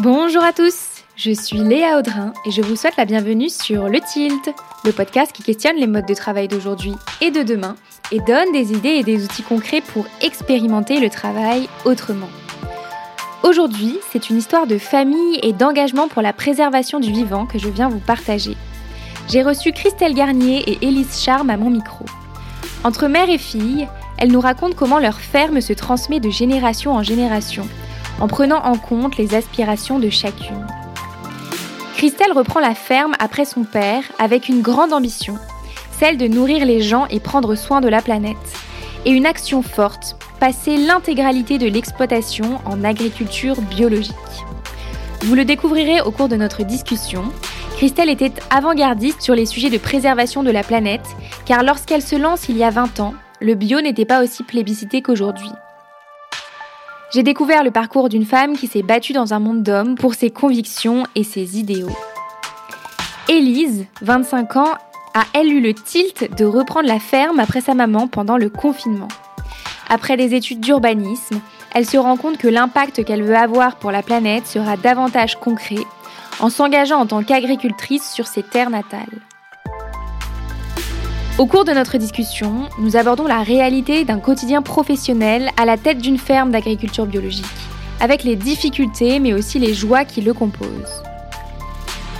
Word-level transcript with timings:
Bonjour 0.00 0.44
à 0.44 0.52
tous, 0.52 1.02
je 1.16 1.32
suis 1.32 1.58
Léa 1.58 1.98
Audrin 1.98 2.32
et 2.46 2.52
je 2.52 2.62
vous 2.62 2.76
souhaite 2.76 2.96
la 2.96 3.04
bienvenue 3.04 3.48
sur 3.48 3.88
Le 3.88 3.98
Tilt, 3.98 4.54
le 4.84 4.92
podcast 4.92 5.32
qui 5.32 5.42
questionne 5.42 5.74
les 5.74 5.88
modes 5.88 6.06
de 6.06 6.14
travail 6.14 6.46
d'aujourd'hui 6.46 6.92
et 7.20 7.32
de 7.32 7.42
demain 7.42 7.74
et 8.12 8.20
donne 8.20 8.52
des 8.52 8.72
idées 8.72 8.90
et 8.90 9.02
des 9.02 9.24
outils 9.24 9.42
concrets 9.42 9.80
pour 9.80 10.06
expérimenter 10.20 11.00
le 11.00 11.10
travail 11.10 11.68
autrement. 11.84 12.28
Aujourd'hui, 13.42 13.98
c'est 14.12 14.30
une 14.30 14.36
histoire 14.36 14.68
de 14.68 14.78
famille 14.78 15.40
et 15.42 15.52
d'engagement 15.52 16.06
pour 16.06 16.22
la 16.22 16.32
préservation 16.32 17.00
du 17.00 17.10
vivant 17.10 17.46
que 17.46 17.58
je 17.58 17.68
viens 17.68 17.88
vous 17.88 17.98
partager. 17.98 18.56
J'ai 19.28 19.42
reçu 19.42 19.72
Christelle 19.72 20.14
Garnier 20.14 20.62
et 20.70 20.78
Élise 20.86 21.20
Charme 21.20 21.50
à 21.50 21.56
mon 21.56 21.70
micro. 21.70 22.04
Entre 22.84 23.08
mère 23.08 23.30
et 23.30 23.38
fille, 23.38 23.88
elles 24.16 24.30
nous 24.30 24.40
racontent 24.40 24.76
comment 24.76 25.00
leur 25.00 25.18
ferme 25.18 25.60
se 25.60 25.72
transmet 25.72 26.20
de 26.20 26.30
génération 26.30 26.92
en 26.92 27.02
génération 27.02 27.66
en 28.20 28.28
prenant 28.28 28.64
en 28.64 28.76
compte 28.76 29.16
les 29.16 29.34
aspirations 29.34 29.98
de 29.98 30.10
chacune. 30.10 30.66
Christelle 31.96 32.32
reprend 32.32 32.60
la 32.60 32.74
ferme 32.74 33.14
après 33.18 33.44
son 33.44 33.64
père 33.64 34.04
avec 34.18 34.48
une 34.48 34.62
grande 34.62 34.92
ambition, 34.92 35.36
celle 35.98 36.16
de 36.16 36.28
nourrir 36.28 36.64
les 36.64 36.80
gens 36.80 37.06
et 37.06 37.20
prendre 37.20 37.54
soin 37.56 37.80
de 37.80 37.88
la 37.88 38.02
planète, 38.02 38.36
et 39.04 39.10
une 39.10 39.26
action 39.26 39.62
forte, 39.62 40.16
passer 40.38 40.76
l'intégralité 40.76 41.58
de 41.58 41.66
l'exploitation 41.66 42.60
en 42.64 42.84
agriculture 42.84 43.60
biologique. 43.60 44.14
Vous 45.22 45.34
le 45.34 45.44
découvrirez 45.44 46.00
au 46.00 46.12
cours 46.12 46.28
de 46.28 46.36
notre 46.36 46.62
discussion. 46.62 47.24
Christelle 47.76 48.08
était 48.08 48.32
avant-gardiste 48.50 49.20
sur 49.20 49.34
les 49.34 49.46
sujets 49.46 49.70
de 49.70 49.78
préservation 49.78 50.42
de 50.42 50.50
la 50.50 50.62
planète, 50.62 51.06
car 51.44 51.62
lorsqu'elle 51.62 52.02
se 52.02 52.16
lance 52.16 52.48
il 52.48 52.56
y 52.56 52.64
a 52.64 52.70
20 52.70 53.00
ans, 53.00 53.14
le 53.40 53.54
bio 53.54 53.80
n'était 53.80 54.04
pas 54.04 54.22
aussi 54.22 54.42
plébiscité 54.44 55.02
qu'aujourd'hui. 55.02 55.50
J'ai 57.10 57.22
découvert 57.22 57.64
le 57.64 57.70
parcours 57.70 58.10
d'une 58.10 58.26
femme 58.26 58.56
qui 58.56 58.66
s'est 58.66 58.82
battue 58.82 59.14
dans 59.14 59.32
un 59.32 59.38
monde 59.38 59.62
d'hommes 59.62 59.94
pour 59.94 60.14
ses 60.14 60.30
convictions 60.30 61.04
et 61.14 61.24
ses 61.24 61.58
idéaux. 61.58 61.96
Élise, 63.28 63.86
25 64.02 64.56
ans, 64.56 64.74
a 65.14 65.24
elle 65.32 65.50
eu 65.50 65.60
le 65.60 65.72
tilt 65.72 66.36
de 66.36 66.44
reprendre 66.44 66.86
la 66.86 66.98
ferme 66.98 67.40
après 67.40 67.62
sa 67.62 67.74
maman 67.74 68.08
pendant 68.08 68.36
le 68.36 68.50
confinement. 68.50 69.08
Après 69.88 70.18
des 70.18 70.34
études 70.34 70.60
d'urbanisme, 70.60 71.40
elle 71.74 71.86
se 71.86 71.96
rend 71.96 72.18
compte 72.18 72.36
que 72.36 72.48
l'impact 72.48 73.04
qu'elle 73.04 73.22
veut 73.22 73.36
avoir 73.36 73.76
pour 73.76 73.90
la 73.90 74.02
planète 74.02 74.46
sera 74.46 74.76
davantage 74.76 75.36
concret 75.36 75.86
en 76.40 76.50
s'engageant 76.50 77.00
en 77.00 77.06
tant 77.06 77.22
qu'agricultrice 77.22 78.12
sur 78.12 78.26
ses 78.26 78.42
terres 78.42 78.70
natales. 78.70 79.27
Au 81.38 81.46
cours 81.46 81.64
de 81.64 81.70
notre 81.70 81.98
discussion, 81.98 82.68
nous 82.80 82.96
abordons 82.96 83.28
la 83.28 83.44
réalité 83.44 84.04
d'un 84.04 84.18
quotidien 84.18 84.60
professionnel 84.60 85.50
à 85.56 85.66
la 85.66 85.76
tête 85.76 85.98
d'une 85.98 86.18
ferme 86.18 86.50
d'agriculture 86.50 87.06
biologique, 87.06 87.46
avec 88.00 88.24
les 88.24 88.34
difficultés 88.34 89.20
mais 89.20 89.32
aussi 89.32 89.60
les 89.60 89.72
joies 89.72 90.04
qui 90.04 90.20
le 90.20 90.34
composent. 90.34 91.02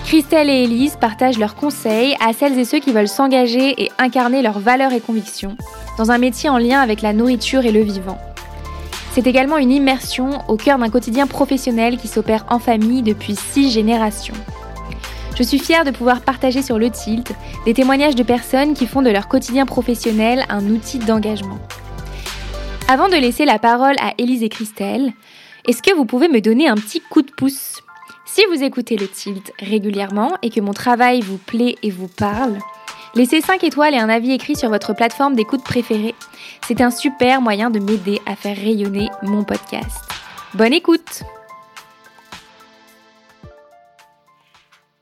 Christelle 0.05 0.49
et 0.49 0.63
Élise 0.63 0.97
partagent 1.01 1.39
leurs 1.39 1.57
conseils 1.57 2.15
à 2.25 2.33
celles 2.33 2.57
et 2.61 2.65
ceux 2.65 2.79
qui 2.79 2.93
veulent 2.93 3.09
s'engager 3.09 3.83
et 3.83 3.91
incarner 3.99 4.41
leurs 4.41 4.61
valeurs 4.61 4.93
et 4.93 5.01
convictions 5.01 5.57
dans 5.99 6.13
un 6.13 6.19
métier 6.19 6.49
en 6.49 6.59
lien 6.59 6.81
avec 6.81 7.03
la 7.03 7.13
nourriture 7.13 7.67
et 7.67 7.73
le 7.73 7.83
vivant. 7.83 8.19
C'est 9.15 9.27
également 9.27 9.59
une 9.59 9.73
immersion 9.73 10.43
au 10.47 10.57
cœur 10.57 10.79
d'un 10.79 10.91
quotidien 10.91 11.27
professionnel 11.27 11.97
qui 11.97 12.07
s'opère 12.07 12.47
en 12.51 12.61
famille 12.61 13.03
depuis 13.03 13.35
six 13.35 13.73
générations. 13.73 14.37
Je 15.39 15.45
suis 15.45 15.61
fière 15.61 15.85
de 15.85 15.93
pouvoir 15.93 16.23
partager 16.23 16.63
sur 16.63 16.81
le 16.81 16.91
Tilt 16.91 17.33
des 17.65 17.73
témoignages 17.73 18.17
de 18.17 18.25
personnes 18.25 18.75
qui 18.75 18.89
font 18.89 19.03
de 19.03 19.11
leur 19.11 19.29
quotidien 19.29 19.67
professionnel 19.67 20.45
un 20.49 20.67
outil 20.67 20.99
d'engagement. 20.99 21.61
Avant 22.89 23.09
de 23.09 23.15
laisser 23.15 23.45
la 23.45 23.61
parole 23.61 23.95
à 24.01 24.15
Élise 24.19 24.43
et 24.43 24.49
Christelle, 24.49 25.13
est-ce 25.69 25.81
que 25.81 25.95
vous 25.95 26.07
pouvez 26.07 26.27
me 26.27 26.41
donner 26.41 26.67
un 26.67 26.75
petit 26.75 27.01
coup 27.01 27.23
de 27.23 27.31
pouce? 27.31 27.83
Si 28.27 28.43
vous 28.53 28.65
écoutez 28.65 28.97
le 28.97 29.07
Tilt 29.07 29.53
régulièrement 29.61 30.33
et 30.43 30.51
que 30.51 30.61
mon 30.61 30.73
travail 30.73 31.21
vous 31.21 31.39
plaît 31.39 31.77
et 31.85 31.91
vous 31.93 32.09
parle, 32.09 32.59
laissez 33.15 33.41
5 33.41 33.63
étoiles 33.63 33.95
et 33.95 33.99
un 33.99 34.09
avis 34.09 34.33
écrit 34.33 34.57
sur 34.57 34.71
votre 34.71 34.93
plateforme 34.93 35.37
d'écoute 35.37 35.63
préférée. 35.63 36.17
C'est 36.67 36.81
un 36.81 36.91
super 36.91 37.41
moyen 37.41 37.71
de 37.71 37.79
m'aider 37.79 38.21
à 38.27 38.35
faire 38.35 38.57
rayonner 38.57 39.09
mon 39.23 39.45
podcast. 39.45 40.03
Bonne 40.55 40.73
écoute 40.73 41.23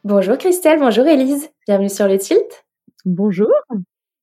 Bonjour 0.09 0.39
Christelle, 0.39 0.79
bonjour 0.79 1.05
Elise, 1.05 1.51
bienvenue 1.67 1.89
sur 1.89 2.07
le 2.07 2.17
Tilt. 2.17 2.65
Bonjour. 3.05 3.51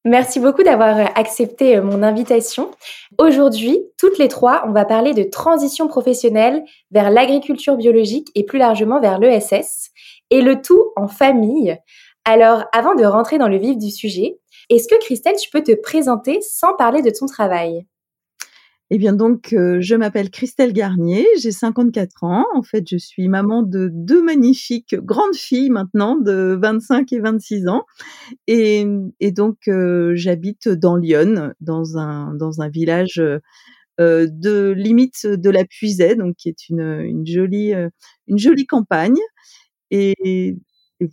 Merci 0.06 0.40
beaucoup 0.40 0.64
d'avoir 0.64 0.98
accepté 1.20 1.76
euh, 1.76 1.84
mon 1.84 2.04
invitation. 2.04 2.72
Aujourd'hui, 3.18 3.84
toutes 4.00 4.18
les 4.18 4.30
trois, 4.30 4.64
on 4.66 4.72
va 4.72 4.86
parler 4.86 5.14
de 5.14 5.24
transition 5.24 5.90
professionnelle 5.90 6.64
vers 6.92 7.10
l'agriculture 7.10 7.76
biologique 7.76 8.30
et 8.34 8.46
plus 8.46 8.60
largement 8.60 9.02
vers 9.02 9.20
l'ESS, 9.20 9.92
et 10.30 10.42
le 10.42 10.62
tout 10.62 10.94
en 10.96 11.10
famille. 11.10 11.78
Alors, 12.24 12.64
avant 12.72 12.96
de 12.96 13.04
rentrer 13.04 13.38
dans 13.38 13.50
le 13.50 13.58
vif 13.58 13.78
du 13.78 13.92
sujet, 13.92 14.40
est-ce 14.70 14.88
que 14.88 14.98
Christelle, 15.02 15.36
tu 15.36 15.50
peux 15.50 15.64
te 15.64 15.76
présenter 15.76 16.40
sans 16.40 16.78
parler 16.78 17.02
de 17.02 17.10
ton 17.10 17.26
travail? 17.26 17.86
Eh 18.96 19.00
bien 19.00 19.14
donc, 19.14 19.54
euh, 19.54 19.80
je 19.82 19.96
m'appelle 19.96 20.30
Christelle 20.30 20.72
Garnier, 20.72 21.26
j'ai 21.42 21.52
54 21.52 22.24
ans. 22.26 22.46
En 22.54 22.62
fait, 22.62 22.88
je 22.88 22.98
suis 22.98 23.28
maman 23.28 23.64
de 23.64 23.90
deux 23.92 24.22
magnifiques 24.22 24.94
grandes 24.94 25.34
filles 25.34 25.72
maintenant, 25.72 26.16
de 26.16 26.60
25 26.62 27.12
et 27.12 27.20
26 27.20 27.68
ans. 27.68 27.88
Et, 28.46 28.86
donc, 29.32 29.68
euh, 29.68 30.12
j'habite 30.14 30.70
dans 30.70 30.96
Lyon, 30.96 31.54
dans 31.60 31.98
un, 31.98 32.36
dans 32.36 32.62
un 32.62 32.70
village 32.70 33.20
euh, 34.00 34.28
de 34.30 34.76
limite 34.78 35.26
de 35.26 35.50
la 35.50 35.66
Puisée, 35.66 36.14
donc 36.14 36.36
qui 36.36 36.50
est 36.50 36.70
une, 36.70 37.26
jolie, 37.26 37.74
une 38.28 38.38
jolie 38.38 38.68
campagne. 38.68 39.18
et 39.90 40.56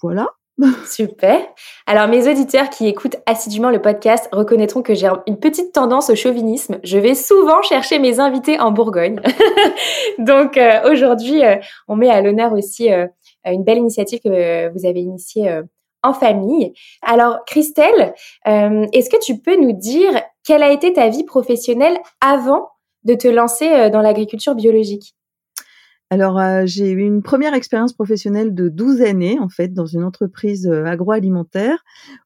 voilà. 0.03 0.29
Super. 0.87 1.41
Alors, 1.87 2.09
mes 2.09 2.29
auditeurs 2.29 2.71
qui 2.71 2.87
écoutent 2.87 3.17
assidûment 3.27 3.71
le 3.71 3.81
podcast 3.81 4.29
reconnaîtront 4.33 4.83
que 4.83 4.95
j'ai 4.95 5.09
une 5.27 5.39
petite 5.39 5.73
tendance 5.73 6.11
au 6.11 6.15
chauvinisme. 6.15 6.79
Je 6.83 6.99
vais 6.99 7.15
souvent 7.15 7.63
chercher 7.63 7.99
mes 7.99 8.21
invités 8.21 8.59
en 8.61 8.71
Bourgogne. 8.71 9.21
Donc, 10.19 10.57
euh, 10.57 10.91
aujourd'hui, 10.91 11.45
euh, 11.45 11.57
on 11.89 11.97
met 11.97 12.11
à 12.11 12.21
l'honneur 12.21 12.53
aussi 12.53 12.93
euh, 12.93 13.07
une 13.45 13.65
belle 13.65 13.79
initiative 13.79 14.21
que 14.21 14.69
vous 14.73 14.87
avez 14.87 15.01
initiée 15.01 15.51
en 16.03 16.13
famille. 16.13 16.73
Alors, 17.03 17.39
Christelle, 17.47 18.15
est-ce 18.45 19.09
que 19.09 19.21
tu 19.23 19.39
peux 19.39 19.57
nous 19.57 19.73
dire 19.73 20.21
quelle 20.47 20.63
a 20.63 20.71
été 20.71 20.93
ta 20.93 21.09
vie 21.09 21.25
professionnelle 21.25 21.99
avant 22.21 22.69
de 23.05 23.15
te 23.15 23.29
lancer 23.29 23.89
dans 23.91 24.03
l'agriculture 24.03 24.55
biologique? 24.55 25.15
Alors, 26.13 26.41
euh, 26.41 26.65
j'ai 26.67 26.91
eu 26.91 27.03
une 27.03 27.23
première 27.23 27.55
expérience 27.55 27.93
professionnelle 27.93 28.53
de 28.53 28.69
12 28.69 29.01
années, 29.03 29.39
en 29.39 29.49
fait, 29.49 29.73
dans 29.73 29.87
une 29.87 30.03
entreprise 30.03 30.67
euh, 30.67 30.85
agroalimentaire 30.85 31.85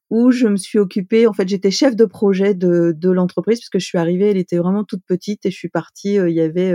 où 0.09 0.31
je 0.31 0.47
me 0.47 0.57
suis 0.57 0.79
occupée, 0.79 1.27
en 1.27 1.35
fait, 1.35 1.49
j'étais 1.49 1.71
chef 1.71 1.95
de 1.95 2.07
projet 2.07 2.55
de, 2.55 2.97
l'entreprise 3.11 3.59
puisque 3.59 3.79
je 3.79 3.85
suis 3.85 3.99
arrivée, 3.99 4.31
elle 4.31 4.39
était 4.39 4.57
vraiment 4.57 4.85
toute 4.85 5.03
petite 5.07 5.45
et 5.45 5.51
je 5.51 5.57
suis 5.57 5.69
partie, 5.69 6.19
euh, 6.19 6.31
il 6.31 6.37
y 6.37 6.41
avait 6.41 6.75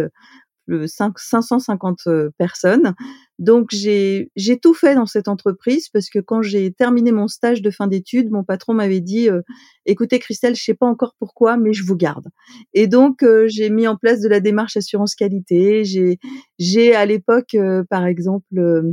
550 0.88 2.02
euh, 2.08 2.30
personnes. 2.38 2.94
Donc 3.38 3.70
j'ai 3.72 4.30
tout 4.62 4.74
fait 4.74 4.96
dans 4.96 5.06
cette 5.06 5.30
entreprise 5.30 5.88
parce 5.90 6.10
que 6.10 6.20
quand 6.20 6.42
j'ai 6.42 6.74
terminé 6.74 7.14
mon 7.14 7.28
stage 7.30 7.62
de 7.62 7.72
fin 7.72 7.88
d'études, 7.88 8.30
mon 8.32 8.44
patron 8.44 8.74
m'avait 8.74 9.00
dit 9.00 9.30
euh, 9.30 9.42
écoutez 9.86 10.20
Christelle, 10.20 10.56
je 10.56 10.64
sais 10.64 10.74
pas 10.74 10.88
encore 10.88 11.16
pourquoi 11.20 11.56
mais 11.56 11.72
je 11.72 11.86
vous 11.86 11.96
garde. 11.96 12.28
Et 12.74 12.88
donc 12.88 13.24
euh, 13.24 13.46
j'ai 13.48 13.70
mis 13.70 13.88
en 13.88 13.96
place 13.96 14.20
de 14.20 14.28
la 14.28 14.42
démarche 14.42 14.76
assurance 14.76 15.16
qualité, 15.16 15.84
j'ai 15.86 16.96
à 16.96 17.06
l'époque 17.06 17.56
par 17.90 18.06
exemple 18.06 18.84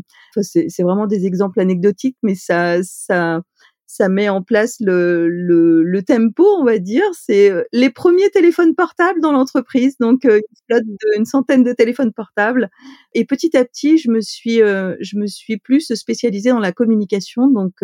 c'est 0.40 0.82
vraiment 0.82 1.06
des 1.08 1.26
exemples 1.26 1.58
anecdotiques 1.60 2.16
mais 2.22 2.36
ça 2.36 2.82
ça 2.84 3.42
ça 3.86 4.08
met 4.08 4.28
en 4.28 4.42
place 4.42 4.76
le, 4.80 5.28
le, 5.28 5.82
le 5.82 6.02
tempo, 6.02 6.44
on 6.58 6.64
va 6.64 6.78
dire. 6.78 7.04
C'est 7.12 7.50
euh, 7.50 7.62
les 7.72 7.90
premiers 7.90 8.30
téléphones 8.30 8.74
portables 8.74 9.20
dans 9.20 9.32
l'entreprise, 9.32 9.96
donc 9.98 10.24
euh, 10.24 10.38
une 10.38 10.56
flotte 10.68 10.84
d'une 11.14 11.24
centaine 11.24 11.62
de 11.62 11.72
téléphones 11.72 12.12
portables. 12.12 12.68
Et 13.14 13.24
petit 13.24 13.56
à 13.56 13.64
petit, 13.64 13.98
je 13.98 14.10
me 14.10 14.20
suis, 14.20 14.60
euh, 14.62 14.96
je 15.00 15.16
me 15.16 15.26
suis 15.26 15.58
plus 15.58 15.92
spécialisée 15.94 16.50
dans 16.50 16.58
la 16.58 16.72
communication, 16.72 17.48
donc 17.48 17.74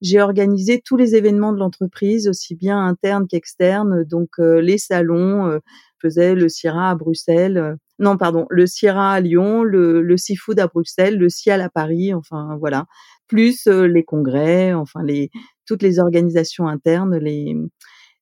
j'ai 0.00 0.20
organisé 0.20 0.80
tous 0.84 0.96
les 0.96 1.14
événements 1.16 1.52
de 1.52 1.58
l'entreprise, 1.58 2.28
aussi 2.28 2.54
bien 2.54 2.78
internes 2.78 3.26
qu'externes, 3.26 4.04
donc 4.04 4.38
les 4.38 4.78
salons. 4.78 5.50
je 5.50 6.08
faisais 6.08 6.34
le 6.34 6.48
CIRA 6.48 6.90
à 6.90 6.94
Bruxelles, 6.94 7.76
non 7.98 8.16
pardon, 8.16 8.46
le 8.50 8.66
CIRA 8.66 9.12
à 9.12 9.20
Lyon, 9.20 9.62
le, 9.64 10.02
le 10.02 10.16
Seafood 10.16 10.60
à 10.60 10.68
Bruxelles, 10.68 11.18
le 11.18 11.28
CIAL 11.28 11.60
à 11.60 11.68
Paris, 11.68 12.14
enfin 12.14 12.56
voilà, 12.60 12.86
plus 13.28 13.66
les 13.66 14.04
congrès, 14.04 14.72
enfin 14.72 15.02
les 15.02 15.30
toutes 15.66 15.82
les 15.82 15.98
organisations 15.98 16.66
internes, 16.66 17.16
les 17.16 17.56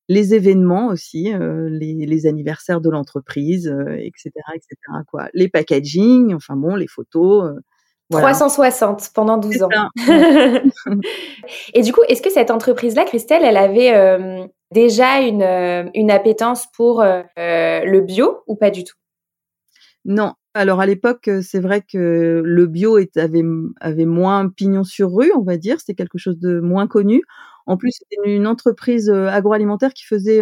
les 0.08 0.34
événements 0.34 0.86
aussi, 0.86 1.32
les, 1.34 2.06
les, 2.06 2.26
anniversaires 2.28 2.80
de 2.80 2.88
l'entreprise, 2.88 3.66
etc., 3.98 4.30
etc. 4.54 4.76
Quoi. 5.08 5.28
Les 5.34 5.48
packaging, 5.48 6.32
enfin 6.32 6.54
bon, 6.54 6.76
les 6.76 6.86
photos. 6.86 7.56
360 8.12 9.10
pendant 9.14 9.36
12 9.36 9.64
ans. 9.64 9.68
Et 11.74 11.82
du 11.82 11.92
coup, 11.92 12.02
est-ce 12.08 12.22
que 12.22 12.30
cette 12.30 12.52
entreprise-là, 12.52 13.04
Christelle, 13.04 13.42
elle 13.44 13.56
avait 13.56 14.48
déjà 14.70 15.22
une, 15.22 15.90
une 15.94 16.12
appétence 16.12 16.68
pour 16.76 17.02
le 17.02 18.00
bio 18.00 18.42
ou 18.46 18.54
pas 18.54 18.70
du 18.70 18.84
tout? 18.84 18.94
Non. 20.06 20.34
Alors 20.54 20.80
à 20.80 20.86
l'époque, 20.86 21.28
c'est 21.42 21.58
vrai 21.58 21.82
que 21.82 22.40
le 22.44 22.66
bio 22.66 22.96
avait, 23.16 23.42
avait 23.80 24.04
moins 24.04 24.48
pignon 24.48 24.84
sur 24.84 25.12
rue, 25.12 25.32
on 25.36 25.42
va 25.42 25.56
dire. 25.58 25.80
C'était 25.80 25.94
quelque 25.94 26.16
chose 26.16 26.38
de 26.38 26.60
moins 26.60 26.86
connu. 26.86 27.22
En 27.66 27.76
plus, 27.76 27.90
c'était 27.90 28.32
une 28.32 28.46
entreprise 28.46 29.10
agroalimentaire 29.10 29.92
qui 29.92 30.04
faisait 30.04 30.40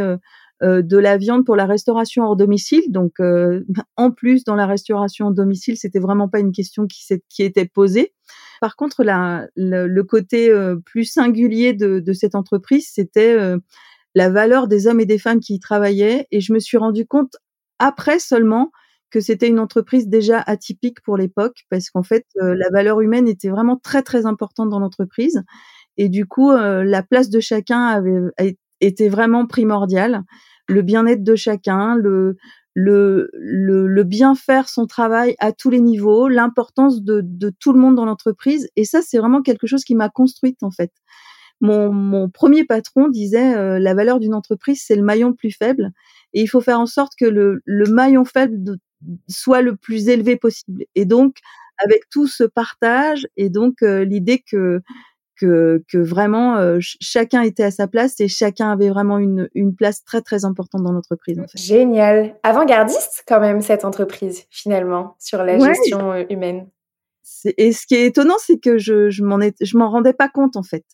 de 0.62 0.98
la 0.98 1.16
viande 1.16 1.46
pour 1.46 1.56
la 1.56 1.64
restauration 1.64 2.24
hors 2.24 2.36
domicile. 2.36 2.92
Donc, 2.92 3.14
en 3.96 4.10
plus, 4.10 4.44
dans 4.44 4.54
la 4.54 4.66
restauration 4.66 5.26
hors 5.28 5.32
domicile, 5.32 5.78
c'était 5.78 5.98
vraiment 5.98 6.28
pas 6.28 6.40
une 6.40 6.52
question 6.52 6.86
qui, 6.86 7.42
était 7.42 7.66
posée. 7.66 8.12
Par 8.60 8.76
contre, 8.76 9.02
le, 9.02 10.02
côté 10.02 10.54
plus 10.84 11.04
singulier 11.04 11.72
de 11.72 12.12
cette 12.12 12.34
entreprise, 12.34 12.90
c'était 12.92 13.56
la 14.14 14.28
valeur 14.28 14.68
des 14.68 14.86
hommes 14.86 15.00
et 15.00 15.06
des 15.06 15.18
femmes 15.18 15.40
qui 15.40 15.54
y 15.54 15.58
travaillaient. 15.58 16.28
Et 16.30 16.40
je 16.40 16.52
me 16.52 16.60
suis 16.60 16.76
rendu 16.76 17.06
compte 17.06 17.36
après 17.78 18.18
seulement 18.18 18.70
que 19.14 19.20
c'était 19.20 19.46
une 19.46 19.60
entreprise 19.60 20.08
déjà 20.08 20.40
atypique 20.40 21.00
pour 21.02 21.16
l'époque 21.16 21.60
parce 21.70 21.88
qu'en 21.88 22.02
fait, 22.02 22.26
la 22.34 22.68
valeur 22.70 23.00
humaine 23.00 23.28
était 23.28 23.48
vraiment 23.48 23.76
très 23.76 24.02
très 24.02 24.26
importante 24.26 24.70
dans 24.70 24.80
l'entreprise. 24.80 25.44
Et 25.96 26.08
du 26.08 26.26
coup, 26.26 26.50
la 26.50 27.02
place 27.04 27.30
de 27.30 27.38
chacun 27.38 27.86
avait 27.86 28.18
était 28.80 29.08
vraiment 29.08 29.46
primordiale. 29.46 30.22
Le 30.68 30.82
bien-être 30.82 31.22
de 31.22 31.36
chacun, 31.36 31.94
le, 31.94 32.36
le, 32.74 33.30
le, 33.34 34.02
bien 34.02 34.34
faire 34.34 34.68
son 34.68 34.86
travail 34.86 35.36
à 35.38 35.52
tous 35.52 35.70
les 35.70 35.80
niveaux, 35.80 36.26
l'importance 36.26 37.02
de, 37.02 37.20
de 37.22 37.52
tout 37.60 37.72
le 37.72 37.78
monde 37.78 37.94
dans 37.94 38.04
l'entreprise. 38.04 38.68
Et 38.74 38.84
ça, 38.84 39.00
c'est 39.00 39.18
vraiment 39.18 39.42
quelque 39.42 39.68
chose 39.68 39.84
qui 39.84 39.94
m'a 39.94 40.08
construite 40.08 40.62
en 40.64 40.72
fait. 40.72 40.90
Mon, 41.60 41.92
mon 41.92 42.28
premier 42.28 42.64
patron 42.64 43.08
disait 43.08 43.54
euh, 43.54 43.78
la 43.78 43.94
valeur 43.94 44.18
d'une 44.18 44.34
entreprise, 44.34 44.82
c'est 44.84 44.96
le 44.96 45.02
maillon 45.02 45.28
le 45.28 45.34
plus 45.34 45.52
faible. 45.52 45.92
Et 46.32 46.42
il 46.42 46.46
faut 46.48 46.60
faire 46.60 46.80
en 46.80 46.86
sorte 46.86 47.12
que 47.18 47.24
le, 47.24 47.62
le 47.64 47.86
maillon 47.86 48.24
faible 48.24 48.76
soit 49.28 49.62
le 49.62 49.76
plus 49.76 50.08
élevé 50.08 50.36
possible. 50.36 50.84
Et 50.94 51.04
donc, 51.04 51.36
avec 51.78 52.08
tout 52.10 52.26
ce 52.26 52.44
partage 52.44 53.26
et 53.36 53.50
donc 53.50 53.82
euh, 53.82 54.04
l'idée 54.04 54.38
que 54.38 54.80
que, 55.36 55.82
que 55.90 55.98
vraiment 55.98 56.56
euh, 56.56 56.78
chacun 56.80 57.42
était 57.42 57.64
à 57.64 57.70
sa 57.70 57.88
place 57.88 58.20
et 58.20 58.28
chacun 58.28 58.70
avait 58.70 58.88
vraiment 58.88 59.18
une, 59.18 59.48
une 59.54 59.74
place 59.74 60.04
très 60.04 60.20
très 60.20 60.44
importante 60.44 60.82
dans 60.82 60.92
l'entreprise. 60.92 61.38
En 61.40 61.46
fait. 61.46 61.58
Génial. 61.58 62.36
Avant-gardiste 62.42 63.24
quand 63.26 63.40
même 63.40 63.60
cette 63.60 63.84
entreprise 63.84 64.44
finalement 64.50 65.16
sur 65.18 65.42
la 65.42 65.58
gestion 65.58 66.12
euh, 66.12 66.24
humaine. 66.30 66.68
Et 67.58 67.72
ce 67.72 67.86
qui 67.86 67.94
est 67.94 68.06
étonnant, 68.06 68.36
c'est 68.38 68.58
que 68.58 68.78
je 68.78 69.10
je 69.10 69.24
m'en 69.24 69.38
je 69.60 69.76
m'en 69.76 69.90
rendais 69.90 70.12
pas 70.12 70.28
compte 70.28 70.56
en 70.56 70.62
fait 70.62 70.84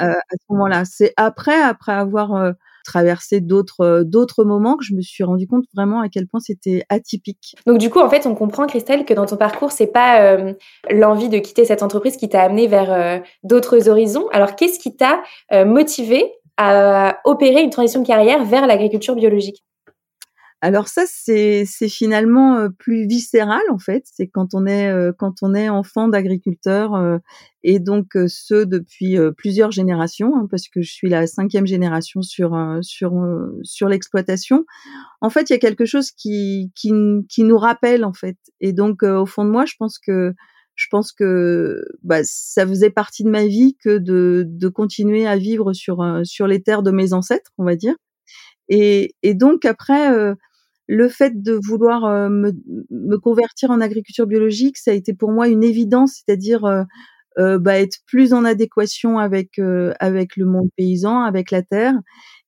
euh, 0.00 0.12
à 0.12 0.34
ce 0.38 0.52
moment-là. 0.52 0.84
C'est 0.84 1.12
après 1.16 1.60
après 1.60 1.92
avoir 1.92 2.54
traversé 2.88 3.40
d'autres 3.40 3.80
euh, 3.80 4.04
d'autres 4.04 4.44
moments 4.44 4.76
que 4.76 4.84
je 4.84 4.94
me 4.94 5.02
suis 5.02 5.22
rendu 5.22 5.46
compte 5.46 5.64
vraiment 5.74 6.00
à 6.00 6.08
quel 6.08 6.26
point 6.26 6.40
c'était 6.40 6.82
atypique. 6.88 7.54
Donc 7.66 7.78
du 7.78 7.90
coup, 7.90 8.00
en 8.00 8.08
fait, 8.08 8.26
on 8.26 8.34
comprend 8.34 8.66
Christelle 8.66 9.04
que 9.04 9.12
dans 9.12 9.26
ton 9.26 9.36
parcours, 9.36 9.72
c'est 9.72 9.86
pas 9.86 10.22
euh, 10.22 10.54
l'envie 10.90 11.28
de 11.28 11.38
quitter 11.38 11.64
cette 11.64 11.82
entreprise 11.82 12.16
qui 12.16 12.28
t'a 12.28 12.42
amené 12.42 12.66
vers 12.66 12.90
euh, 12.92 13.18
d'autres 13.44 13.88
horizons. 13.88 14.26
Alors 14.32 14.56
qu'est-ce 14.56 14.78
qui 14.78 14.96
t'a 14.96 15.22
motivé 15.64 16.32
à 16.56 17.18
opérer 17.24 17.62
une 17.62 17.70
transition 17.70 18.00
de 18.02 18.06
carrière 18.06 18.44
vers 18.44 18.66
l'agriculture 18.66 19.14
biologique? 19.14 19.62
Alors 20.60 20.88
ça, 20.88 21.04
c'est 21.06 21.64
finalement 21.88 22.68
plus 22.78 23.06
viscéral 23.06 23.62
en 23.70 23.78
fait. 23.78 24.04
C'est 24.12 24.26
quand 24.26 24.54
on 24.54 24.66
est 24.66 24.92
quand 25.16 25.34
on 25.42 25.54
est 25.54 25.68
enfant 25.68 26.08
d'agriculteur 26.08 27.20
et 27.62 27.78
donc 27.78 28.16
ce 28.26 28.64
depuis 28.64 29.16
plusieurs 29.36 29.70
générations, 29.70 30.36
hein, 30.36 30.48
parce 30.50 30.68
que 30.68 30.82
je 30.82 30.92
suis 30.92 31.08
la 31.08 31.28
cinquième 31.28 31.66
génération 31.66 32.22
sur 32.22 32.58
sur 32.82 33.12
sur 33.62 33.88
l'exploitation. 33.88 34.64
En 35.20 35.30
fait, 35.30 35.48
il 35.48 35.52
y 35.52 35.56
a 35.56 35.60
quelque 35.60 35.84
chose 35.84 36.10
qui 36.10 36.72
qui 36.74 36.92
qui 37.28 37.44
nous 37.44 37.58
rappelle 37.58 38.04
en 38.04 38.12
fait. 38.12 38.36
Et 38.60 38.72
donc 38.72 39.04
au 39.04 39.26
fond 39.26 39.44
de 39.44 39.50
moi, 39.50 39.64
je 39.64 39.74
pense 39.78 40.00
que 40.00 40.34
je 40.74 40.86
pense 40.90 41.12
que 41.12 41.84
bah, 42.02 42.20
ça 42.22 42.66
faisait 42.66 42.90
partie 42.90 43.24
de 43.24 43.30
ma 43.30 43.46
vie 43.46 43.76
que 43.82 43.98
de, 43.98 44.44
de 44.46 44.68
continuer 44.68 45.26
à 45.26 45.36
vivre 45.36 45.72
sur 45.72 46.04
sur 46.24 46.46
les 46.48 46.62
terres 46.62 46.82
de 46.82 46.90
mes 46.90 47.12
ancêtres, 47.12 47.52
on 47.58 47.64
va 47.64 47.76
dire. 47.76 47.94
Et, 48.68 49.14
et 49.22 49.34
donc 49.34 49.64
après, 49.64 50.34
le 50.88 51.08
fait 51.08 51.42
de 51.42 51.52
vouloir 51.52 52.04
euh, 52.06 52.28
me, 52.30 52.52
me, 52.90 53.18
convertir 53.18 53.70
en 53.70 53.80
agriculture 53.80 54.26
biologique, 54.26 54.78
ça 54.78 54.90
a 54.90 54.94
été 54.94 55.12
pour 55.14 55.30
moi 55.30 55.46
une 55.46 55.62
évidence, 55.62 56.22
c'est-à-dire 56.24 56.64
euh, 56.64 56.82
euh 57.38 57.58
bah, 57.58 57.78
être 57.78 57.98
plus 58.06 58.32
en 58.32 58.44
adéquation 58.44 59.18
avec 59.18 59.58
euh, 59.58 59.92
avec 60.00 60.36
le 60.36 60.46
monde 60.46 60.70
paysan, 60.76 61.22
avec 61.22 61.50
la 61.50 61.62
terre. 61.62 61.94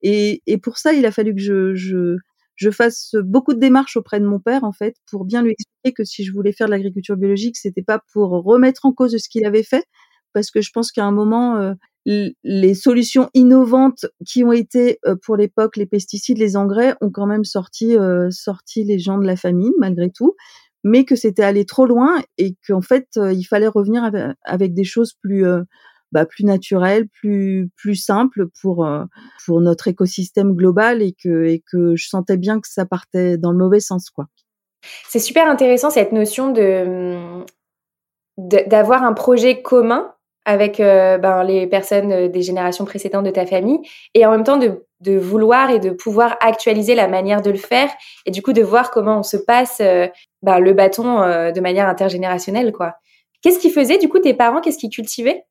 Et, 0.02 0.42
et, 0.46 0.58
pour 0.58 0.78
ça, 0.78 0.94
il 0.94 1.04
a 1.06 1.12
fallu 1.12 1.34
que 1.34 1.40
je, 1.40 1.74
je, 1.74 2.16
je 2.56 2.70
fasse 2.70 3.14
beaucoup 3.22 3.52
de 3.52 3.60
démarches 3.60 3.96
auprès 3.98 4.20
de 4.20 4.26
mon 4.26 4.40
père 4.40 4.64
en 4.64 4.72
fait 4.72 4.96
pour 5.10 5.26
bien 5.26 5.42
lui 5.42 5.52
expliquer 5.52 5.92
que 5.94 6.04
si 6.04 6.24
je 6.24 6.32
voulais 6.32 6.52
faire 6.52 6.66
de 6.66 6.72
l'agriculture 6.72 7.16
biologique, 7.16 7.58
c'était 7.58 7.82
pas 7.82 8.00
pour 8.12 8.30
remettre 8.30 8.86
en 8.86 8.92
cause 8.92 9.16
ce 9.16 9.28
qu'il 9.28 9.44
avait 9.44 9.62
fait, 9.62 9.84
parce 10.32 10.50
que 10.50 10.62
je 10.62 10.70
pense 10.72 10.92
qu'à 10.92 11.04
un 11.04 11.12
moment 11.12 11.74
les 12.06 12.74
solutions 12.74 13.28
innovantes 13.34 14.06
qui 14.26 14.42
ont 14.42 14.52
été 14.52 14.98
euh, 15.06 15.16
pour 15.22 15.36
l'époque 15.36 15.76
les 15.76 15.86
pesticides, 15.86 16.38
les 16.38 16.56
engrais 16.56 16.94
ont 17.00 17.10
quand 17.10 17.26
même 17.26 17.44
sorti 17.44 17.96
euh, 17.96 18.30
sorti 18.30 18.84
les 18.84 18.98
gens 18.98 19.18
de 19.18 19.26
la 19.26 19.36
famine 19.36 19.72
malgré 19.78 20.10
tout, 20.10 20.34
mais 20.82 21.04
que 21.04 21.14
c'était 21.14 21.42
allé 21.42 21.66
trop 21.66 21.86
loin 21.86 22.22
et 22.38 22.56
qu'en 22.66 22.80
fait 22.80 23.08
euh, 23.16 23.32
il 23.32 23.44
fallait 23.44 23.68
revenir 23.68 24.10
avec, 24.44 24.72
des 24.72 24.84
choses 24.84 25.14
plus 25.20 25.44
bah, 26.12 26.24
plus 26.24 26.44
naturelles, 26.44 27.06
plus 27.08 27.68
plus 27.76 27.96
simples 27.96 28.46
pour 28.60 28.88
pour 29.44 29.60
notre 29.60 29.88
écosystème 29.88 30.54
global 30.54 31.02
et 31.02 31.14
que 31.22 31.44
et 31.44 31.62
que 31.70 31.96
je 31.96 32.08
sentais 32.08 32.38
bien 32.38 32.60
que 32.60 32.68
ça 32.68 32.86
partait 32.86 33.36
dans 33.36 33.52
le 33.52 33.58
mauvais 33.58 33.80
sens 33.80 34.08
quoi. 34.08 34.26
C'est 35.06 35.18
super 35.18 35.48
intéressant 35.48 35.90
cette 35.90 36.12
notion 36.12 36.50
de 36.50 37.44
d'avoir 38.38 39.04
un 39.04 39.12
projet 39.12 39.60
commun 39.60 40.14
avec 40.50 40.80
euh, 40.80 41.16
ben, 41.16 41.44
les 41.44 41.68
personnes 41.68 42.10
euh, 42.10 42.28
des 42.28 42.42
générations 42.42 42.84
précédentes 42.84 43.24
de 43.24 43.30
ta 43.30 43.46
famille 43.46 43.78
et 44.14 44.26
en 44.26 44.32
même 44.32 44.42
temps 44.42 44.58
de, 44.58 45.16
vouloir 45.16 45.70
et 45.70 45.78
de 45.78 45.90
pouvoir 45.90 46.36
actualiser 46.40 46.96
la 46.96 47.06
manière 47.06 47.40
de 47.40 47.50
le 47.50 47.56
faire 47.56 47.88
et 48.26 48.32
du 48.32 48.42
coup 48.42 48.52
de 48.52 48.62
voir 48.62 48.90
comment 48.90 49.20
on 49.20 49.22
se 49.22 49.36
passe 49.36 49.78
euh, 49.80 50.08
ben, 50.42 50.58
le 50.58 50.72
bâton 50.72 51.20
de 51.54 51.60
manière 51.60 51.88
intergénérationnelle. 51.88 52.72
Qu'est-ce 53.42 53.60
qu'ils 53.60 53.70
faisaient 53.70 53.98
du 53.98 54.08
coup 54.08 54.18
tes 54.18 54.34
parents? 54.34 54.60
Qu'est-ce 54.60 54.78
qu'ils 54.78 54.90
cultivaient? 54.90 55.44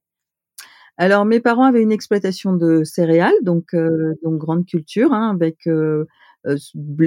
Alors 0.98 1.24
mes 1.24 1.40
parents 1.40 1.64
avaient 1.64 1.82
une 1.82 1.94
exploitation 1.94 2.52
de 2.52 2.84
céréales, 2.84 3.32
donc 3.42 3.74
grande 4.24 4.66
culture, 4.66 5.14
hein, 5.14 5.32
avec 5.34 5.68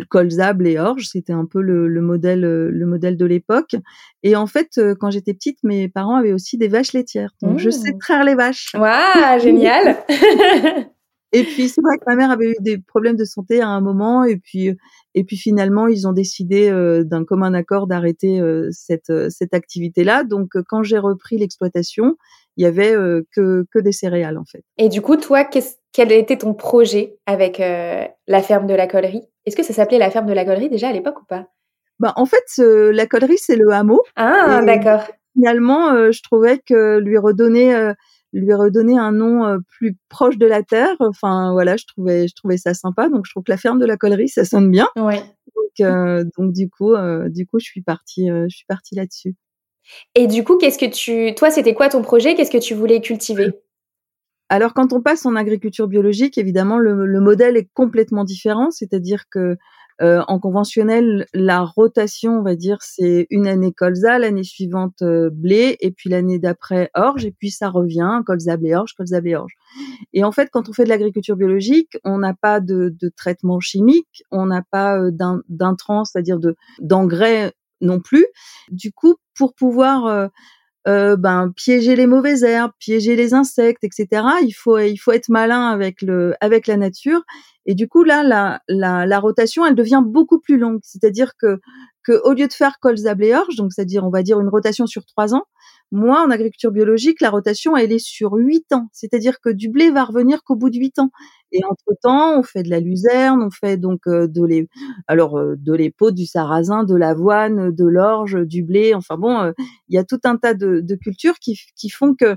colza, 0.08 0.52
blé, 0.52 0.78
orge, 0.78 1.06
c'était 1.06 1.32
un 1.32 1.46
peu 1.46 1.60
le, 1.60 1.88
modèle 2.00 2.44
euh, 2.44 2.70
le 2.70 2.86
modèle 2.86 3.16
de 3.16 3.26
l'époque. 3.26 3.76
Et 4.22 4.36
en 4.36 4.46
fait, 4.46 4.78
euh, 4.78 4.94
quand 4.98 5.10
j'étais 5.10 5.34
petite, 5.34 5.58
mes 5.62 5.88
parents 5.88 6.16
avaient 6.16 6.32
aussi 6.32 6.58
des 6.58 6.68
vaches 6.68 6.92
laitières, 6.92 7.32
donc 7.42 7.58
je 7.58 7.70
sais 7.70 7.92
mmh. 7.92 7.98
traire 7.98 8.24
les 8.24 8.34
vaches. 8.34 8.74
Waouh, 8.74 9.40
génial 9.40 9.96
Et 11.34 11.44
puis 11.44 11.70
c'est 11.70 11.80
vrai 11.80 11.96
que 11.96 12.04
ma 12.06 12.14
mère 12.14 12.30
avait 12.30 12.50
eu 12.50 12.56
des 12.60 12.76
problèmes 12.76 13.16
de 13.16 13.24
santé 13.24 13.62
à 13.62 13.68
un 13.68 13.80
moment, 13.80 14.22
et 14.22 14.36
puis 14.36 14.68
et 15.14 15.24
puis 15.24 15.38
finalement 15.38 15.86
ils 15.86 16.06
ont 16.06 16.12
décidé 16.12 16.70
d'un 17.06 17.24
commun 17.24 17.54
accord 17.54 17.86
d'arrêter 17.86 18.42
cette 18.70 19.10
cette 19.30 19.54
activité-là. 19.54 20.24
Donc 20.24 20.50
quand 20.68 20.82
j'ai 20.82 20.98
repris 20.98 21.38
l'exploitation, 21.38 22.18
il 22.56 22.64
y 22.64 22.66
avait 22.66 22.94
que 23.34 23.64
que 23.72 23.78
des 23.78 23.92
céréales 23.92 24.38
en 24.38 24.44
fait. 24.44 24.62
Et 24.78 24.88
du 24.88 25.00
coup, 25.00 25.16
toi, 25.16 25.44
quel 25.92 26.10
était 26.10 26.38
ton 26.38 26.54
projet 26.54 27.18
avec 27.26 27.60
euh, 27.60 28.04
la 28.26 28.42
ferme 28.42 28.66
de 28.66 28.74
la 28.74 28.86
collerie? 28.86 29.22
Est-ce 29.44 29.56
que 29.56 29.62
ça 29.62 29.74
s'appelait 29.74 29.98
la 29.98 30.10
ferme 30.10 30.26
de 30.26 30.32
la 30.32 30.44
collerie 30.44 30.70
déjà 30.70 30.88
à 30.88 30.92
l'époque 30.92 31.20
ou 31.20 31.24
pas? 31.26 31.46
Bah, 31.98 32.12
En 32.16 32.26
fait, 32.26 32.44
la 32.58 33.06
collerie, 33.06 33.38
c'est 33.38 33.56
le 33.56 33.70
hameau. 33.70 34.02
Ah, 34.16 34.62
d'accord. 34.64 35.04
Finalement, 35.34 35.92
euh, 35.92 36.10
je 36.10 36.22
trouvais 36.22 36.58
que 36.58 36.98
lui 36.98 37.18
redonner, 37.18 37.74
euh, 37.74 37.92
lui 38.32 38.52
redonner 38.54 38.98
un 38.98 39.12
nom 39.12 39.58
plus 39.78 39.96
proche 40.08 40.38
de 40.38 40.46
la 40.46 40.62
terre, 40.62 40.96
enfin 41.00 41.52
voilà, 41.52 41.76
je 41.76 41.84
trouvais, 41.86 42.28
je 42.28 42.34
trouvais 42.34 42.56
ça 42.56 42.74
sympa. 42.74 43.08
Donc, 43.08 43.26
je 43.26 43.32
trouve 43.32 43.42
que 43.44 43.52
la 43.52 43.58
ferme 43.58 43.78
de 43.78 43.86
la 43.86 43.96
collerie, 43.96 44.28
ça 44.28 44.44
sonne 44.44 44.70
bien. 44.70 44.88
Ouais. 44.96 45.22
Donc, 45.78 46.32
donc 46.36 46.52
du 46.52 46.70
coup, 46.70 46.94
du 47.26 47.46
coup, 47.46 47.58
je 47.58 47.64
suis 47.64 47.82
partie, 47.82 48.28
je 48.28 48.54
suis 48.54 48.66
partie 48.66 48.94
là-dessus. 48.94 49.34
Et 50.14 50.26
du 50.26 50.44
coup, 50.44 50.58
qu'est-ce 50.58 50.78
que 50.78 50.90
tu, 50.90 51.34
toi, 51.34 51.50
c'était 51.50 51.74
quoi 51.74 51.88
ton 51.88 52.02
projet? 52.02 52.34
Qu'est-ce 52.34 52.50
que 52.50 52.58
tu 52.58 52.74
voulais 52.74 53.00
cultiver? 53.00 53.52
Alors 54.52 54.74
quand 54.74 54.92
on 54.92 55.00
passe 55.00 55.24
en 55.24 55.34
agriculture 55.34 55.88
biologique, 55.88 56.36
évidemment, 56.36 56.76
le, 56.76 57.20
modèle 57.20 57.56
est 57.56 57.70
complètement 57.72 58.22
différent, 58.22 58.70
c'est-à-dire 58.70 59.24
que 59.30 59.56
euh, 60.02 60.22
en 60.28 60.38
conventionnel, 60.38 61.26
la 61.32 61.62
rotation, 61.62 62.38
on 62.38 62.42
va 62.42 62.54
dire, 62.54 62.76
c'est 62.82 63.26
une 63.30 63.46
année 63.46 63.72
colza, 63.72 64.18
l'année 64.18 64.44
suivante 64.44 65.00
euh, 65.00 65.30
blé, 65.32 65.78
et 65.80 65.90
puis 65.90 66.10
l'année 66.10 66.38
d'après 66.38 66.90
orge, 66.92 67.24
et 67.24 67.30
puis 67.30 67.50
ça 67.50 67.70
revient 67.70 68.20
colza, 68.26 68.58
blé, 68.58 68.74
orge, 68.74 68.92
colza, 68.92 69.22
blé, 69.22 69.36
orge. 69.36 69.54
Et 70.12 70.22
en 70.22 70.32
fait, 70.32 70.50
quand 70.52 70.68
on 70.68 70.74
fait 70.74 70.84
de 70.84 70.90
l'agriculture 70.90 71.36
biologique, 71.36 71.96
on 72.04 72.18
n'a 72.18 72.34
pas 72.34 72.60
de, 72.60 72.94
traitement 73.16 73.58
chimique, 73.58 74.22
on 74.30 74.44
n'a 74.44 74.62
pas 74.70 74.98
euh, 74.98 75.10
d'intrants, 75.48 76.04
c'est-à-dire 76.04 76.38
de 76.38 76.56
d'engrais 76.78 77.54
non 77.82 78.00
plus. 78.00 78.26
Du 78.70 78.92
coup, 78.92 79.16
pour 79.34 79.54
pouvoir 79.54 80.30
euh, 80.88 81.16
ben 81.16 81.52
piéger 81.54 81.94
les 81.94 82.08
mauvaises 82.08 82.42
herbes, 82.42 82.72
piéger 82.80 83.14
les 83.14 83.34
insectes, 83.34 83.84
etc. 83.84 84.24
Il 84.42 84.52
faut 84.52 84.78
il 84.78 84.96
faut 84.96 85.12
être 85.12 85.28
malin 85.28 85.68
avec 85.68 86.02
le 86.02 86.34
avec 86.40 86.66
la 86.66 86.76
nature. 86.76 87.22
Et 87.66 87.76
du 87.76 87.86
coup 87.86 88.02
là 88.02 88.24
la 88.24 88.60
la, 88.68 89.06
la 89.06 89.20
rotation 89.20 89.64
elle 89.64 89.76
devient 89.76 90.02
beaucoup 90.04 90.40
plus 90.40 90.58
longue. 90.58 90.80
C'est-à-dire 90.82 91.32
que 91.38 91.60
que 92.02 92.20
au 92.24 92.32
lieu 92.32 92.48
de 92.48 92.52
faire 92.52 92.78
colza 92.80 93.14
blé 93.14 93.32
orge, 93.32 93.54
donc 93.56 93.72
c'est-à-dire 93.72 94.04
on 94.04 94.10
va 94.10 94.24
dire 94.24 94.40
une 94.40 94.48
rotation 94.48 94.86
sur 94.86 95.04
trois 95.06 95.34
ans, 95.34 95.44
moi 95.92 96.24
en 96.26 96.30
agriculture 96.30 96.72
biologique 96.72 97.20
la 97.20 97.30
rotation 97.30 97.76
elle 97.76 97.92
est 97.92 97.98
sur 97.98 98.32
huit 98.32 98.72
ans, 98.72 98.88
c'est-à-dire 98.92 99.40
que 99.40 99.50
du 99.50 99.68
blé 99.68 99.90
va 99.90 100.04
revenir 100.04 100.42
qu'au 100.42 100.56
bout 100.56 100.70
de 100.70 100.78
huit 100.78 100.98
ans. 100.98 101.10
Et 101.52 101.60
entre 101.64 101.96
temps 102.02 102.38
on 102.38 102.42
fait 102.42 102.62
de 102.64 102.70
la 102.70 102.80
luzerne, 102.80 103.42
on 103.42 103.50
fait 103.50 103.76
donc 103.76 104.00
euh, 104.08 104.26
de 104.26 104.44
les 104.44 104.68
alors 105.06 105.38
euh, 105.38 105.54
de 105.56 106.10
du 106.10 106.26
sarrasin, 106.26 106.84
de 106.84 106.96
l'avoine, 106.96 107.70
de 107.70 107.84
l'orge, 107.84 108.38
du 108.46 108.64
blé, 108.64 108.94
enfin 108.94 109.16
bon, 109.16 109.38
euh, 109.38 109.52
il 109.88 109.94
y 109.94 109.98
a 109.98 110.04
tout 110.04 110.20
un 110.24 110.36
tas 110.36 110.54
de, 110.54 110.82
cultures 110.96 111.38
qui, 111.38 111.60
qui 111.76 111.90
font 111.90 112.14
que 112.14 112.36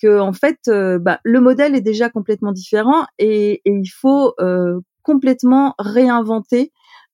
que 0.00 0.18
en 0.18 0.32
fait 0.32 0.58
bah, 0.68 1.20
le 1.24 1.40
modèle 1.40 1.74
est 1.74 1.80
déjà 1.80 2.08
complètement 2.08 2.52
différent 2.52 3.04
et, 3.18 3.60
il 3.64 3.88
faut 3.88 4.34
complètement 5.02 5.74
réinventer 5.78 6.72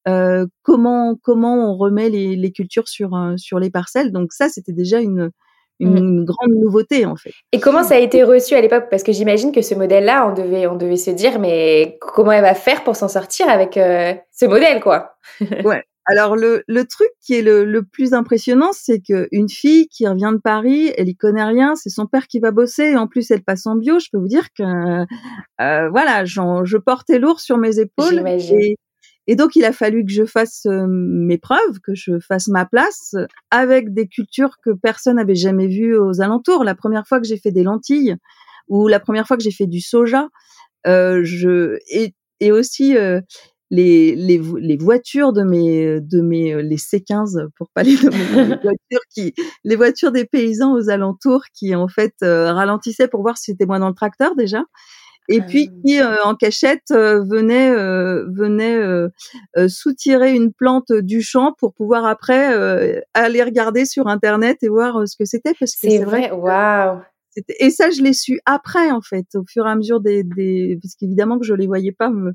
euh, 0.08 0.46
comment 0.62 1.16
comment 1.20 1.70
on 1.70 1.76
remet 1.76 2.08
les, 2.10 2.36
les 2.36 2.52
cultures 2.52 2.86
sur 2.86 3.14
euh, 3.14 3.36
sur 3.36 3.58
les 3.58 3.70
parcelles. 3.70 4.12
Donc 4.12 4.32
ça, 4.32 4.48
c'était 4.48 4.72
déjà 4.72 5.00
une 5.00 5.30
une 5.80 6.20
mmh. 6.20 6.24
grande 6.24 6.52
nouveauté 6.62 7.06
en 7.06 7.16
fait. 7.16 7.32
Et 7.52 7.60
comment 7.60 7.82
ça 7.82 7.94
a 7.96 7.98
été 7.98 8.22
reçu 8.22 8.54
à 8.54 8.60
l'époque? 8.60 8.86
Parce 8.90 9.02
que 9.02 9.12
j'imagine 9.12 9.52
que 9.52 9.62
ce 9.62 9.74
modèle-là, 9.74 10.28
on 10.28 10.34
devait 10.34 10.66
on 10.66 10.76
devait 10.76 10.96
se 10.96 11.10
dire 11.10 11.38
mais 11.38 11.98
comment 12.00 12.32
elle 12.32 12.42
va 12.42 12.54
faire 12.54 12.84
pour 12.84 12.96
s'en 12.96 13.08
sortir 13.08 13.48
avec 13.48 13.76
euh, 13.76 14.14
ce 14.32 14.46
modèle 14.46 14.80
quoi? 14.80 15.16
Ouais. 15.64 15.82
Alors 16.08 16.36
le, 16.36 16.62
le 16.68 16.84
truc 16.84 17.08
qui 17.20 17.34
est 17.34 17.42
le, 17.42 17.64
le 17.64 17.82
plus 17.82 18.14
impressionnant, 18.14 18.70
c'est 18.72 19.00
que 19.00 19.26
une 19.32 19.48
fille 19.48 19.88
qui 19.88 20.06
revient 20.06 20.30
de 20.32 20.40
Paris, 20.40 20.92
elle 20.96 21.08
y 21.08 21.16
connaît 21.16 21.42
rien, 21.42 21.74
c'est 21.74 21.90
son 21.90 22.06
père 22.06 22.28
qui 22.28 22.38
va 22.38 22.52
bosser 22.52 22.92
et 22.92 22.96
en 22.96 23.08
plus 23.08 23.28
elle 23.32 23.42
passe 23.42 23.66
en 23.66 23.74
bio. 23.74 23.98
Je 23.98 24.06
peux 24.12 24.18
vous 24.18 24.28
dire 24.28 24.46
que 24.56 24.62
euh, 24.62 25.88
voilà, 25.90 26.24
je 26.24 26.76
portais 26.76 27.18
lourd 27.18 27.40
sur 27.40 27.58
mes 27.58 27.80
épaules 27.80 28.22
et, 28.24 28.76
et 29.26 29.34
donc, 29.34 29.56
il 29.56 29.64
a 29.64 29.72
fallu 29.72 30.04
que 30.04 30.12
je 30.12 30.24
fasse 30.24 30.66
euh, 30.66 30.86
mes 30.88 31.38
preuves, 31.38 31.80
que 31.82 31.94
je 31.94 32.20
fasse 32.20 32.46
ma 32.48 32.64
place 32.64 33.16
avec 33.50 33.92
des 33.92 34.06
cultures 34.06 34.56
que 34.64 34.70
personne 34.70 35.16
n'avait 35.16 35.34
jamais 35.34 35.66
vues 35.66 35.98
aux 35.98 36.20
alentours. 36.20 36.62
La 36.62 36.76
première 36.76 37.06
fois 37.06 37.20
que 37.20 37.26
j'ai 37.26 37.36
fait 37.36 37.50
des 37.50 37.64
lentilles 37.64 38.16
ou 38.68 38.86
la 38.88 39.00
première 39.00 39.26
fois 39.26 39.36
que 39.36 39.42
j'ai 39.42 39.50
fait 39.50 39.66
du 39.66 39.80
soja, 39.80 40.28
euh, 40.86 41.22
je 41.24 41.78
et, 41.90 42.14
et 42.38 42.52
aussi 42.52 42.96
euh, 42.96 43.20
les, 43.70 44.14
les, 44.14 44.40
les, 44.58 44.76
voitures 44.76 45.32
de 45.32 45.42
mes 45.42 46.00
de 46.00 46.20
mes 46.20 46.62
les 46.62 46.76
C15 46.76 47.48
pour 47.56 47.70
parler 47.70 47.96
de 47.96 48.08
mes 48.08 48.44
voitures 48.62 49.06
qui 49.10 49.34
les 49.64 49.74
voitures 49.74 50.12
des 50.12 50.24
paysans 50.24 50.74
aux 50.74 50.88
alentours 50.88 51.42
qui 51.52 51.74
en 51.74 51.88
fait 51.88 52.14
ralentissaient 52.20 53.08
pour 53.08 53.22
voir 53.22 53.36
si 53.36 53.52
c'était 53.52 53.66
moi 53.66 53.80
dans 53.80 53.88
le 53.88 53.94
tracteur 53.94 54.36
déjà 54.36 54.62
et 55.28 55.40
puis 55.40 55.70
ah 55.70 55.80
qui 55.84 56.00
euh, 56.00 56.16
en 56.24 56.34
cachette 56.34 56.90
euh, 56.90 57.22
venait 57.24 57.70
euh, 57.70 58.26
venait 58.32 58.80
soutirer 59.68 60.34
une 60.34 60.52
plante 60.52 60.92
du 60.92 61.22
champ 61.22 61.54
pour 61.58 61.74
pouvoir 61.74 62.06
après 62.06 63.02
aller 63.14 63.42
regarder 63.42 63.84
sur 63.84 64.08
internet 64.08 64.58
et 64.62 64.68
voir 64.68 65.06
ce 65.06 65.16
que 65.16 65.24
c'était 65.24 65.54
parce 65.58 65.72
que 65.72 65.88
c'est 65.88 66.04
vrai 66.04 66.30
waouh. 66.30 67.00
et 67.60 67.70
ça 67.70 67.90
je 67.90 68.02
l'ai 68.02 68.12
su 68.12 68.40
après 68.46 68.90
en 68.90 69.00
fait 69.00 69.26
au 69.34 69.44
fur 69.48 69.66
et 69.66 69.70
à 69.70 69.76
mesure 69.76 70.00
des, 70.00 70.22
des 70.22 70.78
parce 70.82 70.94
qu'évidemment 70.94 71.38
que 71.38 71.44
je 71.44 71.54
les 71.54 71.66
voyais 71.66 71.92
pas 71.92 72.10
me 72.10 72.32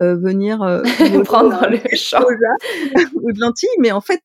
venir 0.00 0.58
prendre 1.24 1.60
dans 1.60 1.68
le 1.68 1.78
champ. 1.94 2.20
Ou 3.14 3.32
de 3.32 3.40
lentilles 3.40 3.68
mais 3.78 3.92
en 3.92 4.00
fait 4.00 4.22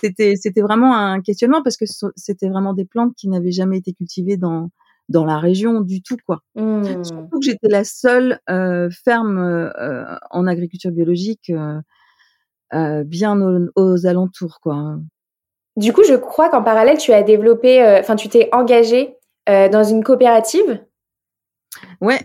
c'était 0.00 0.34
c'était 0.36 0.62
vraiment 0.62 0.96
un 0.96 1.20
questionnement 1.20 1.62
parce 1.62 1.76
que 1.76 1.84
c'était 2.16 2.48
vraiment 2.48 2.74
des 2.74 2.84
plantes 2.84 3.14
qui 3.16 3.28
n'avaient 3.28 3.52
jamais 3.52 3.78
été 3.78 3.92
cultivées 3.92 4.36
dans 4.36 4.70
dans 5.10 5.24
la 5.24 5.38
région 5.38 5.80
du 5.80 6.02
tout 6.02 6.16
quoi. 6.24 6.40
Mmh. 6.54 7.04
Surtout 7.04 7.40
que 7.40 7.44
j'étais 7.44 7.68
la 7.68 7.84
seule 7.84 8.38
euh, 8.48 8.88
ferme 9.04 9.38
euh, 9.38 10.16
en 10.30 10.46
agriculture 10.46 10.92
biologique 10.92 11.52
euh, 12.72 13.04
bien 13.04 13.38
aux, 13.74 14.06
alentours 14.06 14.60
quoi. 14.62 14.96
Du 15.76 15.92
coup, 15.92 16.02
je 16.04 16.14
crois 16.14 16.48
qu'en 16.48 16.62
parallèle, 16.62 16.98
tu 16.98 17.12
as 17.12 17.22
développé, 17.22 17.82
enfin, 18.00 18.16
tu 18.16 18.28
t'es 18.28 18.48
engagé 18.52 19.16
dans 19.46 19.82
une 19.82 20.04
coopérative? 20.04 20.84
Ouais, 22.00 22.20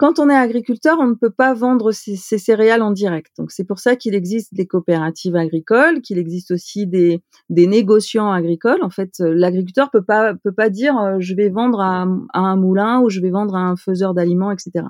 quand 0.00 0.18
on 0.18 0.30
est 0.30 0.34
agriculteur, 0.34 0.96
on 0.98 1.08
ne 1.08 1.14
peut 1.14 1.28
pas 1.28 1.52
vendre 1.52 1.92
ses, 1.92 2.16
céréales 2.16 2.80
en 2.80 2.90
direct. 2.90 3.32
Donc 3.36 3.50
c'est 3.50 3.64
pour 3.64 3.80
ça 3.80 3.96
qu'il 3.96 4.14
existe 4.14 4.54
des 4.54 4.66
coopératives 4.66 5.36
agricoles, 5.36 6.00
qu'il 6.00 6.16
existe 6.16 6.52
aussi 6.52 6.86
des, 6.86 7.20
négociants 7.50 8.32
agricoles. 8.32 8.82
En 8.82 8.88
fait, 8.88 9.20
euh, 9.20 9.34
l'agriculteur 9.36 9.90
peut 9.90 10.02
pas 10.02 10.32
peut 10.42 10.54
pas 10.54 10.70
dire 10.70 10.96
euh, 10.98 11.16
je 11.18 11.34
vais 11.34 11.50
vendre 11.50 11.80
à, 11.80 12.06
un 12.32 12.56
moulin 12.56 13.02
ou 13.02 13.10
je 13.10 13.20
vais 13.20 13.28
vendre 13.28 13.54
à 13.54 13.60
un 13.60 13.76
faiseur 13.76 14.14
d'aliments, 14.14 14.50
etc. 14.50 14.86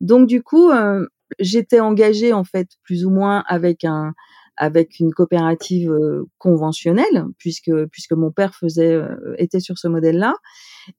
Donc 0.00 0.26
du 0.26 0.42
coup, 0.42 0.68
euh, 0.70 1.06
j'étais 1.38 1.78
engagée 1.78 2.32
en 2.32 2.42
fait 2.42 2.70
plus 2.82 3.06
ou 3.06 3.10
moins 3.10 3.44
avec 3.46 3.84
un 3.84 4.14
avec 4.62 5.00
une 5.00 5.12
coopérative 5.12 5.92
conventionnelle 6.38 7.24
puisque 7.38 7.72
puisque 7.90 8.12
mon 8.12 8.30
père 8.30 8.54
faisait 8.54 9.00
était 9.38 9.60
sur 9.60 9.78
ce 9.78 9.88
modèle-là 9.88 10.34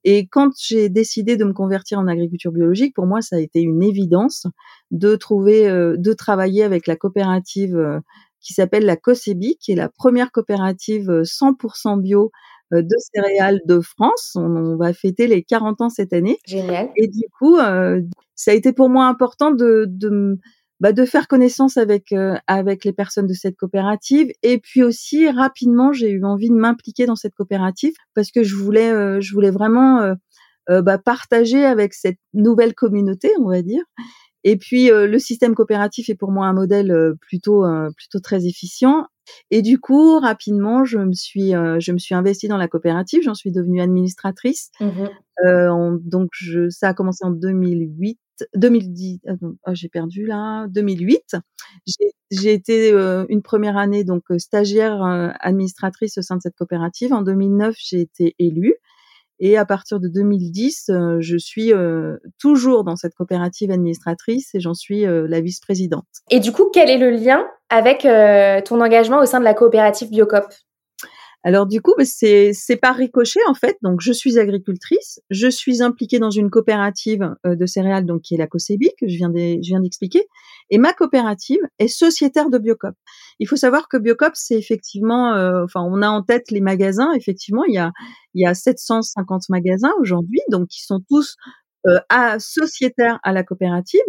et 0.03 0.27
quand 0.27 0.51
j'ai 0.57 0.89
décidé 0.89 1.37
de 1.37 1.45
me 1.45 1.53
convertir 1.53 1.99
en 1.99 2.07
agriculture 2.07 2.51
biologique, 2.51 2.95
pour 2.95 3.05
moi, 3.05 3.21
ça 3.21 3.37
a 3.37 3.39
été 3.39 3.61
une 3.61 3.83
évidence 3.83 4.47
de 4.91 5.15
trouver, 5.15 5.67
euh, 5.69 5.95
de 5.97 6.13
travailler 6.13 6.63
avec 6.63 6.87
la 6.87 6.95
coopérative 6.95 7.75
euh, 7.75 7.99
qui 8.39 8.53
s'appelle 8.53 8.85
la 8.85 8.97
COSEBI, 8.97 9.57
qui 9.59 9.71
est 9.71 9.75
la 9.75 9.89
première 9.89 10.31
coopérative 10.31 11.09
100% 11.23 11.97
euh, 11.97 12.01
bio 12.01 12.31
de 12.71 12.95
céréales 13.13 13.59
de 13.65 13.81
France. 13.81 14.31
On, 14.35 14.77
va 14.77 14.93
fêter 14.93 15.27
les 15.27 15.43
40 15.43 15.81
ans 15.81 15.89
cette 15.89 16.13
année. 16.13 16.39
Génial. 16.47 16.89
Et 16.95 17.09
du 17.09 17.23
coup, 17.37 17.57
ça 17.57 18.51
a 18.51 18.53
été 18.53 18.71
pour 18.71 18.89
moi 18.89 19.07
important 19.07 19.51
de, 19.51 19.85
de 19.89 20.39
bah, 20.81 20.93
de 20.93 21.05
faire 21.05 21.27
connaissance 21.27 21.77
avec 21.77 22.11
euh, 22.11 22.35
avec 22.47 22.85
les 22.85 22.91
personnes 22.91 23.27
de 23.27 23.33
cette 23.33 23.55
coopérative. 23.55 24.31
Et 24.41 24.57
puis 24.57 24.81
aussi 24.81 25.29
rapidement 25.29 25.93
j'ai 25.93 26.09
eu 26.09 26.25
envie 26.25 26.49
de 26.49 26.55
m'impliquer 26.55 27.05
dans 27.05 27.15
cette 27.15 27.35
coopérative 27.35 27.93
parce 28.15 28.31
que 28.31 28.41
je 28.41 28.55
voulais 28.55 28.91
euh, 28.91 29.21
je 29.21 29.31
voulais 29.31 29.51
vraiment 29.51 30.01
euh, 30.69 30.81
bah, 30.81 30.97
partager 30.97 31.63
avec 31.65 31.93
cette 31.93 32.17
nouvelle 32.33 32.73
communauté 32.73 33.29
on 33.39 33.49
va 33.49 33.61
dire. 33.61 33.83
Et 34.43 34.57
puis 34.57 34.89
le 34.89 35.19
système 35.19 35.53
coopératif 35.53 36.09
est 36.09 36.15
pour 36.15 36.31
moi 36.31 36.47
un 36.47 36.53
modèle 36.53 37.13
plutôt 37.21 37.63
plutôt 37.95 38.19
très 38.19 38.47
efficient 38.47 39.05
et 39.49 39.61
du 39.61 39.79
coup 39.79 40.19
rapidement 40.19 40.83
je 40.83 40.97
me 40.97 41.13
suis 41.13 41.51
je 41.51 41.91
me 41.91 41.97
suis 41.97 42.15
investie 42.15 42.47
dans 42.47 42.57
la 42.57 42.67
coopérative 42.67 43.21
j'en 43.23 43.35
suis 43.35 43.51
devenue 43.51 43.81
administratrice 43.81 44.71
mmh 44.79 45.05
donc 46.03 46.29
je, 46.33 46.69
ça 46.69 46.89
a 46.89 46.93
commencé 46.93 47.25
en 47.25 47.31
2008 47.31 48.19
2010, 48.55 49.19
ah 49.27 49.33
ah, 49.65 49.73
j'ai 49.73 49.89
perdu 49.89 50.25
là, 50.25 50.67
2008. 50.67 51.35
J'ai 52.31 52.53
été 52.53 52.91
euh, 52.93 53.25
une 53.29 53.41
première 53.41 53.77
année 53.77 54.03
donc 54.03 54.23
euh, 54.31 54.39
stagiaire 54.39 55.03
euh, 55.03 55.29
administratrice 55.39 56.17
au 56.17 56.21
sein 56.21 56.37
de 56.37 56.41
cette 56.41 56.55
coopérative. 56.55 57.13
En 57.13 57.21
2009, 57.21 57.75
j'ai 57.77 58.01
été 58.01 58.35
élue. 58.39 58.75
Et 59.43 59.57
à 59.57 59.65
partir 59.65 59.99
de 59.99 60.07
2010, 60.07 60.91
je 61.19 61.37
suis 61.37 61.73
toujours 62.39 62.83
dans 62.83 62.95
cette 62.95 63.15
coopérative 63.15 63.71
administratrice 63.71 64.53
et 64.53 64.59
j'en 64.59 64.75
suis 64.75 65.03
la 65.03 65.41
vice-présidente. 65.41 66.05
Et 66.29 66.39
du 66.39 66.51
coup, 66.51 66.69
quel 66.71 66.89
est 66.89 66.99
le 66.99 67.09
lien 67.09 67.43
avec 67.69 68.07
ton 68.65 68.81
engagement 68.81 69.19
au 69.19 69.25
sein 69.25 69.39
de 69.39 69.45
la 69.45 69.55
coopérative 69.55 70.09
Biocop? 70.11 70.45
Alors 71.43 71.65
du 71.65 71.81
coup, 71.81 71.93
bah, 71.97 72.05
c'est 72.05 72.51
c'est 72.53 72.75
par 72.75 72.95
ricochet 72.95 73.39
en 73.47 73.55
fait. 73.55 73.77
Donc 73.81 74.01
je 74.01 74.11
suis 74.11 74.37
agricultrice, 74.37 75.19
je 75.29 75.47
suis 75.47 75.81
impliquée 75.81 76.19
dans 76.19 76.29
une 76.29 76.51
coopérative 76.51 77.33
euh, 77.45 77.55
de 77.55 77.65
céréales 77.65 78.05
donc 78.05 78.21
qui 78.21 78.35
est 78.35 78.37
la 78.37 78.47
COSEBI 78.47 78.89
que 78.99 79.07
je 79.07 79.15
viens 79.15 79.31
je 79.35 79.67
viens 79.67 79.81
d'expliquer 79.81 80.27
et 80.69 80.77
ma 80.77 80.93
coopérative 80.93 81.59
est 81.79 81.87
sociétaire 81.87 82.49
de 82.49 82.59
Biocop. 82.59 82.93
Il 83.39 83.47
faut 83.47 83.55
savoir 83.55 83.87
que 83.87 83.97
Biocop 83.97 84.33
c'est 84.35 84.57
effectivement 84.57 85.33
euh, 85.33 85.63
enfin 85.63 85.81
on 85.81 86.01
a 86.03 86.09
en 86.09 86.21
tête 86.21 86.51
les 86.51 86.61
magasins 86.61 87.11
effectivement, 87.13 87.63
il 87.65 87.73
y 87.73 87.79
a 87.79 87.91
il 88.35 88.43
y 88.43 88.45
a 88.45 88.53
750 88.53 89.49
magasins 89.49 89.93
aujourd'hui 89.99 90.41
donc 90.49 90.67
qui 90.67 90.83
sont 90.83 90.99
tous 91.09 91.35
euh, 91.87 91.99
à, 92.09 92.37
sociétaires 92.37 93.19
à 93.23 93.33
la 93.33 93.43
coopérative, 93.43 94.01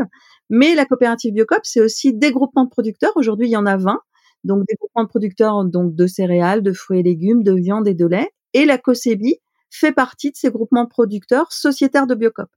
mais 0.50 0.74
la 0.74 0.84
coopérative 0.84 1.32
Biocop, 1.32 1.60
c'est 1.62 1.80
aussi 1.80 2.12
des 2.12 2.30
groupements 2.30 2.64
de 2.64 2.68
producteurs. 2.68 3.12
Aujourd'hui, 3.16 3.48
il 3.48 3.52
y 3.52 3.56
en 3.56 3.64
a 3.64 3.78
20 3.78 3.98
donc 4.44 4.64
des 4.68 4.75
groupements 4.75 5.04
de 5.04 5.08
producteurs 5.08 5.64
donc 5.64 5.94
de 5.94 6.06
céréales, 6.06 6.62
de 6.62 6.72
fruits 6.72 7.00
et 7.00 7.02
légumes, 7.02 7.42
de 7.42 7.52
viande 7.52 7.88
et 7.88 7.94
de 7.94 8.06
lait. 8.06 8.30
Et 8.54 8.64
la 8.64 8.78
COSEBI 8.78 9.38
fait 9.70 9.92
partie 9.92 10.30
de 10.30 10.37
ces 10.37 10.50
groupements 10.50 10.84
de 10.84 10.88
producteurs 10.88 11.50
sociétaires 11.52 12.06
de 12.06 12.14
Biocop. 12.14 12.50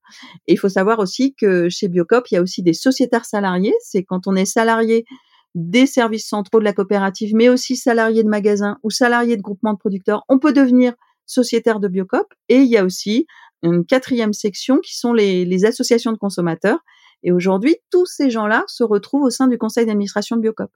Et 0.48 0.54
il 0.54 0.58
faut 0.58 0.70
savoir 0.70 1.00
aussi 1.00 1.34
que 1.34 1.70
chez 1.70 1.88
Biocop, 1.88 2.30
il 2.30 2.36
y 2.36 2.38
a 2.38 2.42
aussi 2.42 2.62
des 2.62 2.74
sociétaires 2.74 3.26
salariés. 3.26 3.74
C'est 3.82 4.04
quand 4.04 4.28
on 4.28 4.36
est 4.36 4.46
salarié 4.46 5.06
des 5.54 5.86
services 5.86 6.28
centraux 6.28 6.60
de 6.60 6.66
la 6.66 6.74
coopérative, 6.74 7.34
mais 7.34 7.48
aussi 7.48 7.78
salarié 7.78 8.24
de 8.24 8.28
magasin 8.28 8.78
ou 8.84 8.90
salarié 8.90 9.38
de 9.38 9.42
groupement 9.42 9.72
de 9.72 9.78
producteurs, 9.78 10.26
on 10.28 10.38
peut 10.38 10.52
devenir 10.52 10.94
sociétaire 11.26 11.80
de 11.80 11.88
Biocop. 11.88 12.28
Et 12.50 12.58
il 12.58 12.68
y 12.68 12.78
a 12.78 12.84
aussi 12.84 13.26
une 13.64 13.86
quatrième 13.86 14.34
section 14.34 14.80
qui 14.80 14.98
sont 14.98 15.14
les 15.14 15.66
associations 15.66 16.12
de 16.12 16.18
consommateurs 16.18 16.80
et 17.26 17.32
aujourd'hui, 17.32 17.76
tous 17.90 18.06
ces 18.06 18.30
gens-là 18.30 18.64
se 18.68 18.84
retrouvent 18.84 19.24
au 19.24 19.30
sein 19.32 19.48
du 19.48 19.58
conseil 19.58 19.88
d'administration 19.88 20.36
de 20.36 20.42
Biocop. 20.42 20.70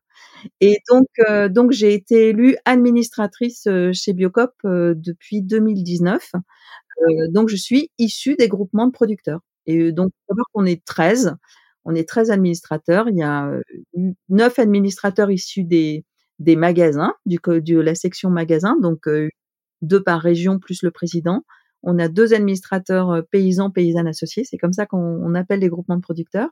Et 0.62 0.80
donc, 0.90 1.06
euh, 1.30 1.48
donc 1.48 1.72
j'ai 1.72 1.94
été 1.94 2.30
élue 2.30 2.58
administratrice 2.66 3.68
euh, 3.68 3.92
chez 3.94 4.14
Biocop 4.14 4.52
euh, 4.66 4.96
depuis 4.98 5.44
2019. 5.44 6.32
donc, 7.30 7.50
je 7.50 7.56
suis 7.56 7.92
issue 8.00 8.36
des 8.36 8.48
groupements 8.48 8.88
de 8.88 8.92
producteurs. 8.92 9.42
Et 9.68 9.92
donc, 9.92 10.12
d'abord 10.28 10.48
qu'on 10.52 10.66
est 10.66 10.84
13. 10.84 11.36
On 11.86 11.94
est 11.94 12.10
13 12.10 12.32
administrateurs. 12.32 13.08
Il 13.10 13.18
y 13.18 13.24
a 13.24 13.52
neuf 14.28 14.58
administrateurs 14.58 15.30
issus 15.30 15.64
des, 15.64 16.04
des 16.40 16.56
magasins, 16.56 17.14
du, 17.28 17.38
de 17.46 17.80
la 17.80 17.94
section 17.94 18.32
magasin, 18.32 18.76
donc 18.82 19.08
deux 19.82 20.04
par 20.04 20.20
région 20.20 20.58
plus 20.58 20.82
le 20.82 20.90
président. 20.90 21.44
On 21.84 22.00
a 22.00 22.08
deux 22.10 22.34
administrateurs 22.34 23.24
paysans, 23.32 23.72
paysannes 23.72 24.08
associés, 24.08 24.44
c'est 24.44 24.58
comme 24.58 24.74
ça 24.74 24.86
qu'on 24.86 25.34
appelle 25.36 25.60
les 25.60 25.70
groupements 25.70 25.96
de 25.96 26.02
producteurs. 26.02 26.50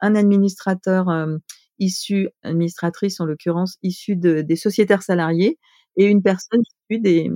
Un 0.00 0.14
administrateur 0.14 1.06
issu, 1.78 2.28
administratrice 2.42 3.20
en 3.20 3.24
l'occurrence, 3.24 3.78
issue 3.82 4.16
de, 4.16 4.42
des 4.42 4.56
sociétaires 4.56 5.02
salariés, 5.02 5.58
et 5.96 6.06
une 6.06 6.22
personne 6.22 6.60
issue 6.90 7.00
des, 7.00 7.30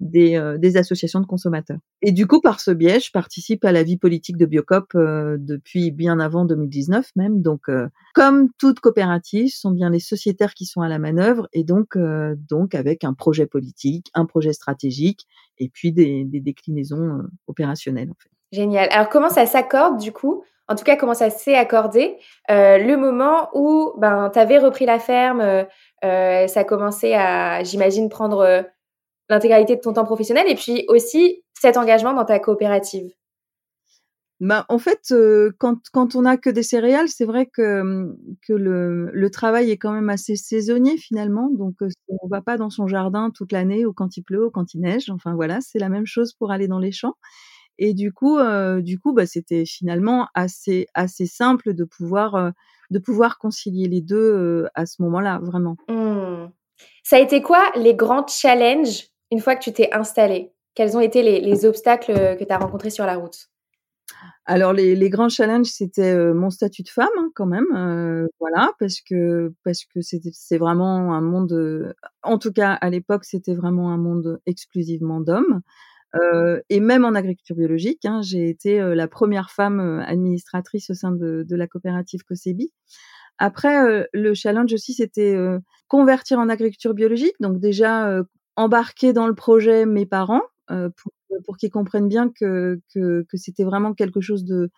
des, 0.00 0.36
euh, 0.36 0.58
des, 0.58 0.76
associations 0.76 1.20
de 1.20 1.26
consommateurs. 1.26 1.78
Et 2.02 2.12
du 2.12 2.26
coup, 2.26 2.40
par 2.40 2.60
ce 2.60 2.70
biais, 2.70 3.00
je 3.00 3.10
participe 3.10 3.64
à 3.64 3.72
la 3.72 3.82
vie 3.82 3.96
politique 3.96 4.36
de 4.36 4.46
Biocop 4.46 4.94
euh, 4.94 5.36
depuis 5.38 5.90
bien 5.90 6.20
avant 6.20 6.44
2019 6.44 7.10
même. 7.16 7.42
Donc, 7.42 7.68
euh, 7.68 7.88
comme 8.14 8.48
toute 8.58 8.80
coopérative, 8.80 9.48
ce 9.48 9.60
sont 9.60 9.70
bien 9.70 9.90
les 9.90 9.98
sociétaires 9.98 10.54
qui 10.54 10.66
sont 10.66 10.82
à 10.82 10.88
la 10.88 10.98
manœuvre 10.98 11.48
et 11.52 11.64
donc, 11.64 11.96
donc 11.96 12.74
avec 12.74 13.04
un 13.04 13.14
projet 13.14 13.46
politique, 13.46 14.10
un 14.14 14.26
projet 14.26 14.52
stratégique 14.52 15.26
et 15.58 15.68
puis 15.68 15.92
des, 15.92 16.24
des 16.24 16.40
déclinaisons 16.40 17.22
opérationnelles. 17.46 18.10
En 18.10 18.16
fait. 18.22 18.30
Génial. 18.52 18.88
Alors, 18.90 19.08
comment 19.08 19.28
ça 19.28 19.46
s'accorde 19.46 19.98
du 20.00 20.12
coup? 20.12 20.42
En 20.68 20.74
tout 20.74 20.84
cas, 20.84 20.96
comment 20.96 21.14
ça 21.14 21.30
s'est 21.30 21.54
accordé? 21.54 22.16
Le 22.48 22.96
moment 22.96 23.48
où 23.54 23.92
ben, 23.98 24.30
tu 24.32 24.38
avais 24.38 24.58
repris 24.58 24.86
la 24.86 24.98
ferme, 24.98 25.66
ça 26.02 26.64
commençait 26.64 27.14
à, 27.14 27.62
j'imagine, 27.62 28.08
prendre 28.08 28.64
l'intégralité 29.28 29.76
de 29.76 29.80
ton 29.80 29.92
temps 29.92 30.04
professionnel 30.04 30.46
et 30.48 30.54
puis 30.54 30.84
aussi 30.88 31.42
cet 31.54 31.76
engagement 31.76 32.14
dans 32.14 32.24
ta 32.24 32.38
coopérative 32.38 33.10
bah, 34.40 34.64
en 34.68 34.78
fait, 34.78 35.12
quand, 35.58 35.78
quand 35.92 36.14
on 36.14 36.22
n'a 36.22 36.36
que 36.36 36.48
des 36.48 36.62
céréales, 36.62 37.08
c'est 37.08 37.24
vrai 37.24 37.46
que, 37.46 38.14
que 38.46 38.52
le, 38.52 39.10
le, 39.12 39.30
travail 39.30 39.72
est 39.72 39.78
quand 39.78 39.90
même 39.90 40.10
assez 40.10 40.36
saisonnier 40.36 40.96
finalement. 40.96 41.50
Donc, 41.50 41.74
on 42.08 42.28
va 42.28 42.40
pas 42.40 42.56
dans 42.56 42.70
son 42.70 42.86
jardin 42.86 43.30
toute 43.34 43.50
l'année 43.50 43.84
ou 43.84 43.92
quand 43.92 44.16
il 44.16 44.22
pleut 44.22 44.46
ou 44.46 44.50
quand 44.50 44.74
il 44.74 44.80
neige. 44.82 45.10
Enfin 45.10 45.34
voilà, 45.34 45.60
c'est 45.60 45.80
la 45.80 45.88
même 45.88 46.06
chose 46.06 46.34
pour 46.34 46.52
aller 46.52 46.68
dans 46.68 46.78
les 46.78 46.92
champs. 46.92 47.16
Et 47.78 47.94
du 47.94 48.12
coup, 48.12 48.38
du 48.78 49.00
coup, 49.00 49.12
bah, 49.12 49.26
c'était 49.26 49.64
finalement 49.64 50.28
assez 50.34 50.86
assez 50.94 51.26
simple 51.26 51.74
de 51.74 51.82
pouvoir 51.82 52.52
de 52.90 52.98
pouvoir 53.00 53.38
concilier 53.38 53.88
les 53.88 54.00
deux 54.02 54.68
à 54.74 54.86
ce 54.86 55.02
moment-là, 55.02 55.40
vraiment. 55.42 55.76
Mmh. 55.88 56.46
Ça 57.02 57.16
a 57.16 57.20
été 57.20 57.42
quoi 57.42 57.64
les 57.74 57.94
grands 57.94 58.26
challenges 58.26 59.08
une 59.30 59.40
fois 59.40 59.56
que 59.56 59.62
tu 59.62 59.72
t'es 59.72 59.92
installée, 59.92 60.52
quels 60.78 60.96
ont 60.96 61.00
été 61.00 61.22
les, 61.22 61.66
obstacles 61.66 62.12
euh, 62.12 62.36
que 62.36 62.44
tu 62.44 62.52
as 62.52 62.58
rencontrés 62.58 62.90
sur 62.90 63.04
la 63.04 63.16
route? 63.16 63.48
Alors 64.46 64.72
les, 64.72 65.10
grands 65.10 65.28
challenges, 65.28 65.66
c'était 65.66 66.14
euh, 66.14 66.32
mon 66.32 66.50
statut 66.50 66.84
de 66.84 66.88
femme 66.88 67.08
hein, 67.18 67.30
quand 67.34 67.46
même, 67.46 67.66
euh, 67.74 68.28
voilà, 68.38 68.72
parce 68.78 69.00
que 69.00 69.52
parce 69.64 69.84
que 69.84 70.00
c'est 70.02 70.56
vraiment 70.56 71.14
un 71.14 71.20
monde, 71.20 71.94
en 72.22 72.38
tout 72.38 72.52
cas 72.52 72.72
à 72.72 72.90
l'époque, 72.90 73.24
c'était 73.24 73.54
vraiment 73.54 73.90
un 73.90 73.98
monde 73.98 74.40
exclusivement 74.46 75.20
d'hommes. 75.20 75.62
et 76.70 76.80
même 76.80 77.04
en 77.04 77.14
agriculture 77.16 77.56
biologique, 77.56 78.04
hein, 78.04 78.20
j'ai 78.22 78.48
été 78.48 78.78
la 78.94 79.08
première 79.08 79.50
femme 79.50 79.80
administratrice 80.06 80.90
au 80.90 80.94
sein 80.94 81.10
de, 81.10 81.44
de 81.46 81.56
la 81.56 81.66
coopérative 81.66 82.22
COSEBI. 82.22 82.72
Après, 83.36 84.08
le 84.12 84.34
challenge 84.34 84.72
aussi, 84.72 84.94
c'était 84.94 85.36
convertir 85.88 86.38
en 86.38 86.48
agriculture 86.48 86.94
biologique. 86.94 87.34
Donc 87.40 87.58
déjà, 87.60 88.22
embarquer 88.58 89.12
dans 89.12 89.26
le 89.28 89.34
projet 89.34 89.86
mes 89.86 90.06
parents 90.06 90.42
euh, 90.70 90.90
pour, 90.96 91.12
pour 91.46 91.56
qu'ils 91.58 91.70
comprennent 91.70 92.08
bien 92.08 92.30
que, 92.30 92.80
que, 92.94 93.24
que 93.28 93.36
c'était 93.38 93.64
vraiment 93.64 93.94
quelque 93.94 94.20
chose 94.20 94.44
de 94.44 94.70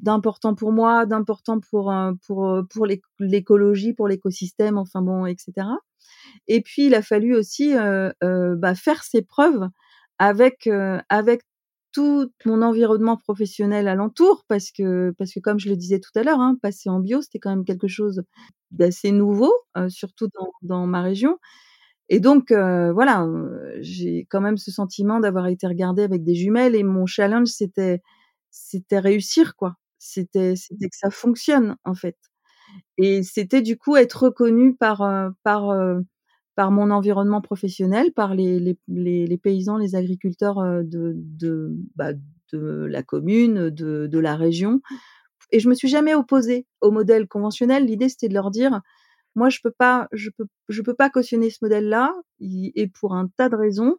d'important 0.00 0.54
pour 0.54 0.72
moi, 0.72 1.06
d'important 1.06 1.58
pour 1.60 1.90
euh, 1.90 2.12
pour 2.26 2.46
euh, 2.48 2.62
pour 2.70 2.86
l'écologie, 3.20 3.94
pour 3.94 4.08
l'écosystème, 4.08 4.76
enfin 4.78 5.00
bon, 5.02 5.24
etc. 5.26 5.68
Et 6.48 6.60
puis 6.62 6.86
il 6.86 6.94
a 6.94 7.02
fallu 7.02 7.34
aussi 7.36 7.74
euh, 7.76 8.10
euh, 8.22 8.56
bah, 8.56 8.74
faire 8.74 9.02
ses 9.04 9.22
preuves 9.22 9.68
avec 10.18 10.68
avec 11.10 11.42
tout 11.92 12.30
mon 12.46 12.62
environnement 12.62 13.16
professionnel 13.16 13.88
alentour 13.88 14.44
parce 14.48 14.70
que 14.72 15.12
parce 15.18 15.32
que 15.32 15.40
comme 15.40 15.58
je 15.60 15.68
le 15.70 15.76
disais 15.76 16.00
tout 16.00 16.10
à 16.18 16.22
l'heure, 16.24 16.40
hein, 16.40 16.56
passer 16.62 16.88
en 16.90 17.00
bio 17.00 17.22
c'était 17.22 17.38
quand 17.40 17.50
même 17.50 17.64
quelque 17.64 17.88
chose 17.88 18.22
d'assez 18.72 19.12
nouveau, 19.12 19.52
surtout 19.88 20.28
dans, 20.34 20.52
dans 20.62 20.86
ma 20.86 21.02
région. 21.02 21.38
Et 22.08 22.20
donc, 22.20 22.50
euh, 22.52 22.92
voilà, 22.92 23.26
j'ai 23.80 24.26
quand 24.30 24.40
même 24.40 24.58
ce 24.58 24.70
sentiment 24.70 25.20
d'avoir 25.20 25.46
été 25.46 25.66
regardée 25.66 26.02
avec 26.02 26.22
des 26.24 26.34
jumelles 26.34 26.74
et 26.74 26.82
mon 26.82 27.06
challenge, 27.06 27.48
c'était, 27.48 28.02
c'était 28.50 28.98
réussir, 28.98 29.56
quoi. 29.56 29.76
C'était, 29.98 30.54
c'était 30.56 30.88
que 30.88 30.96
ça 30.96 31.10
fonctionne, 31.10 31.76
en 31.84 31.94
fait. 31.94 32.16
Et 32.98 33.22
c'était 33.22 33.62
du 33.62 33.76
coup 33.78 33.96
être 33.96 34.24
reconnue 34.24 34.74
par, 34.76 34.98
par, 35.44 35.74
par 36.56 36.70
mon 36.70 36.90
environnement 36.90 37.40
professionnel, 37.40 38.12
par 38.12 38.34
les, 38.34 38.60
les, 38.60 39.26
les, 39.26 39.38
paysans, 39.38 39.76
les 39.78 39.96
agriculteurs 39.96 40.56
de, 40.84 41.14
de, 41.16 41.72
bah, 41.96 42.12
de 42.52 42.86
la 42.90 43.02
commune, 43.02 43.70
de, 43.70 44.06
de 44.06 44.18
la 44.18 44.36
région. 44.36 44.80
Et 45.52 45.60
je 45.60 45.68
me 45.68 45.74
suis 45.74 45.88
jamais 45.88 46.14
opposée 46.14 46.66
au 46.80 46.90
modèle 46.90 47.28
conventionnel. 47.28 47.86
L'idée, 47.86 48.08
c'était 48.08 48.28
de 48.28 48.34
leur 48.34 48.50
dire, 48.50 48.80
moi, 49.34 49.48
je 49.48 49.58
peux 49.62 49.70
pas, 49.70 50.08
je 50.12 50.30
peux, 50.30 50.46
je 50.68 50.82
peux 50.82 50.94
pas 50.94 51.10
cautionner 51.10 51.50
ce 51.50 51.58
modèle-là, 51.62 52.14
et 52.40 52.88
pour 52.88 53.14
un 53.14 53.28
tas 53.36 53.48
de 53.48 53.56
raisons. 53.56 53.96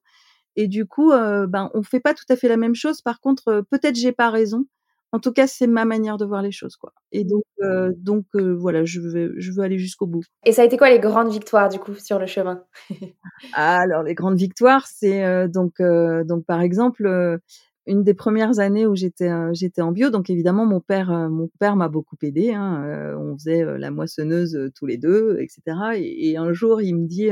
Et 0.55 0.67
du 0.67 0.85
coup, 0.85 1.11
euh, 1.11 1.47
ben, 1.47 1.69
on 1.73 1.83
fait 1.83 1.99
pas 1.99 2.13
tout 2.13 2.25
à 2.29 2.35
fait 2.35 2.47
la 2.47 2.57
même 2.57 2.75
chose. 2.75 3.01
Par 3.01 3.19
contre, 3.19 3.49
euh, 3.49 3.61
peut-être 3.61 3.95
j'ai 3.95 4.11
pas 4.11 4.29
raison. 4.29 4.65
En 5.11 5.19
tout 5.19 5.31
cas, 5.31 5.47
c'est 5.47 5.67
ma 5.67 5.85
manière 5.85 6.17
de 6.17 6.25
voir 6.25 6.41
les 6.41 6.51
choses, 6.51 6.75
quoi. 6.75 6.93
Et 7.11 7.23
donc, 7.23 7.43
euh, 7.61 7.91
donc 7.97 8.25
euh, 8.35 8.53
voilà, 8.53 8.83
je 8.83 8.99
veux, 8.99 9.33
je 9.37 9.51
veux 9.51 9.63
aller 9.63 9.77
jusqu'au 9.77 10.07
bout. 10.07 10.23
Et 10.45 10.51
ça 10.51 10.61
a 10.61 10.65
été 10.65 10.77
quoi 10.77 10.89
les 10.89 10.99
grandes 10.99 11.31
victoires 11.31 11.69
du 11.69 11.79
coup 11.79 11.95
sur 11.95 12.19
le 12.19 12.25
chemin? 12.25 12.63
Alors, 13.53 14.03
les 14.03 14.13
grandes 14.13 14.37
victoires, 14.37 14.87
c'est 14.87 15.47
donc, 15.47 15.81
donc 15.81 16.45
par 16.45 16.61
exemple, 16.61 17.39
une 17.87 18.03
des 18.03 18.13
premières 18.13 18.59
années 18.59 18.87
où 18.87 18.95
j'étais 18.95 19.29
euh, 19.29 19.51
j'étais 19.53 19.81
en 19.81 19.91
bio, 19.91 20.09
donc 20.09 20.29
évidemment 20.29 20.65
mon 20.65 20.79
père 20.79 21.11
euh, 21.11 21.29
mon 21.29 21.49
père 21.59 21.75
m'a 21.75 21.89
beaucoup 21.89 22.17
aidé. 22.21 22.53
Hein, 22.53 22.83
euh, 22.85 23.17
on 23.17 23.37
faisait 23.37 23.63
la 23.77 23.91
moissonneuse 23.91 24.71
tous 24.75 24.85
les 24.85 24.97
deux, 24.97 25.37
etc. 25.39 25.77
Et, 25.97 26.37
un 26.37 26.51
jour 26.53 26.81
il 26.81 26.95
me 26.95 27.07
dit, 27.07 27.29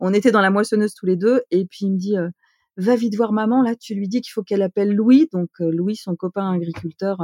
on 0.00 0.12
était 0.14 0.30
dans 0.30 0.40
la 0.40 0.50
moissonneuse 0.50 0.94
tous 0.94 1.06
les 1.06 1.16
deux, 1.16 1.42
et 1.50 1.66
puis 1.66 1.86
il 1.86 1.92
me 1.92 1.98
dit, 1.98 2.16
va 2.76 2.96
vite 2.96 3.14
voir 3.16 3.32
maman 3.32 3.62
là, 3.62 3.74
tu 3.76 3.94
lui 3.94 4.08
dis 4.08 4.20
qu'il 4.20 4.32
faut 4.32 4.42
qu'elle 4.42 4.62
appelle 4.62 4.94
Louis, 4.94 5.28
donc 5.32 5.50
Louis 5.58 5.96
son 5.96 6.16
copain 6.16 6.50
agriculteur 6.52 7.18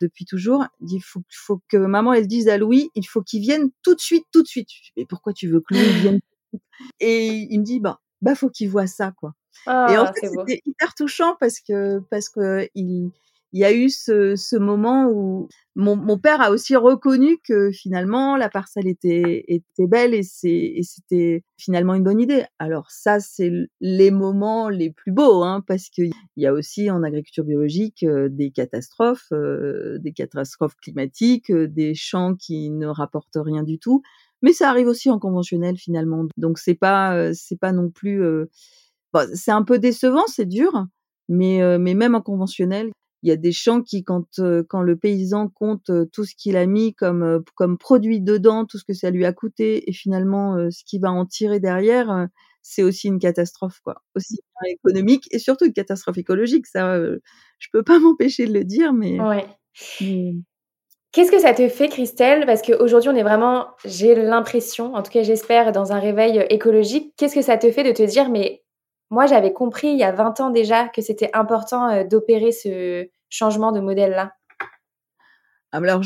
depuis 0.00 0.24
toujours. 0.24 0.64
Il 0.80 0.86
dit 0.86 1.00
faut 1.00 1.22
faut 1.30 1.60
que 1.68 1.76
maman 1.76 2.12
elle 2.12 2.28
dise 2.28 2.48
à 2.48 2.58
Louis, 2.58 2.90
il 2.94 3.06
faut 3.06 3.22
qu'il 3.22 3.40
vienne 3.40 3.70
tout 3.82 3.94
de 3.94 4.00
suite, 4.00 4.24
tout 4.32 4.42
de 4.42 4.48
suite. 4.48 4.68
Mais 4.96 5.04
pourquoi 5.06 5.32
tu 5.32 5.48
veux 5.48 5.60
que 5.60 5.74
Louis 5.74 6.00
vienne 6.00 6.20
Et 7.00 7.46
il 7.50 7.58
me 7.58 7.64
dit 7.64 7.80
bah 7.80 8.00
bah 8.22 8.34
faut 8.34 8.50
qu'il 8.50 8.68
voit 8.68 8.86
ça 8.86 9.12
quoi 9.12 9.34
et 9.66 9.70
en 9.70 10.04
ah, 10.04 10.12
fait, 10.14 10.28
c'était 10.28 10.62
hyper 10.64 10.94
touchant 10.94 11.36
parce 11.38 11.60
que 11.60 12.00
parce 12.10 12.28
que 12.28 12.68
il, 12.74 13.10
il 13.52 13.60
y 13.60 13.64
a 13.64 13.72
eu 13.72 13.88
ce, 13.88 14.36
ce 14.36 14.56
moment 14.56 15.08
où 15.10 15.48
mon, 15.74 15.96
mon, 15.96 16.18
père 16.18 16.40
a 16.42 16.50
aussi 16.50 16.76
reconnu 16.76 17.38
que 17.38 17.70
finalement 17.70 18.36
la 18.36 18.50
parcelle 18.50 18.86
était, 18.86 19.44
était 19.48 19.86
belle 19.86 20.12
et 20.12 20.22
c'était 20.22 21.44
finalement 21.56 21.94
une 21.94 22.02
bonne 22.02 22.20
idée. 22.20 22.44
Alors 22.58 22.90
ça, 22.90 23.20
c'est 23.20 23.50
les 23.80 24.10
moments 24.10 24.68
les 24.68 24.90
plus 24.90 25.12
beaux, 25.12 25.42
hein, 25.44 25.62
parce 25.66 25.88
qu'il 25.88 26.12
y 26.36 26.46
a 26.46 26.52
aussi 26.52 26.90
en 26.90 27.02
agriculture 27.02 27.44
biologique 27.44 28.02
euh, 28.02 28.28
des 28.28 28.50
catastrophes, 28.50 29.28
euh, 29.32 29.98
des 29.98 30.12
catastrophes 30.12 30.76
climatiques, 30.76 31.50
euh, 31.50 31.68
des 31.68 31.94
champs 31.94 32.34
qui 32.34 32.70
ne 32.70 32.86
rapportent 32.86 33.38
rien 33.38 33.62
du 33.62 33.78
tout. 33.78 34.02
Mais 34.42 34.52
ça 34.52 34.68
arrive 34.68 34.88
aussi 34.88 35.10
en 35.10 35.18
conventionnel 35.18 35.76
finalement. 35.78 36.26
Donc 36.36 36.58
c'est 36.58 36.74
pas 36.74 37.34
c'est 37.34 37.58
pas 37.58 37.72
non 37.72 37.90
plus 37.90 38.22
c'est 39.34 39.50
un 39.50 39.62
peu 39.62 39.78
décevant, 39.78 40.26
c'est 40.26 40.46
dur, 40.46 40.86
mais, 41.28 41.78
mais 41.78 41.94
même 41.94 42.14
en 42.14 42.20
conventionnel, 42.20 42.90
il 43.22 43.28
y 43.28 43.32
a 43.32 43.36
des 43.36 43.52
champs 43.52 43.82
qui, 43.82 44.04
quand, 44.04 44.40
quand 44.68 44.82
le 44.82 44.96
paysan 44.96 45.48
compte 45.48 45.90
tout 46.12 46.24
ce 46.24 46.34
qu'il 46.36 46.56
a 46.56 46.66
mis 46.66 46.94
comme, 46.94 47.42
comme 47.54 47.76
produit 47.78 48.20
dedans, 48.20 48.64
tout 48.64 48.78
ce 48.78 48.84
que 48.84 48.92
ça 48.94 49.10
lui 49.10 49.24
a 49.24 49.32
coûté, 49.32 49.88
et 49.90 49.92
finalement 49.92 50.56
ce 50.70 50.84
qu'il 50.84 51.00
va 51.00 51.10
en 51.10 51.26
tirer 51.26 51.60
derrière, 51.60 52.28
c'est 52.62 52.82
aussi 52.82 53.08
une 53.08 53.18
catastrophe, 53.18 53.80
quoi. 53.82 54.02
Aussi 54.14 54.40
économique 54.66 55.26
et 55.30 55.38
surtout 55.38 55.64
une 55.64 55.72
catastrophe 55.72 56.18
écologique. 56.18 56.66
Ça, 56.66 57.00
je 57.58 57.68
peux 57.72 57.82
pas 57.82 57.98
m'empêcher 57.98 58.46
de 58.46 58.52
le 58.52 58.64
dire, 58.64 58.92
mais. 58.92 59.20
Ouais. 59.20 59.46
Qu'est-ce 61.12 61.30
que 61.30 61.38
ça 61.38 61.54
te 61.54 61.68
fait, 61.68 61.88
Christelle? 61.88 62.44
Parce 62.46 62.62
qu'aujourd'hui, 62.62 63.10
on 63.10 63.16
est 63.16 63.22
vraiment, 63.22 63.68
j'ai 63.84 64.14
l'impression, 64.14 64.94
en 64.94 65.02
tout 65.02 65.10
cas 65.10 65.22
j'espère, 65.22 65.72
dans 65.72 65.92
un 65.92 65.98
réveil 65.98 66.44
écologique. 66.50 67.14
Qu'est-ce 67.16 67.34
que 67.34 67.42
ça 67.42 67.56
te 67.56 67.70
fait 67.70 67.84
de 67.84 67.92
te 67.92 68.02
dire, 68.02 68.28
mais 68.28 68.62
moi, 69.10 69.26
j'avais 69.26 69.52
compris 69.52 69.88
il 69.88 69.98
y 69.98 70.04
a 70.04 70.12
20 70.12 70.40
ans 70.40 70.50
déjà 70.50 70.88
que 70.88 71.00
c'était 71.00 71.30
important 71.32 71.88
euh, 71.88 72.04
d'opérer 72.04 72.52
ce 72.52 73.08
changement 73.30 73.72
de 73.72 73.80
modèle-là. 73.80 74.34
Ah, 75.72 75.78
alors, 75.78 76.02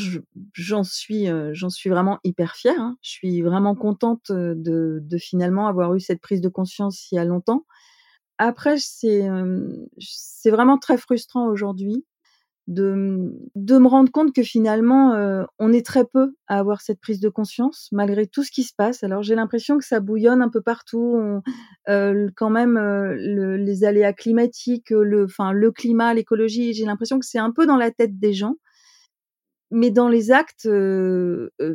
j'en 0.53 0.83
suis, 0.83 1.29
euh, 1.29 1.51
j'en 1.53 1.69
suis 1.69 1.89
vraiment 1.89 2.19
hyper 2.23 2.55
fière. 2.55 2.79
Hein. 2.79 2.97
Je 3.01 3.09
suis 3.09 3.41
vraiment 3.41 3.75
contente 3.75 4.29
euh, 4.29 4.53
de, 4.55 4.99
de, 5.01 5.17
finalement 5.17 5.67
avoir 5.67 5.95
eu 5.95 5.99
cette 5.99 6.21
prise 6.21 6.41
de 6.41 6.49
conscience 6.49 7.11
il 7.11 7.15
y 7.15 7.19
a 7.19 7.25
longtemps. 7.25 7.65
Après, 8.39 8.77
c'est, 8.77 9.27
c'est 9.99 10.49
vraiment 10.49 10.79
très 10.79 10.97
frustrant 10.97 11.47
aujourd'hui 11.47 12.03
de, 12.67 13.35
de 13.55 13.77
me 13.77 13.87
rendre 13.87 14.11
compte 14.11 14.33
que 14.33 14.43
finalement, 14.43 15.13
euh, 15.13 15.43
on 15.59 15.73
est 15.73 15.85
très 15.85 16.05
peu 16.05 16.33
à 16.47 16.59
avoir 16.59 16.81
cette 16.81 16.99
prise 17.01 17.19
de 17.19 17.29
conscience, 17.29 17.89
malgré 17.91 18.25
tout 18.25 18.43
ce 18.43 18.51
qui 18.51 18.63
se 18.63 18.73
passe. 18.75 19.03
Alors 19.03 19.21
j'ai 19.21 19.35
l'impression 19.35 19.77
que 19.77 19.85
ça 19.85 19.99
bouillonne 19.99 20.41
un 20.41 20.49
peu 20.49 20.61
partout. 20.61 21.41
Euh, 21.89 22.29
quand 22.35 22.49
même, 22.49 22.77
euh, 22.77 23.15
le, 23.17 23.57
les 23.57 23.83
aléas 23.83 24.13
climatiques, 24.13 24.91
le, 24.91 25.25
enfin, 25.25 25.51
le 25.51 25.71
climat, 25.71 26.13
l'écologie, 26.13 26.73
j'ai 26.73 26.85
l'impression 26.85 27.19
que 27.19 27.25
c'est 27.25 27.39
un 27.39 27.51
peu 27.51 27.65
dans 27.65 27.77
la 27.77 27.91
tête 27.91 28.17
des 28.19 28.33
gens. 28.33 28.55
Mais 29.75 29.89
dans 29.89 30.07
les 30.07 30.31
actes, 30.31 30.69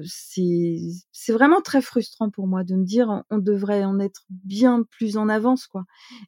c'est 0.04 1.32
vraiment 1.32 1.60
très 1.60 1.82
frustrant 1.82 2.30
pour 2.30 2.46
moi 2.46 2.62
de 2.62 2.76
me 2.76 2.84
dire 2.84 3.24
on 3.28 3.38
devrait 3.38 3.84
en 3.84 3.98
être 3.98 4.22
bien 4.30 4.84
plus 4.88 5.16
en 5.16 5.28
avance 5.28 5.66
quoi. 5.66 5.82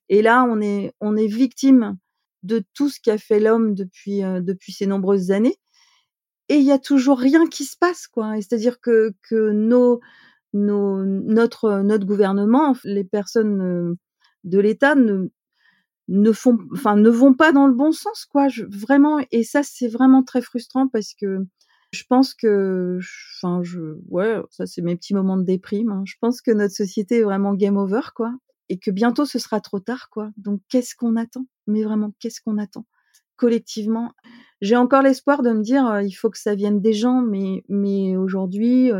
Et 0.08 0.20
là 0.20 0.44
on 0.48 0.60
est 0.60 0.92
on 1.00 1.16
est 1.16 1.28
victime 1.28 1.96
de 2.42 2.62
tout 2.74 2.88
ce 2.88 3.00
qu'a 3.00 3.18
fait 3.18 3.40
l'homme 3.40 3.74
depuis 3.74 4.24
euh, 4.24 4.40
depuis 4.40 4.72
ces 4.72 4.87
nombreuses 4.87 5.31
années. 5.31 5.57
Et 6.48 6.57
il 6.57 6.64
y 6.64 6.72
a 6.72 6.79
toujours 6.79 7.18
rien 7.18 7.46
qui 7.46 7.64
se 7.64 7.76
passe, 7.79 8.07
quoi. 8.09 8.35
C'est-à-dire 8.37 8.81
que 8.81 9.14
que 9.29 9.50
nos 9.53 10.00
nos 10.53 11.05
notre 11.05 11.81
notre 11.83 12.07
gouvernement, 12.07 12.76
les 12.85 13.05
personnes 13.05 13.62
euh, 13.62 13.94
de 14.44 14.59
l'État 14.59 14.94
ne 14.94 15.31
ne 16.09 16.33
font, 16.33 16.59
enfin, 16.72 16.96
ne 16.96 17.09
vont 17.09 17.35
pas 17.35 17.53
dans 17.53 17.66
le 17.68 17.74
bon 17.74 17.92
sens, 17.92 18.26
quoi. 18.26 18.48
Vraiment, 18.68 19.20
et 19.31 19.44
ça, 19.44 19.62
c'est 19.62 19.88
vraiment 19.88 20.24
très 20.24 20.42
frustrant 20.42 20.88
parce 20.88 21.14
que 21.14 21.46
je 21.92 22.05
pense 22.09 22.35
que, 22.35 22.98
enfin, 23.37 23.62
je, 23.62 23.96
ouais, 24.09 24.40
ça, 24.50 24.66
c'est 24.66 24.83
mes 24.83 24.96
petits 24.96 25.14
moments 25.14 25.37
de 25.37 25.44
déprime. 25.44 25.90
Hein. 25.90 26.03
Je 26.07 26.14
pense 26.20 26.40
que 26.42 26.50
notre 26.50 26.74
société 26.74 27.18
est 27.18 27.22
vraiment 27.22 27.55
game 27.55 27.76
over, 27.76 28.00
quoi 28.14 28.33
et 28.70 28.78
que 28.78 28.90
bientôt 28.90 29.26
ce 29.26 29.38
sera 29.38 29.61
trop 29.61 29.80
tard, 29.80 30.09
quoi. 30.11 30.30
Donc 30.38 30.62
qu'est-ce 30.70 30.94
qu'on 30.94 31.16
attend? 31.16 31.44
Mais 31.66 31.83
vraiment, 31.83 32.12
qu'est-ce 32.20 32.40
qu'on 32.40 32.56
attend? 32.56 32.87
Collectivement 33.37 34.12
J'ai 34.62 34.76
encore 34.76 35.02
l'espoir 35.02 35.42
de 35.42 35.50
me 35.50 35.62
dire, 35.62 36.00
il 36.00 36.12
faut 36.12 36.30
que 36.30 36.38
ça 36.38 36.54
vienne 36.54 36.80
des 36.80 36.94
gens, 36.94 37.22
mais 37.22 38.16
aujourd'hui, 38.16 38.90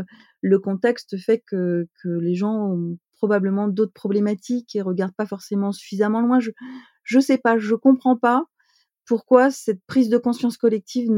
le 0.41 0.59
contexte 0.59 1.17
fait 1.17 1.43
que 1.47 1.87
les 2.03 2.35
gens 2.35 2.67
ont 2.71 2.97
probablement 3.13 3.67
d'autres 3.67 3.93
problématiques 3.93 4.75
et 4.75 4.81
regardent 4.81 5.15
pas 5.15 5.27
forcément 5.27 5.71
suffisamment 5.71 6.21
loin. 6.21 6.39
Je 6.39 6.51
je 7.03 7.19
sais 7.19 7.37
pas, 7.37 7.57
je 7.57 7.75
comprends 7.75 8.17
pas 8.17 8.45
pourquoi 9.05 9.51
cette 9.51 9.83
prise 9.87 10.09
de 10.09 10.17
conscience 10.17 10.57
collective 10.57 11.09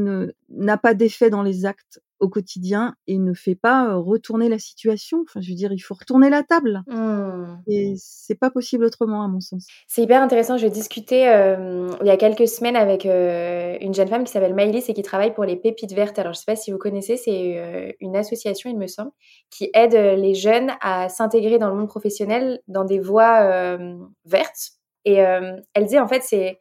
n'a 0.48 0.78
pas 0.78 0.94
d'effet 0.94 1.30
dans 1.30 1.42
les 1.42 1.66
actes 1.66 2.00
au 2.20 2.28
quotidien 2.28 2.94
et 3.06 3.18
ne 3.18 3.34
fait 3.34 3.54
pas 3.54 3.94
retourner 3.94 4.48
la 4.48 4.58
situation. 4.58 5.24
Enfin, 5.28 5.40
je 5.40 5.48
veux 5.48 5.54
dire, 5.54 5.72
il 5.72 5.80
faut 5.80 5.94
retourner 5.94 6.30
la 6.30 6.42
table. 6.42 6.82
Mmh. 6.86 7.56
Et 7.66 7.94
c'est 7.98 8.34
pas 8.34 8.50
possible 8.50 8.84
autrement, 8.84 9.22
à 9.22 9.28
mon 9.28 9.40
sens. 9.40 9.66
C'est 9.88 10.02
hyper 10.02 10.22
intéressant. 10.22 10.56
Je 10.56 10.66
discutais 10.66 11.28
euh, 11.28 11.88
il 12.00 12.06
y 12.06 12.10
a 12.10 12.16
quelques 12.16 12.48
semaines 12.48 12.76
avec 12.76 13.06
euh, 13.06 13.76
une 13.80 13.94
jeune 13.94 14.08
femme 14.08 14.24
qui 14.24 14.32
s'appelle 14.32 14.54
Maïlis 14.54 14.84
et 14.88 14.94
qui 14.94 15.02
travaille 15.02 15.34
pour 15.34 15.44
les 15.44 15.56
Pépites 15.56 15.92
Vertes. 15.92 16.18
Alors, 16.18 16.32
je 16.32 16.38
sais 16.38 16.46
pas 16.46 16.56
si 16.56 16.72
vous 16.72 16.78
connaissez, 16.78 17.16
c'est 17.16 17.58
euh, 17.58 17.92
une 18.00 18.16
association, 18.16 18.70
il 18.70 18.78
me 18.78 18.86
semble, 18.86 19.10
qui 19.50 19.70
aide 19.74 19.94
les 19.94 20.34
jeunes 20.34 20.72
à 20.80 21.08
s'intégrer 21.08 21.58
dans 21.58 21.68
le 21.68 21.76
monde 21.76 21.88
professionnel 21.88 22.60
dans 22.68 22.84
des 22.84 22.98
voies 22.98 23.76
vertes. 24.24 24.72
Et 25.04 25.14
elle 25.14 25.86
dit, 25.86 25.98
en 25.98 26.08
fait, 26.08 26.22
c'est 26.22 26.60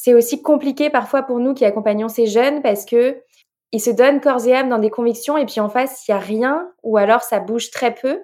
c'est 0.00 0.14
aussi 0.14 0.42
compliqué 0.42 0.90
parfois 0.90 1.22
pour 1.22 1.40
nous 1.40 1.54
qui 1.54 1.64
accompagnons 1.64 2.08
ces 2.08 2.26
jeunes 2.26 2.62
parce 2.62 2.84
que 2.84 3.20
ils 3.72 3.80
se 3.80 3.90
donnent 3.90 4.20
corps 4.20 4.46
et 4.46 4.54
âme 4.54 4.68
dans 4.68 4.78
des 4.78 4.90
convictions 4.90 5.36
et 5.36 5.44
puis 5.44 5.60
en 5.60 5.68
face, 5.68 6.06
il 6.06 6.12
y 6.12 6.14
a 6.14 6.18
rien 6.18 6.70
ou 6.82 6.96
alors 6.96 7.22
ça 7.22 7.40
bouge 7.40 7.70
très 7.70 7.94
peu. 7.94 8.22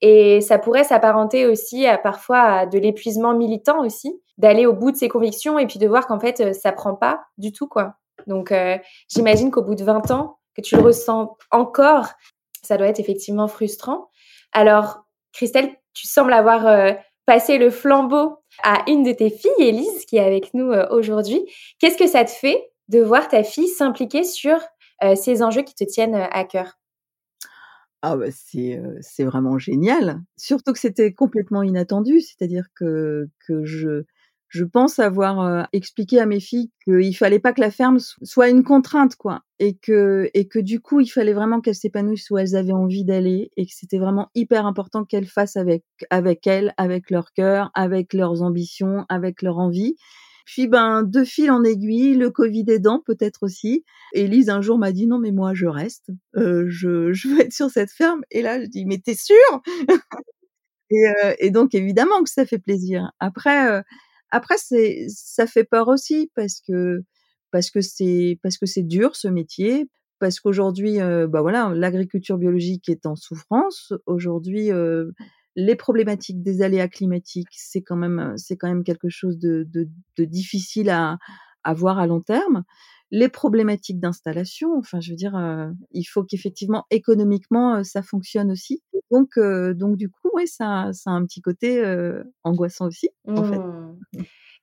Et 0.00 0.40
ça 0.40 0.58
pourrait 0.58 0.84
s'apparenter 0.84 1.46
aussi 1.46 1.86
à 1.86 1.96
parfois 1.96 2.40
à 2.40 2.66
de 2.66 2.78
l'épuisement 2.78 3.34
militant 3.34 3.82
aussi, 3.84 4.20
d'aller 4.36 4.66
au 4.66 4.72
bout 4.72 4.92
de 4.92 4.96
ses 4.96 5.08
convictions 5.08 5.58
et 5.58 5.66
puis 5.66 5.78
de 5.78 5.88
voir 5.88 6.06
qu'en 6.06 6.20
fait, 6.20 6.40
euh, 6.40 6.52
ça 6.52 6.72
prend 6.72 6.94
pas 6.94 7.24
du 7.38 7.52
tout, 7.52 7.68
quoi. 7.68 7.94
Donc, 8.26 8.52
euh, 8.52 8.76
j'imagine 9.08 9.50
qu'au 9.50 9.62
bout 9.62 9.74
de 9.74 9.84
20 9.84 10.10
ans, 10.10 10.38
que 10.54 10.60
tu 10.60 10.76
le 10.76 10.82
ressens 10.82 11.36
encore, 11.50 12.08
ça 12.62 12.76
doit 12.76 12.88
être 12.88 13.00
effectivement 13.00 13.48
frustrant. 13.48 14.10
Alors, 14.52 15.04
Christelle, 15.32 15.74
tu 15.94 16.06
sembles 16.06 16.32
avoir 16.32 16.66
euh, 16.66 16.92
passé 17.24 17.56
le 17.56 17.70
flambeau 17.70 18.36
à 18.62 18.82
une 18.86 19.04
de 19.04 19.12
tes 19.12 19.30
filles, 19.30 19.50
Élise, 19.58 20.04
qui 20.04 20.16
est 20.16 20.24
avec 20.24 20.52
nous 20.54 20.70
aujourd'hui. 20.90 21.42
Qu'est-ce 21.78 21.96
que 21.96 22.06
ça 22.06 22.24
te 22.24 22.30
fait 22.30 22.70
de 22.88 23.00
voir 23.00 23.28
ta 23.28 23.42
fille 23.42 23.68
s'impliquer 23.68 24.24
sur 24.24 24.58
ces 25.16 25.42
enjeux 25.42 25.62
qui 25.62 25.74
te 25.74 25.84
tiennent 25.84 26.14
euh, 26.14 26.28
à 26.30 26.44
cœur? 26.44 26.78
Ah 28.02 28.16
bah 28.16 28.26
c'est 28.30 28.80
c'est 29.00 29.24
vraiment 29.24 29.58
génial. 29.58 30.22
Surtout 30.36 30.72
que 30.72 30.78
c'était 30.78 31.12
complètement 31.14 31.62
inattendu, 31.62 32.20
c'est-à-dire 32.20 32.66
que 32.74 33.28
que 33.46 33.64
je 33.64 34.04
je 34.48 34.64
pense 34.64 35.00
avoir 35.00 35.66
expliqué 35.72 36.20
à 36.20 36.26
mes 36.26 36.38
filles 36.38 36.70
qu'il 36.84 37.16
fallait 37.16 37.40
pas 37.40 37.52
que 37.52 37.60
la 37.60 37.72
ferme 37.72 37.98
soit 37.98 38.50
une 38.50 38.62
contrainte 38.62 39.16
quoi 39.16 39.40
et 39.58 39.74
que 39.74 40.30
et 40.32 40.46
que 40.46 40.60
du 40.60 40.80
coup 40.80 41.00
il 41.00 41.08
fallait 41.08 41.32
vraiment 41.32 41.60
qu'elles 41.60 41.74
s'épanouissent 41.74 42.30
où 42.30 42.38
elles 42.38 42.54
avaient 42.54 42.72
envie 42.72 43.04
d'aller 43.04 43.50
et 43.56 43.66
que 43.66 43.72
c'était 43.74 43.98
vraiment 43.98 44.28
hyper 44.34 44.64
important 44.66 45.04
qu'elles 45.04 45.26
fassent 45.26 45.56
avec 45.56 45.82
avec 46.10 46.46
elles, 46.46 46.72
avec 46.76 47.10
leur 47.10 47.32
cœur, 47.32 47.70
avec 47.74 48.12
leurs 48.12 48.42
ambitions, 48.42 49.06
avec 49.08 49.42
leur 49.42 49.58
envie 49.58 49.96
puis 50.44 50.68
ben 50.68 51.02
de 51.02 51.24
fil 51.24 51.50
en 51.50 51.64
aiguille, 51.64 52.14
le 52.14 52.30
Covid 52.30 52.64
aidant 52.68 53.00
peut-être 53.04 53.42
aussi. 53.42 53.84
Élise 54.12 54.50
un 54.50 54.60
jour 54.60 54.78
m'a 54.78 54.92
dit 54.92 55.06
non 55.06 55.18
mais 55.18 55.32
moi 55.32 55.54
je 55.54 55.66
reste, 55.66 56.10
euh, 56.36 56.66
je, 56.68 57.12
je 57.12 57.28
veux 57.28 57.40
être 57.40 57.52
sur 57.52 57.70
cette 57.70 57.90
ferme. 57.92 58.22
Et 58.30 58.42
là 58.42 58.60
je 58.62 58.66
dis 58.66 58.84
mais 58.86 58.98
t'es 58.98 59.14
sûr? 59.14 59.34
Et, 60.90 61.06
euh, 61.08 61.34
et, 61.38 61.50
donc 61.50 61.74
évidemment 61.74 62.22
que 62.22 62.28
ça 62.30 62.44
fait 62.46 62.58
plaisir. 62.58 63.10
Après 63.18 63.68
euh, 63.70 63.82
après 64.30 64.56
c'est 64.58 65.06
ça 65.08 65.46
fait 65.46 65.64
peur 65.64 65.88
aussi 65.88 66.30
parce 66.34 66.60
que 66.60 67.02
parce 67.50 67.70
que 67.70 67.80
c'est 67.80 68.38
parce 68.42 68.58
que 68.58 68.66
c'est 68.66 68.82
dur 68.82 69.16
ce 69.16 69.28
métier 69.28 69.88
parce 70.18 70.40
qu'aujourd'hui 70.40 71.00
euh, 71.00 71.26
bah 71.26 71.42
voilà 71.42 71.72
l'agriculture 71.74 72.38
biologique 72.38 72.88
est 72.88 73.06
en 73.06 73.16
souffrance 73.16 73.92
aujourd'hui 74.06 74.72
euh, 74.72 75.10
les 75.56 75.76
problématiques 75.76 76.42
des 76.42 76.62
aléas 76.62 76.88
climatiques, 76.88 77.48
c'est 77.52 77.82
quand 77.82 77.96
même 77.96 78.18
euh, 78.18 78.32
c'est 78.36 78.56
quand 78.56 78.68
même 78.68 78.84
quelque 78.84 79.08
chose 79.08 79.38
de, 79.38 79.66
de, 79.68 79.88
de 80.18 80.24
difficile 80.24 80.90
à, 80.90 81.18
à 81.62 81.74
voir 81.74 81.98
à 81.98 82.06
long 82.06 82.20
terme. 82.20 82.64
Les 83.10 83.28
problématiques 83.28 84.00
d'installation, 84.00 84.76
enfin, 84.78 85.00
je 85.00 85.10
veux 85.10 85.16
dire, 85.16 85.36
euh, 85.36 85.70
il 85.92 86.04
faut 86.04 86.24
qu'effectivement 86.24 86.84
économiquement 86.90 87.76
euh, 87.76 87.82
ça 87.84 88.02
fonctionne 88.02 88.50
aussi. 88.50 88.82
Donc, 89.10 89.38
donc 89.38 89.96
du 89.96 90.08
coup, 90.08 90.30
ouais, 90.34 90.46
ça, 90.46 90.90
ça 90.92 91.10
a 91.10 91.12
un 91.12 91.24
petit 91.24 91.40
côté 91.40 91.84
angoissant 92.42 92.86
aussi, 92.86 93.10
en 93.28 93.44
fait. 93.44 93.60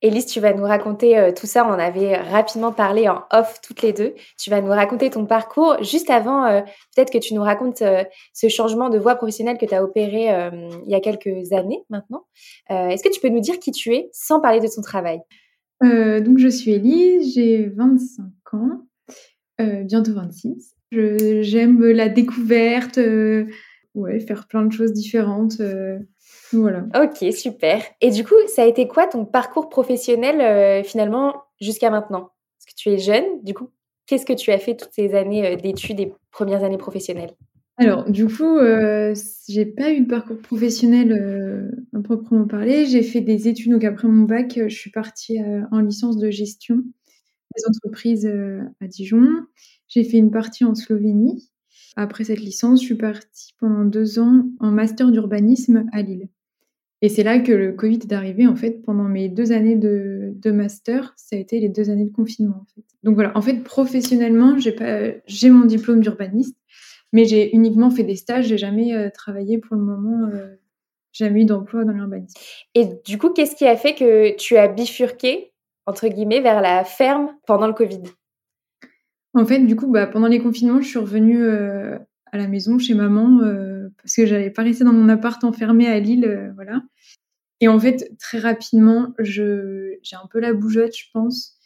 Elise, 0.04 0.26
tu 0.26 0.40
vas 0.40 0.54
nous 0.54 0.64
raconter 0.64 1.18
euh, 1.18 1.32
tout 1.32 1.46
ça. 1.46 1.66
On 1.66 1.74
avait 1.74 2.18
rapidement 2.18 2.72
parlé 2.72 3.08
en 3.08 3.24
off 3.32 3.62
toutes 3.62 3.84
les 3.84 3.94
deux. 3.94 4.16
Tu 4.40 4.50
vas 4.50 4.60
nous 4.60 4.72
raconter 4.72 5.12
ton 5.12 5.26
parcours. 5.26 5.78
Juste 5.84 6.10
avant, 6.10 6.46
euh, 6.46 6.62
peut-être 6.96 7.12
que 7.12 7.20
tu 7.20 7.36
nous 7.36 7.44
racontes 7.44 7.84
euh, 7.84 8.04
ce 8.34 8.50
changement 8.50 8.90
de 8.90 8.98
voie 8.98 9.16
professionnelle 9.16 9.60
que 9.60 9.66
tu 9.66 9.76
as 9.76 9.84
opéré 9.84 10.30
il 10.52 10.90
y 10.90 10.96
a 10.96 11.00
quelques 11.00 11.52
années 11.52 11.84
maintenant. 11.90 12.26
Est-ce 12.70 13.04
que 13.04 13.14
tu 13.14 13.20
peux 13.20 13.30
nous 13.30 13.40
dire 13.40 13.60
qui 13.60 13.72
tu 13.72 13.94
es 13.94 14.10
sans 14.12 14.40
parler 14.40 14.60
de 14.60 14.68
ton 14.68 14.82
travail? 14.82 15.20
Donc, 15.82 16.38
je 16.38 16.48
suis 16.48 16.72
Elise, 16.72 17.34
j'ai 17.34 17.68
25 17.68 18.26
ans, 18.54 18.82
bientôt 19.84 20.14
26. 20.14 20.76
J'aime 20.92 21.84
la 21.84 22.10
découverte, 22.10 22.96
faire 22.96 24.48
plein 24.48 24.66
de 24.66 24.72
choses 24.72 24.94
différentes. 24.94 25.62
Voilà. 26.54 26.86
Ok, 27.02 27.32
super. 27.34 27.82
Et 28.02 28.12
du 28.12 28.24
coup, 28.24 28.36
ça 28.48 28.64
a 28.64 28.66
été 28.66 28.88
quoi 28.88 29.08
ton 29.08 29.26
parcours 29.26 29.70
professionnel 29.70 30.42
euh, 30.42 30.84
finalement 30.84 31.44
jusqu'à 31.60 31.90
maintenant? 31.90 32.32
Parce 32.58 32.74
que 32.74 32.76
tu 32.76 32.90
es 32.90 32.98
jeune, 32.98 33.44
du 33.44 33.54
coup, 33.54 33.70
qu'est-ce 34.06 34.26
que 34.26 34.34
tu 34.34 34.52
as 34.52 34.60
fait 34.60 34.76
toutes 34.76 34.92
ces 34.92 35.16
années 35.16 35.48
euh, 35.48 35.56
d'études 35.56 36.00
et 36.00 36.14
premières 36.32 36.64
années 36.64 36.78
professionnelles? 36.78 37.34
Alors, 37.78 38.10
du 38.10 38.28
coup, 38.28 38.58
euh, 38.58 39.16
j'ai 39.48 39.66
pas 39.66 39.92
eu 39.92 40.02
de 40.02 40.08
parcours 40.08 40.38
professionnel 40.38 41.12
euh, 41.14 41.72
à 41.98 42.02
proprement 42.02 42.46
parler. 42.46 42.86
J'ai 42.86 43.02
fait 43.02 43.22
des 43.22 43.48
études. 43.48 43.72
Donc, 43.72 43.84
après 43.84 44.08
mon 44.08 44.24
bac, 44.24 44.60
je 44.68 44.76
suis 44.76 44.92
partie 44.92 45.40
en 45.72 45.80
licence 45.80 46.18
de 46.18 46.30
gestion 46.30 46.76
des 47.56 47.64
entreprises 47.68 48.32
à 48.82 48.88
Dijon. 48.88 49.26
J'ai 49.88 50.04
fait 50.04 50.18
une 50.18 50.30
partie 50.30 50.64
en 50.64 50.76
Slovénie. 50.76 51.50
Après 51.96 52.24
cette 52.24 52.40
licence, 52.40 52.82
je 52.82 52.86
suis 52.86 52.96
partie 52.96 53.54
pendant 53.60 53.84
deux 53.84 54.20
ans 54.20 54.46
en 54.60 54.72
master 54.72 55.10
d'urbanisme 55.12 55.86
à 55.92 56.02
Lille. 56.02 56.30
Et 57.02 57.10
c'est 57.10 57.24
là 57.24 57.40
que 57.40 57.52
le 57.52 57.72
Covid 57.72 58.00
est 58.10 58.14
arrivé, 58.14 58.46
en 58.46 58.56
fait, 58.56 58.84
pendant 58.84 59.06
mes 59.06 59.28
deux 59.28 59.52
années 59.52 59.76
de, 59.76 60.34
de, 60.36 60.52
master, 60.52 61.14
ça 61.18 61.36
a 61.36 61.40
été 61.40 61.60
les 61.60 61.70
deux 61.70 61.90
années 61.90 62.06
de 62.06 62.12
confinement, 62.12 62.58
en 62.62 62.66
fait. 62.76 62.84
Donc 63.04 63.16
voilà, 63.16 63.36
en 63.36 63.42
fait, 63.42 63.64
professionnellement, 63.64 64.60
j'ai 64.60 64.72
pas, 64.72 65.12
j'ai 65.26 65.50
mon 65.50 65.66
diplôme 65.66 66.02
d'urbaniste, 66.02 66.56
mais 67.12 67.26
j'ai 67.26 67.56
uniquement 67.56 67.90
fait 67.90 68.04
des 68.04 68.16
stages, 68.16 68.46
j'ai 68.46 68.58
jamais 68.58 68.94
euh, 68.94 69.10
travaillé 69.10 69.58
pour 69.58 69.76
le 69.76 69.82
moment, 69.82 70.30
euh, 70.32 70.56
jamais 71.12 71.42
eu 71.42 71.46
d'emploi 71.46 71.86
dans 71.86 71.94
l'urbanisme. 71.94 72.40
Et 72.76 72.88
du 73.06 73.18
coup, 73.18 73.30
qu'est-ce 73.30 73.56
qui 73.56 73.66
a 73.66 73.76
fait 73.76 73.96
que 73.96 74.36
tu 74.36 74.58
as 74.58 74.68
bifurqué, 74.68 75.52
entre 75.88 76.08
guillemets, 76.08 76.42
vers 76.42 76.62
la 76.62 76.84
ferme 76.84 77.32
pendant 77.48 77.68
le 77.68 77.74
Covid? 77.74 78.04
En 79.34 79.46
fait, 79.46 79.60
du 79.60 79.76
coup, 79.76 79.88
bah, 79.88 80.08
pendant 80.08 80.28
les 80.28 80.40
confinements, 80.40 80.82
je 80.82 80.88
suis 80.88 81.00
revenue 81.00 81.42
euh, 81.42 81.98
à 82.32 82.38
la 82.38 82.48
maison 82.48 82.80
chez 82.80 82.94
maman 82.94 83.40
euh, 83.42 83.71
parce 84.04 84.16
que 84.16 84.26
j'allais 84.26 84.52
pas 84.52 84.64
rester 84.64 84.84
dans 84.84 84.94
mon 84.94 85.10
appart 85.10 85.44
enfermé 85.44 85.88
à 85.88 86.00
Lille, 86.00 86.26
euh, 86.26 86.52
voilà. 86.56 86.82
Et 87.62 87.68
en 87.68 87.80
fait, 87.80 88.12
très 88.20 88.40
rapidement, 88.40 89.14
je 89.20 89.98
j'ai 90.04 90.16
un 90.16 90.28
peu 90.32 90.40
la 90.40 90.54
bougeotte, 90.54 90.96
je 90.98 91.06
pense. 91.14 91.58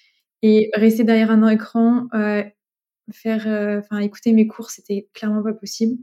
Et 0.42 0.70
rester 0.74 1.04
derrière 1.04 1.32
un 1.32 1.48
écran, 1.50 2.08
faire, 3.12 3.48
enfin, 3.80 4.00
écouter 4.00 4.34
mes 4.34 4.48
cours, 4.48 4.70
c'était 4.72 5.10
clairement 5.14 5.44
pas 5.44 5.54
possible. 5.54 5.98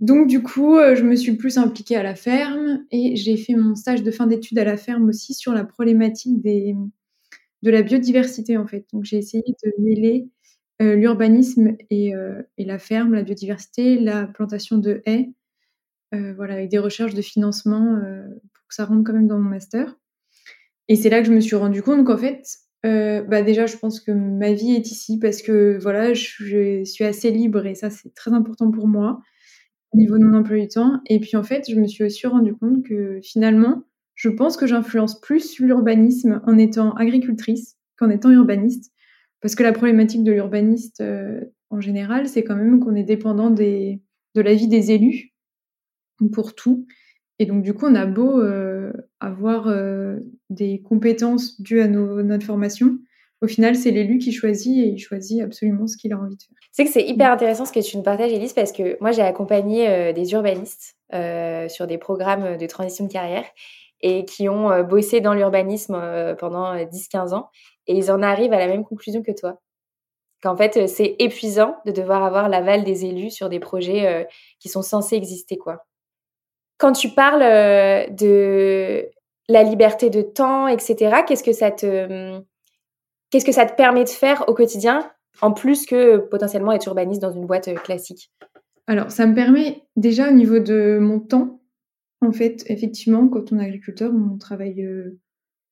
Donc 0.00 0.28
du 0.28 0.42
coup, 0.42 0.76
je 0.94 1.02
me 1.02 1.16
suis 1.16 1.36
plus 1.36 1.58
impliquée 1.58 1.96
à 1.96 2.02
la 2.02 2.14
ferme 2.16 2.84
et 2.90 3.16
j'ai 3.16 3.36
fait 3.36 3.54
mon 3.54 3.74
stage 3.76 4.02
de 4.02 4.10
fin 4.10 4.26
d'études 4.26 4.58
à 4.58 4.64
la 4.64 4.76
ferme 4.76 5.08
aussi 5.08 5.34
sur 5.34 5.52
la 5.54 5.64
problématique 5.64 6.40
des, 6.42 6.74
de 7.62 7.70
la 7.70 7.82
biodiversité 7.82 8.56
en 8.58 8.66
fait. 8.66 8.86
Donc 8.92 9.04
j'ai 9.04 9.18
essayé 9.18 9.42
de 9.64 9.72
mêler 9.82 10.28
l'urbanisme 10.80 11.76
et, 11.90 12.12
et, 12.58 12.64
la 12.64 12.78
ferme, 12.78 13.14
la 13.14 13.22
biodiversité, 13.22 13.98
la 13.98 14.26
plantation 14.26 14.78
de 14.78 15.02
haies, 15.06 15.30
voilà, 16.36 16.54
avec 16.54 16.70
des 16.70 16.78
recherches 16.78 17.14
de 17.14 17.22
financement 17.22 17.98
pour 18.52 18.68
que 18.68 18.74
ça 18.74 18.84
rentre 18.84 19.04
quand 19.04 19.12
même 19.12 19.26
dans 19.26 19.38
mon 19.38 19.50
master. 19.50 19.96
Et 20.88 20.96
c'est 20.96 21.08
là 21.08 21.20
que 21.20 21.26
je 21.26 21.32
me 21.32 21.40
suis 21.40 21.56
rendu 21.56 21.82
compte 21.82 22.04
qu'en 22.04 22.16
fait, 22.16 22.44
euh, 22.84 23.22
bah 23.22 23.42
déjà, 23.42 23.66
je 23.66 23.76
pense 23.76 24.00
que 24.00 24.12
ma 24.12 24.52
vie 24.52 24.74
est 24.74 24.90
ici 24.90 25.18
parce 25.18 25.40
que 25.40 25.78
voilà, 25.80 26.12
je, 26.12 26.82
suis 26.84 27.04
assez 27.04 27.30
libre 27.30 27.66
et 27.66 27.74
ça, 27.74 27.90
c'est 27.90 28.14
très 28.14 28.32
important 28.32 28.70
pour 28.70 28.86
moi 28.86 29.20
au 29.92 29.96
niveau 29.96 30.18
de 30.18 30.24
mon 30.24 30.38
emploi 30.38 30.58
du 30.58 30.68
temps. 30.68 31.00
Et 31.06 31.20
puis 31.20 31.36
en 31.36 31.42
fait, 31.42 31.64
je 31.70 31.76
me 31.76 31.86
suis 31.86 32.04
aussi 32.04 32.26
rendu 32.26 32.54
compte 32.54 32.84
que 32.84 33.20
finalement, 33.22 33.84
je 34.14 34.28
pense 34.28 34.56
que 34.56 34.66
j'influence 34.66 35.20
plus 35.20 35.58
l'urbanisme 35.58 36.42
en 36.46 36.58
étant 36.58 36.92
agricultrice 36.94 37.76
qu'en 37.96 38.10
étant 38.10 38.30
urbaniste. 38.30 38.92
Parce 39.40 39.54
que 39.54 39.62
la 39.62 39.72
problématique 39.72 40.24
de 40.24 40.32
l'urbaniste 40.32 41.00
euh, 41.00 41.40
en 41.70 41.80
général, 41.80 42.28
c'est 42.28 42.44
quand 42.44 42.56
même 42.56 42.80
qu'on 42.80 42.94
est 42.94 43.04
dépendant 43.04 43.50
des, 43.50 44.02
de 44.34 44.40
l'avis 44.42 44.68
des 44.68 44.90
élus 44.90 45.33
pour 46.32 46.54
tout. 46.54 46.86
Et 47.38 47.46
donc, 47.46 47.62
du 47.62 47.74
coup, 47.74 47.86
on 47.86 47.94
a 47.94 48.06
beau 48.06 48.40
euh, 48.40 48.92
avoir 49.20 49.66
euh, 49.66 50.18
des 50.50 50.80
compétences 50.82 51.60
dues 51.60 51.80
à 51.80 51.88
notre 51.88 52.46
formation, 52.46 52.98
au 53.42 53.46
final, 53.46 53.76
c'est 53.76 53.90
l'élu 53.90 54.18
qui 54.18 54.32
choisit 54.32 54.78
et 54.78 54.88
il 54.88 54.98
choisit 54.98 55.42
absolument 55.42 55.86
ce 55.86 55.96
qu'il 55.96 56.12
a 56.14 56.18
envie 56.18 56.36
de 56.36 56.42
faire. 56.42 56.56
C'est 56.72 56.84
que 56.84 56.90
c'est 56.90 57.04
hyper 57.04 57.30
intéressant 57.30 57.66
ce 57.66 57.72
que 57.72 57.80
tu 57.80 57.96
nous 57.96 58.02
partages, 58.02 58.32
Elise, 58.32 58.54
parce 58.54 58.72
que 58.72 58.96
moi, 59.00 59.10
j'ai 59.10 59.22
accompagné 59.22 59.88
euh, 59.88 60.12
des 60.12 60.32
urbanistes 60.32 60.96
sur 61.68 61.86
des 61.86 61.98
programmes 61.98 62.56
de 62.56 62.66
transition 62.66 63.06
de 63.06 63.12
carrière 63.12 63.44
et 64.00 64.24
qui 64.24 64.48
ont 64.48 64.82
bossé 64.82 65.20
dans 65.20 65.32
l'urbanisme 65.32 65.94
pendant 66.40 66.74
10-15 66.74 67.34
ans 67.34 67.50
et 67.86 67.96
ils 67.96 68.10
en 68.10 68.20
arrivent 68.20 68.52
à 68.52 68.58
la 68.58 68.66
même 68.66 68.82
conclusion 68.82 69.22
que 69.22 69.30
toi. 69.30 69.60
Qu'en 70.42 70.56
fait, 70.56 70.88
c'est 70.88 71.14
épuisant 71.20 71.76
de 71.86 71.92
devoir 71.92 72.24
avoir 72.24 72.48
l'aval 72.48 72.82
des 72.82 73.04
élus 73.04 73.30
sur 73.30 73.48
des 73.48 73.60
projets 73.60 74.26
qui 74.58 74.68
sont 74.68 74.82
censés 74.82 75.14
exister, 75.14 75.56
quoi. 75.56 75.84
Quand 76.84 76.92
tu 76.92 77.08
parles 77.08 77.40
euh, 77.42 78.06
de 78.10 79.06
la 79.48 79.62
liberté 79.62 80.10
de 80.10 80.20
temps, 80.20 80.68
etc., 80.68 81.22
qu'est-ce 81.26 81.42
que 81.42 81.54
ça 81.54 81.70
te, 81.70 82.38
qu'est-ce 83.30 83.46
que 83.46 83.52
ça 83.52 83.64
te 83.64 83.74
permet 83.74 84.04
de 84.04 84.10
faire 84.10 84.44
au 84.48 84.52
quotidien, 84.52 85.10
en 85.40 85.52
plus 85.52 85.86
que 85.86 86.18
potentiellement 86.18 86.72
être 86.72 86.86
urbaniste 86.86 87.22
dans 87.22 87.32
une 87.32 87.46
boîte 87.46 87.68
euh, 87.68 87.74
classique? 87.76 88.30
Alors, 88.86 89.10
ça 89.10 89.26
me 89.26 89.34
permet 89.34 89.84
déjà 89.96 90.28
au 90.28 90.34
niveau 90.34 90.58
de 90.58 90.98
mon 91.00 91.20
temps, 91.20 91.62
en 92.20 92.32
fait, 92.32 92.64
effectivement, 92.66 93.28
quand 93.28 93.50
on 93.50 93.60
est 93.60 93.64
agriculteur, 93.64 94.12
on 94.12 94.36
travaille 94.36 94.84
euh, 94.84 95.18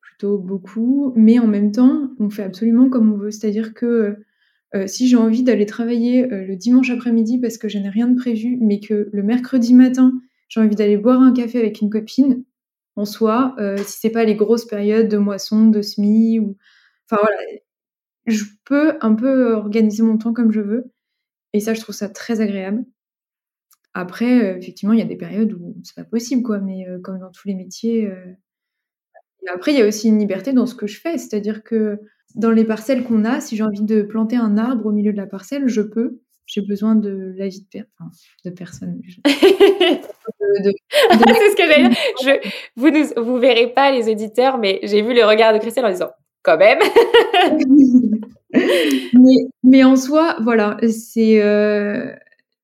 plutôt 0.01 0.39
beaucoup, 0.39 1.13
mais 1.15 1.39
en 1.39 1.47
même 1.47 1.73
temps, 1.73 2.09
on 2.21 2.31
fait 2.31 2.45
absolument 2.45 2.89
comme 2.89 3.13
on 3.13 3.19
veut. 3.19 3.31
C'est-à-dire 3.31 3.75
que 3.75 4.17
si 4.87 5.07
j'ai 5.07 5.17
envie 5.17 5.43
d'aller 5.43 5.67
travailler 5.67 6.27
le 6.27 6.57
dimanche 6.57 6.89
après-midi 6.89 7.39
parce 7.39 7.59
que 7.59 7.69
je 7.69 7.77
n'ai 7.77 7.91
rien 7.91 8.09
de 8.09 8.17
prévu, 8.17 8.57
mais 8.59 8.81
que 8.81 9.11
le 9.13 9.23
mercredi 9.23 9.75
matin, 9.75 10.15
j'ai 10.53 10.61
envie 10.61 10.77
d'aller 10.77 10.99
boire 10.99 11.23
un 11.23 11.33
café 11.33 11.59
avec 11.59 11.81
une 11.81 11.89
copine, 11.89 12.45
en 12.97 13.07
soi, 13.07 13.55
euh, 13.59 13.79
si 13.79 14.01
c'est 14.01 14.11
pas 14.11 14.25
les 14.25 14.35
grosses 14.35 14.67
périodes 14.67 15.09
de 15.09 15.17
moisson, 15.17 15.69
de 15.69 15.81
semis, 15.81 16.39
ou... 16.39 16.59
Enfin 17.07 17.23
voilà, 17.23 17.39
je 18.27 18.45
peux 18.67 18.99
un 19.01 19.15
peu 19.15 19.55
organiser 19.55 20.03
mon 20.03 20.19
temps 20.19 20.35
comme 20.35 20.53
je 20.53 20.61
veux. 20.61 20.93
Et 21.55 21.61
ça, 21.61 21.73
je 21.73 21.81
trouve 21.81 21.95
ça 21.95 22.11
très 22.11 22.43
agréable. 22.43 22.85
Après, 23.95 24.45
euh, 24.45 24.59
effectivement, 24.59 24.93
il 24.93 24.99
y 24.99 25.03
a 25.03 25.07
des 25.07 25.17
périodes 25.17 25.55
où 25.55 25.75
c'est 25.85 25.97
pas 25.97 26.05
possible, 26.05 26.43
quoi, 26.43 26.59
mais 26.59 26.87
euh, 26.87 26.99
comme 27.01 27.19
dans 27.19 27.31
tous 27.31 27.49
les 27.49 27.55
métiers. 27.55 28.03
Et 28.03 29.49
après, 29.49 29.73
il 29.73 29.79
y 29.79 29.83
a 29.83 29.87
aussi 29.87 30.09
une 30.09 30.19
liberté 30.19 30.53
dans 30.53 30.67
ce 30.67 30.75
que 30.75 30.87
je 30.87 31.01
fais, 31.01 31.17
c'est-à-dire 31.17 31.65
que 31.65 31.99
dans 32.35 32.51
les 32.51 32.65
parcelles 32.65 33.05
qu'on 33.05 33.25
a, 33.25 33.41
si 33.41 33.57
j'ai 33.57 33.65
envie 33.65 33.83
de 33.83 34.03
planter 34.03 34.37
un 34.37 34.59
arbre 34.59 34.85
au 34.85 34.93
milieu 34.93 35.13
de 35.13 35.17
la 35.17 35.27
parcelle, 35.27 35.67
je 35.67 35.81
peux 35.81 36.21
j'ai 36.47 36.61
besoin 36.61 36.95
de 36.95 37.33
l'avis 37.37 37.63
de, 37.63 37.67
per 37.69 37.85
de 38.45 38.51
personne. 38.51 39.01
c'est 40.61 41.51
ce 41.51 41.57
que 41.57 41.67
j'allais 41.67 41.89
dire. 41.89 41.99
Je, 42.23 42.49
vous 42.77 42.91
ne 42.91 43.21
vous 43.21 43.39
verrez 43.39 43.69
pas 43.69 43.91
les 43.91 44.11
auditeurs, 44.11 44.59
mais 44.59 44.81
j'ai 44.83 45.03
vu 45.03 45.15
le 45.15 45.25
regard 45.25 45.53
de 45.53 45.59
Christelle 45.59 45.85
en 45.85 45.91
disant 45.91 46.11
quand 46.43 46.59
même. 46.59 46.79
mais, 48.53 49.37
mais, 49.63 49.85
en 49.85 49.97
soi, 49.97 50.37
voilà, 50.43 50.77
c'est 50.89 51.43
euh, 51.43 52.13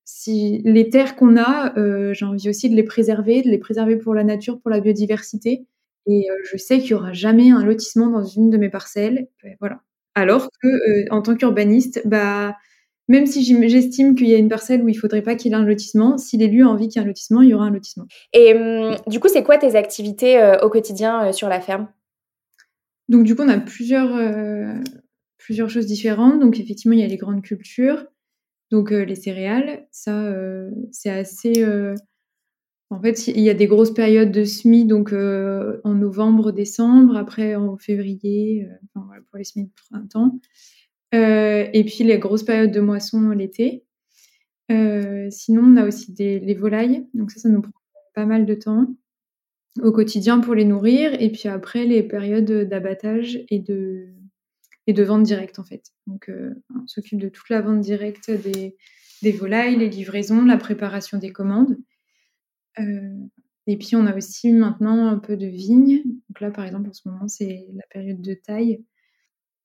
si 0.04 0.60
les 0.64 0.90
terres 0.90 1.16
qu'on 1.16 1.36
a, 1.36 1.76
euh, 1.78 2.12
j'ai 2.12 2.24
envie 2.24 2.48
aussi 2.48 2.68
de 2.68 2.76
les 2.76 2.82
préserver, 2.82 3.42
de 3.42 3.48
les 3.48 3.58
préserver 3.58 3.96
pour 3.96 4.14
la 4.14 4.24
nature, 4.24 4.60
pour 4.60 4.70
la 4.70 4.80
biodiversité. 4.80 5.66
Et 6.06 6.30
euh, 6.30 6.34
je 6.50 6.56
sais 6.56 6.78
qu'il 6.78 6.90
y 6.90 6.94
aura 6.94 7.12
jamais 7.12 7.50
un 7.50 7.64
lotissement 7.64 8.08
dans 8.08 8.24
une 8.24 8.50
de 8.50 8.56
mes 8.56 8.70
parcelles, 8.70 9.28
voilà. 9.60 9.80
Alors 10.14 10.48
que 10.62 11.10
en 11.12 11.22
tant 11.22 11.36
qu'urbaniste, 11.36 12.02
bah 12.04 12.56
même 13.08 13.24
si 13.24 13.42
j'estime 13.68 14.14
qu'il 14.14 14.28
y 14.28 14.34
a 14.34 14.38
une 14.38 14.50
parcelle 14.50 14.82
où 14.82 14.88
il 14.88 14.94
faudrait 14.94 15.22
pas 15.22 15.34
qu'il 15.34 15.50
y 15.50 15.54
ait 15.54 15.56
un 15.56 15.64
lotissement, 15.64 16.18
si 16.18 16.36
l'élu 16.36 16.62
a 16.62 16.68
envie 16.68 16.88
qu'il 16.88 17.00
y 17.00 17.02
ait 17.02 17.06
un 17.06 17.08
lotissement, 17.08 17.40
il 17.40 17.48
y 17.48 17.54
aura 17.54 17.64
un 17.64 17.70
lotissement. 17.70 18.06
Et 18.34 18.54
hum, 18.54 18.96
du 19.06 19.18
coup, 19.18 19.28
c'est 19.28 19.42
quoi 19.42 19.56
tes 19.56 19.76
activités 19.76 20.38
euh, 20.38 20.58
au 20.60 20.68
quotidien 20.68 21.28
euh, 21.28 21.32
sur 21.32 21.48
la 21.48 21.60
ferme? 21.60 21.88
Donc 23.08 23.24
du 23.24 23.34
coup, 23.34 23.42
on 23.42 23.48
a 23.48 23.58
plusieurs, 23.58 24.14
euh, 24.14 24.74
plusieurs 25.38 25.70
choses 25.70 25.86
différentes. 25.86 26.38
Donc 26.38 26.60
effectivement, 26.60 26.94
il 26.94 27.00
y 27.00 27.04
a 27.04 27.06
les 27.06 27.16
grandes 27.16 27.42
cultures, 27.42 28.04
donc 28.70 28.90
les 28.90 29.14
céréales. 29.14 29.86
Ça, 29.90 30.30
c'est 30.92 31.08
assez... 31.08 31.64
En 32.90 33.00
fait, 33.00 33.28
il 33.28 33.40
y 33.40 33.50
a 33.50 33.54
des 33.54 33.66
grosses 33.66 33.92
périodes 33.92 34.30
de 34.30 34.44
semis, 34.44 34.84
donc 34.84 35.14
en 35.14 35.94
novembre, 35.94 36.52
décembre, 36.52 37.16
après 37.16 37.54
en 37.54 37.78
février, 37.78 38.68
enfin, 38.94 39.06
voilà, 39.06 39.22
pour 39.30 39.38
les 39.38 39.44
semis 39.44 39.64
de 39.64 39.72
printemps. 39.90 40.38
Euh, 41.14 41.66
et 41.72 41.84
puis 41.84 42.04
les 42.04 42.18
grosses 42.18 42.42
périodes 42.42 42.72
de 42.72 42.80
moisson 42.80 43.30
l'été. 43.30 43.84
Euh, 44.70 45.28
sinon, 45.30 45.62
on 45.64 45.76
a 45.76 45.86
aussi 45.86 46.14
les 46.18 46.54
volailles. 46.54 47.06
Donc 47.14 47.30
ça, 47.30 47.40
ça 47.40 47.48
nous 47.48 47.62
prend 47.62 47.72
pas 48.14 48.26
mal 48.26 48.44
de 48.46 48.54
temps 48.54 48.86
au 49.82 49.92
quotidien 49.92 50.40
pour 50.40 50.54
les 50.54 50.64
nourrir. 50.64 51.20
Et 51.20 51.30
puis 51.30 51.48
après, 51.48 51.84
les 51.84 52.02
périodes 52.02 52.68
d'abattage 52.68 53.44
et 53.48 53.60
de, 53.60 54.08
et 54.86 54.92
de 54.92 55.02
vente 55.02 55.22
directe, 55.22 55.58
en 55.58 55.64
fait. 55.64 55.92
Donc, 56.06 56.28
euh, 56.28 56.54
on 56.74 56.86
s'occupe 56.86 57.20
de 57.20 57.28
toute 57.28 57.48
la 57.48 57.62
vente 57.62 57.80
directe 57.80 58.30
des, 58.30 58.76
des, 59.22 59.32
volailles, 59.32 59.76
les 59.76 59.88
livraisons, 59.88 60.44
la 60.44 60.58
préparation 60.58 61.18
des 61.18 61.32
commandes. 61.32 61.78
et 63.66 63.76
puis, 63.78 63.96
on 63.96 64.06
a 64.06 64.14
aussi 64.14 64.52
maintenant 64.52 65.08
un 65.08 65.18
peu 65.18 65.36
de 65.36 65.46
vignes. 65.46 66.02
Donc 66.28 66.40
là, 66.40 66.50
par 66.50 66.66
exemple, 66.66 66.90
en 66.90 66.92
ce 66.92 67.08
moment, 67.08 67.28
c'est 67.28 67.66
la 67.74 67.84
période 67.90 68.20
de 68.20 68.34
taille. 68.34 68.84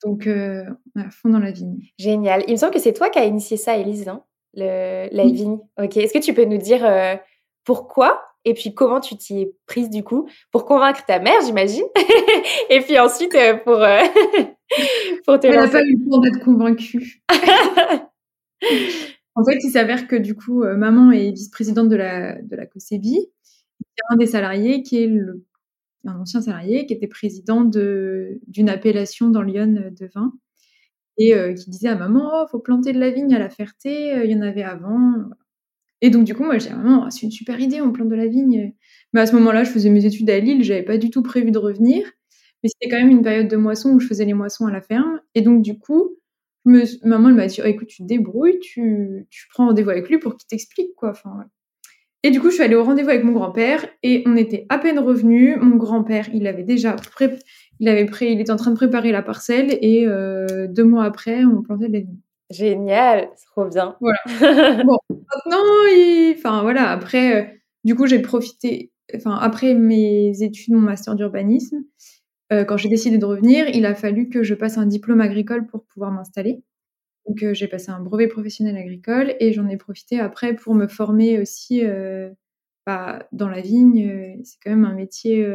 Donc, 0.03 0.27
euh, 0.27 0.65
à 0.95 1.09
fond 1.09 1.29
dans 1.29 1.39
la 1.39 1.51
vigne. 1.51 1.79
Génial. 1.97 2.43
Il 2.47 2.53
me 2.53 2.57
semble 2.57 2.73
que 2.73 2.79
c'est 2.79 2.93
toi 2.93 3.09
qui 3.09 3.19
as 3.19 3.25
initié 3.25 3.57
ça, 3.57 3.77
Elise, 3.77 4.07
hein, 4.07 4.23
le, 4.53 5.07
la 5.11 5.23
vigne. 5.25 5.59
Ok. 5.81 5.97
Est-ce 5.97 6.13
que 6.13 6.23
tu 6.23 6.33
peux 6.33 6.45
nous 6.45 6.57
dire 6.57 6.85
euh, 6.85 7.15
pourquoi? 7.63 8.21
Et 8.45 8.53
puis 8.53 8.73
comment 8.73 8.99
tu 8.99 9.15
t'y 9.15 9.41
es 9.41 9.55
prise 9.67 9.89
du 9.89 10.03
coup 10.03 10.27
pour 10.51 10.65
convaincre 10.65 11.05
ta 11.05 11.19
mère, 11.19 11.39
j'imagine, 11.45 11.85
et 12.69 12.81
puis 12.81 12.99
ensuite 12.99 13.33
euh, 13.35 13.55
pour 13.55 13.77
pour 15.25 15.39
te. 15.39 15.47
Elle 15.47 15.55
n'a 15.55 15.69
pas 15.69 15.81
eu 15.81 15.93
le 15.93 16.09
temps 16.09 16.19
d'être 16.19 16.43
convaincue. 16.43 17.23
en 19.35 19.45
fait, 19.45 19.57
il 19.63 19.71
s'avère 19.71 20.09
que 20.09 20.17
du 20.17 20.35
coup, 20.35 20.65
maman 20.65 21.11
est 21.11 21.31
vice-présidente 21.31 21.87
de 21.87 21.95
la 21.95 22.41
de 22.41 22.55
la 22.57 22.65
COSEBI. 22.65 23.29
Un 24.09 24.17
des 24.17 24.27
salariés 24.27 24.83
qui 24.83 25.01
est 25.01 25.07
le 25.07 25.45
un 26.05 26.19
ancien 26.19 26.41
salarié 26.41 26.85
qui 26.85 26.93
était 26.93 27.07
président 27.07 27.63
d'une 27.63 28.69
appellation 28.69 29.29
dans 29.29 29.41
Lyon 29.41 29.75
euh, 29.77 29.89
de 29.89 30.09
vin. 30.13 30.33
Et 31.17 31.35
euh, 31.35 31.53
qui 31.53 31.69
disait 31.69 31.89
à 31.89 31.95
maman 31.95 32.31
oh 32.33 32.47
faut 32.49 32.59
planter 32.59 32.91
de 32.91 32.99
la 32.99 33.11
vigne 33.11 33.35
à 33.35 33.39
la 33.39 33.49
Ferté 33.49 34.15
euh, 34.15 34.25
il 34.25 34.31
y 34.31 34.35
en 34.35 34.41
avait 34.41 34.63
avant 34.63 35.13
et 36.01 36.09
donc 36.09 36.23
du 36.23 36.33
coup 36.33 36.43
moi 36.43 36.57
j'ai 36.57 36.69
dit 36.69 36.75
maman 36.75 37.07
c'est 37.11 37.21
une 37.21 37.31
super 37.31 37.59
idée 37.59 37.81
on 37.81 37.91
plante 37.91 38.09
de 38.09 38.15
la 38.15 38.27
vigne. 38.27 38.73
Mais 39.13 39.21
à 39.21 39.25
ce 39.27 39.33
moment-là 39.35 39.63
je 39.63 39.69
faisais 39.69 39.89
mes 39.89 40.05
études 40.05 40.29
à 40.29 40.39
Lille 40.39 40.63
j'avais 40.63 40.83
pas 40.83 40.97
du 40.97 41.09
tout 41.11 41.21
prévu 41.21 41.51
de 41.51 41.59
revenir. 41.59 42.09
Mais 42.63 42.69
c'était 42.69 42.89
quand 42.89 42.99
même 42.99 43.11
une 43.11 43.21
période 43.21 43.47
de 43.47 43.57
moisson 43.57 43.91
où 43.91 43.99
je 43.99 44.07
faisais 44.07 44.25
les 44.25 44.33
moissons 44.33 44.65
à 44.65 44.71
la 44.71 44.81
ferme. 44.81 45.19
Et 45.35 45.41
donc 45.41 45.61
du 45.61 45.77
coup 45.77 46.17
maman 46.65 47.29
elle 47.29 47.35
m'a 47.35 47.47
dit 47.47 47.61
oh, 47.63 47.67
écoute 47.67 47.89
tu 47.89 48.03
te 48.03 48.07
débrouilles 48.07 48.59
tu, 48.59 49.27
tu 49.29 49.47
prends 49.53 49.67
rendez-vous 49.67 49.91
avec 49.91 50.09
lui 50.09 50.17
pour 50.17 50.35
qu'il 50.35 50.47
t'explique 50.47 50.95
quoi. 50.95 51.11
Enfin 51.11 51.45
et 52.23 52.31
du 52.31 52.39
coup, 52.39 52.49
je 52.49 52.55
suis 52.55 52.63
allée 52.63 52.75
au 52.75 52.83
rendez-vous 52.85 53.09
avec 53.09 53.25
mon 53.25 53.33
grand-père 53.33 53.85
et 54.01 54.23
on 54.25 54.37
était 54.37 54.65
à 54.69 54.79
peine 54.79 54.97
revenus. 54.97 55.57
Mon 55.61 55.75
grand-père, 55.75 56.29
il 56.33 56.47
avait 56.47 56.63
déjà 56.63 56.93
pré... 56.93 57.37
il 57.79 57.89
avait 57.89 58.05
pré... 58.05 58.31
il 58.31 58.39
était 58.39 58.51
en 58.51 58.55
train 58.55 58.71
de 58.71 58.77
préparer 58.77 59.11
la 59.11 59.21
parcelle 59.21 59.77
et 59.81 60.05
euh, 60.07 60.67
deux 60.69 60.85
mois 60.85 61.03
après, 61.03 61.43
on 61.43 61.61
plantait 61.61 61.89
de 61.89 61.93
la 61.93 61.99
vigne. 61.99 62.17
Génial, 62.49 63.29
c'est 63.35 63.45
trop 63.47 63.67
bien. 63.67 63.97
Voilà. 63.99 64.17
bon, 64.85 64.97
maintenant, 65.09 65.65
il... 65.91 66.35
enfin 66.37 66.61
voilà, 66.61 66.91
après, 66.91 67.35
euh, 67.35 67.45
du 67.83 67.93
coup, 67.95 68.07
j'ai 68.07 68.19
profité, 68.19 68.93
enfin 69.13 69.37
après 69.41 69.73
mes 69.73 70.41
études, 70.41 70.73
mon 70.73 70.81
master 70.81 71.15
d'urbanisme, 71.15 71.83
quand 72.67 72.77
j'ai 72.77 72.87
décidé 72.87 73.17
de 73.17 73.25
revenir, 73.25 73.67
il 73.69 73.83
a 73.83 73.95
fallu 73.95 74.29
que 74.29 74.43
je 74.43 74.53
passe 74.53 74.77
un 74.77 74.85
diplôme 74.85 75.21
agricole 75.21 75.65
pour 75.65 75.85
pouvoir 75.85 76.11
m'installer. 76.11 76.61
Donc 77.27 77.53
j'ai 77.53 77.67
passé 77.67 77.89
un 77.89 77.99
brevet 77.99 78.27
professionnel 78.27 78.77
agricole 78.77 79.35
et 79.39 79.53
j'en 79.53 79.67
ai 79.67 79.77
profité 79.77 80.19
après 80.19 80.53
pour 80.55 80.75
me 80.75 80.87
former 80.87 81.39
aussi 81.39 81.81
bah, 82.85 83.27
dans 83.31 83.49
la 83.49 83.61
vigne. 83.61 84.39
C'est 84.43 84.57
quand 84.63 84.71
même 84.71 84.85
un 84.85 84.93
métier 84.93 85.47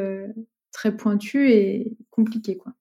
très 0.73 0.97
pointu 0.97 1.51
et 1.51 1.97
compliqué, 2.11 2.57
quoi. 2.57 2.73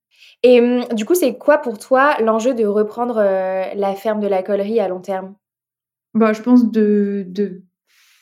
Et 0.41 0.62
hum, 0.62 0.86
du 0.95 1.06
coup, 1.06 1.15
c'est 1.15 1.38
quoi 1.38 1.58
pour 1.58 1.80
toi 1.80 2.19
l'enjeu 2.21 2.54
de 2.54 2.65
reprendre 2.65 3.17
la 3.17 3.95
ferme 3.95 4.19
de 4.19 4.28
la 4.28 4.41
collerie 4.41 4.80
à 4.80 4.88
long 4.88 5.02
terme? 5.02 5.36
Bah, 6.13 6.34
Je 6.34 6.41
pense 6.41 6.71
de, 6.71 7.26
de 7.28 7.63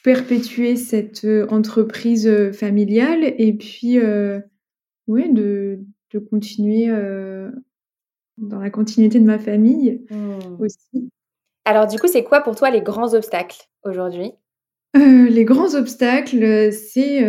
perpétuer 0.03 0.75
cette 0.75 1.25
entreprise 1.49 2.51
familiale 2.53 3.23
et 3.23 3.53
puis 3.53 3.99
oui, 5.07 5.31
de, 5.31 5.79
de 6.11 6.19
continuer 6.19 6.89
dans 8.37 8.59
la 8.59 8.69
continuité 8.69 9.19
de 9.19 9.25
ma 9.25 9.39
famille 9.39 10.05
mmh. 10.09 10.61
aussi. 10.61 11.09
Alors 11.65 11.87
du 11.87 11.97
coup, 11.97 12.07
c'est 12.07 12.23
quoi 12.23 12.41
pour 12.41 12.55
toi 12.55 12.69
les 12.69 12.81
grands 12.81 13.13
obstacles 13.13 13.69
aujourd'hui? 13.83 14.31
Les 14.93 15.43
grands 15.43 15.75
obstacles, 15.75 16.71
c'est 16.71 17.21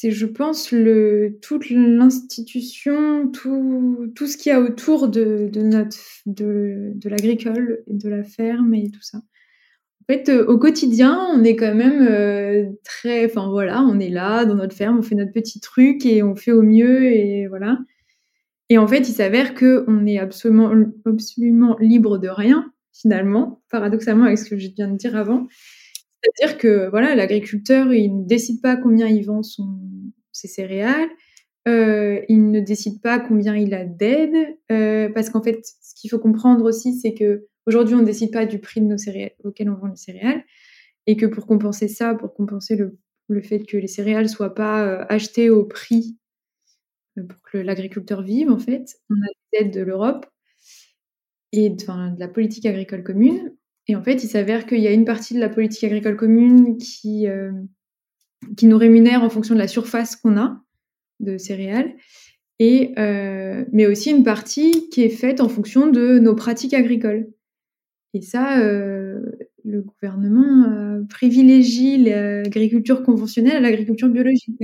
c'est, 0.00 0.12
je 0.12 0.24
pense, 0.24 0.72
le, 0.72 1.38
toute 1.42 1.68
l'institution, 1.68 3.28
tout, 3.28 4.10
tout 4.14 4.26
ce 4.26 4.38
qu'il 4.38 4.48
y 4.48 4.54
a 4.54 4.58
autour 4.58 5.08
de, 5.08 5.50
de, 5.52 5.60
notre, 5.60 5.98
de, 6.24 6.92
de 6.94 7.08
l'agricole, 7.10 7.82
de 7.86 8.08
la 8.08 8.22
ferme 8.22 8.72
et 8.72 8.90
tout 8.90 9.02
ça. 9.02 9.18
En 9.18 10.12
fait, 10.12 10.30
euh, 10.30 10.46
au 10.46 10.56
quotidien, 10.56 11.18
on 11.34 11.44
est 11.44 11.54
quand 11.54 11.74
même 11.74 12.06
euh, 12.08 12.70
très, 12.82 13.26
enfin 13.26 13.50
voilà, 13.50 13.82
on 13.82 14.00
est 14.00 14.08
là 14.08 14.46
dans 14.46 14.54
notre 14.54 14.74
ferme, 14.74 15.00
on 15.00 15.02
fait 15.02 15.16
notre 15.16 15.32
petit 15.32 15.60
truc 15.60 16.06
et 16.06 16.22
on 16.22 16.34
fait 16.34 16.52
au 16.52 16.62
mieux 16.62 17.04
et 17.04 17.46
voilà. 17.48 17.76
Et 18.70 18.78
en 18.78 18.86
fait, 18.86 19.08
il 19.08 19.12
s'avère 19.12 19.54
que 19.54 19.84
on 19.88 20.06
est 20.06 20.18
absolument, 20.18 20.72
absolument 21.04 21.76
libre 21.80 22.18
de 22.18 22.28
rien 22.28 22.72
finalement, 22.92 23.62
paradoxalement 23.70 24.24
avec 24.24 24.38
ce 24.38 24.48
que 24.48 24.58
je 24.58 24.68
viens 24.68 24.88
de 24.88 24.96
dire 24.96 25.16
avant. 25.16 25.46
C'est-à-dire 26.22 26.58
que 26.58 26.88
voilà, 26.90 27.14
l'agriculteur, 27.14 27.92
il 27.92 28.20
ne 28.20 28.26
décide 28.26 28.60
pas 28.60 28.76
combien 28.76 29.06
il 29.06 29.24
vend 29.24 29.40
ses 29.42 30.48
céréales, 30.48 31.08
euh, 31.68 32.20
il 32.28 32.50
ne 32.50 32.60
décide 32.60 33.00
pas 33.00 33.18
combien 33.18 33.56
il 33.56 33.74
a 33.74 33.84
d'aide, 33.84 34.34
euh, 34.70 35.08
parce 35.10 35.30
qu'en 35.30 35.42
fait, 35.42 35.60
ce 35.64 35.94
qu'il 35.94 36.10
faut 36.10 36.18
comprendre 36.18 36.64
aussi, 36.64 36.94
c'est 36.98 37.14
que 37.14 37.46
aujourd'hui, 37.66 37.94
on 37.94 38.00
ne 38.00 38.06
décide 38.06 38.32
pas 38.32 38.46
du 38.46 38.58
prix 38.58 38.80
de 38.80 38.86
nos 38.86 38.98
céréales 38.98 39.32
auquel 39.44 39.70
on 39.70 39.74
vend 39.74 39.88
les 39.88 39.96
céréales, 39.96 40.44
et 41.06 41.16
que 41.16 41.26
pour 41.26 41.46
compenser 41.46 41.88
ça, 41.88 42.14
pour 42.14 42.34
compenser 42.34 42.76
le, 42.76 42.98
fait 43.42 43.60
que 43.60 43.76
les 43.76 43.86
céréales 43.86 44.28
soient 44.28 44.54
pas 44.54 44.84
euh, 44.84 45.04
achetées 45.08 45.50
au 45.50 45.64
prix 45.64 46.18
pour 47.28 47.40
que 47.42 47.58
l'agriculteur 47.58 48.22
vive, 48.22 48.50
en 48.50 48.58
fait, 48.58 48.96
on 49.10 49.14
a 49.14 49.26
l'aide 49.52 49.72
de 49.72 49.80
l'Europe 49.80 50.26
et 51.52 51.70
de, 51.70 52.18
la 52.18 52.28
politique 52.28 52.66
agricole 52.66 53.02
commune. 53.02 53.52
Et 53.88 53.96
en 53.96 54.02
fait, 54.02 54.22
il 54.22 54.28
s'avère 54.28 54.66
qu'il 54.66 54.80
y 54.80 54.86
a 54.86 54.92
une 54.92 55.04
partie 55.04 55.34
de 55.34 55.40
la 55.40 55.48
politique 55.48 55.84
agricole 55.84 56.16
commune 56.16 56.78
qui, 56.78 57.26
euh, 57.26 57.50
qui 58.56 58.66
nous 58.66 58.78
rémunère 58.78 59.22
en 59.22 59.30
fonction 59.30 59.54
de 59.54 59.60
la 59.60 59.68
surface 59.68 60.16
qu'on 60.16 60.38
a 60.38 60.62
de 61.18 61.36
céréales, 61.36 61.96
et, 62.58 62.94
euh, 62.98 63.64
mais 63.72 63.86
aussi 63.86 64.10
une 64.10 64.22
partie 64.22 64.88
qui 64.90 65.02
est 65.02 65.10
faite 65.10 65.40
en 65.40 65.48
fonction 65.48 65.86
de 65.86 66.18
nos 66.18 66.34
pratiques 66.34 66.74
agricoles. 66.74 67.28
Et 68.14 68.22
ça, 68.22 68.60
euh, 68.60 69.20
le 69.64 69.82
gouvernement 69.82 71.04
privilégie 71.08 71.98
l'agriculture 71.98 73.02
conventionnelle 73.02 73.56
à 73.56 73.60
l'agriculture 73.60 74.08
biologique, 74.08 74.56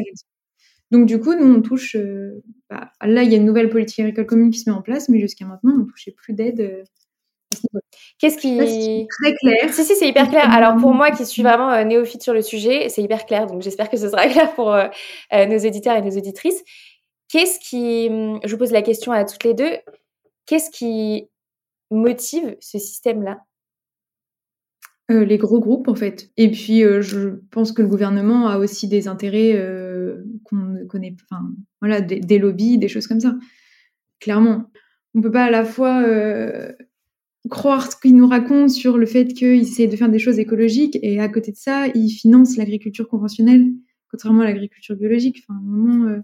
Donc 0.91 1.07
du 1.07 1.21
coup, 1.21 1.35
nous, 1.35 1.55
on 1.55 1.63
touche... 1.63 1.97
Bah, 2.71 2.91
là, 3.03 3.23
il 3.23 3.31
y 3.31 3.35
a 3.35 3.39
une 3.39 3.45
nouvelle 3.45 3.69
politique 3.69 4.01
agricole 4.01 4.27
commune 4.27 4.51
qui 4.51 4.59
se 4.61 4.71
met 4.71 4.77
en 4.77 4.83
place, 4.83 5.09
mais 5.09 5.21
jusqu'à 5.21 5.47
maintenant, 5.47 5.73
on 5.75 5.79
ne 5.79 5.85
touchait 5.85 6.13
plus 6.13 6.33
d'aide 6.33 6.85
Qu'est-ce 8.19 8.39
qui 8.39 8.59
est 8.59 9.07
très 9.11 9.35
clair 9.35 9.73
Si 9.73 9.85
si, 9.85 9.95
c'est 9.97 10.09
hyper 10.09 10.29
clair. 10.29 10.51
Alors 10.51 10.77
pour 10.77 10.95
moi 10.95 11.11
qui 11.11 11.25
suis 11.27 11.43
vraiment 11.43 11.71
euh, 11.71 11.85
néophyte 11.85 12.23
sur 12.23 12.33
le 12.33 12.43
sujet, 12.43 12.89
c'est 12.89 13.03
hyper 13.03 13.27
clair. 13.27 13.47
Donc 13.47 13.63
j'espère 13.63 13.91
que 13.91 13.97
ce 13.97 14.09
sera 14.09 14.27
clair 14.29 14.55
pour 14.55 14.73
euh, 14.73 14.89
euh, 15.33 15.47
nos 15.47 15.59
éditeurs 15.59 15.97
et 15.97 16.03
nos 16.03 16.17
auditrices. 16.17 16.63
Qu'est-ce 17.29 17.59
qui, 17.61 18.09
hum, 18.11 18.41
je 18.45 18.53
vous 18.53 18.59
pose 18.59 18.73
la 18.73 18.83
question 18.83 19.13
à 19.13 19.25
toutes 19.25 19.45
les 19.45 19.55
deux, 19.55 19.77
qu'est-ce 20.47 20.71
qui 20.71 21.29
motive 21.91 22.57
ce 22.61 22.79
système-là? 22.79 23.39
Les 25.09 25.39
gros 25.39 25.61
groupes 25.61 25.87
en 25.87 25.95
fait. 25.95 26.31
Et 26.37 26.51
puis 26.51 26.81
je 26.81 27.37
pense 27.51 27.71
que 27.71 27.81
le 27.81 27.87
gouvernement 27.87 28.49
a 28.49 28.59
aussi 28.59 28.89
des 28.89 29.07
intérêts 29.07 29.53
qu'on 30.45 30.57
ne 30.57 30.85
connaît, 30.85 31.15
enfin 31.31 31.43
voilà, 31.81 32.01
des, 32.01 32.39
lobbies, 32.39 32.77
des 32.77 32.89
choses 32.89 33.07
comme 33.07 33.21
ça. 33.21 33.37
Clairement, 34.19 34.69
on 35.15 35.21
peut 35.21 35.31
pas 35.31 35.45
à 35.45 35.51
la 35.51 35.65
fois 35.65 36.03
croire 37.49 37.91
ce 37.91 37.97
qu'il 37.97 38.17
nous 38.17 38.27
raconte 38.27 38.71
sur 38.71 38.99
le 38.99 39.07
fait 39.07 39.27
qu'il 39.27 39.61
essaie 39.61 39.87
de 39.87 39.97
faire 39.97 40.09
des 40.09 40.19
choses 40.19 40.39
écologiques 40.39 40.99
et 41.03 41.21
à 41.21 41.29
côté 41.29 41.53
de 41.53 41.57
ça, 41.57 41.87
il 41.95 42.11
finance 42.11 42.57
l'agriculture 42.57 43.09
conventionnelle, 43.09 43.67
contrairement 44.11 44.43
à 44.43 44.45
l'agriculture 44.45 44.97
biologique. 44.97 45.43
Enfin, 45.43 45.59
à 45.59 45.63
un 45.63 45.67
moment, 45.67 46.09
euh, 46.09 46.21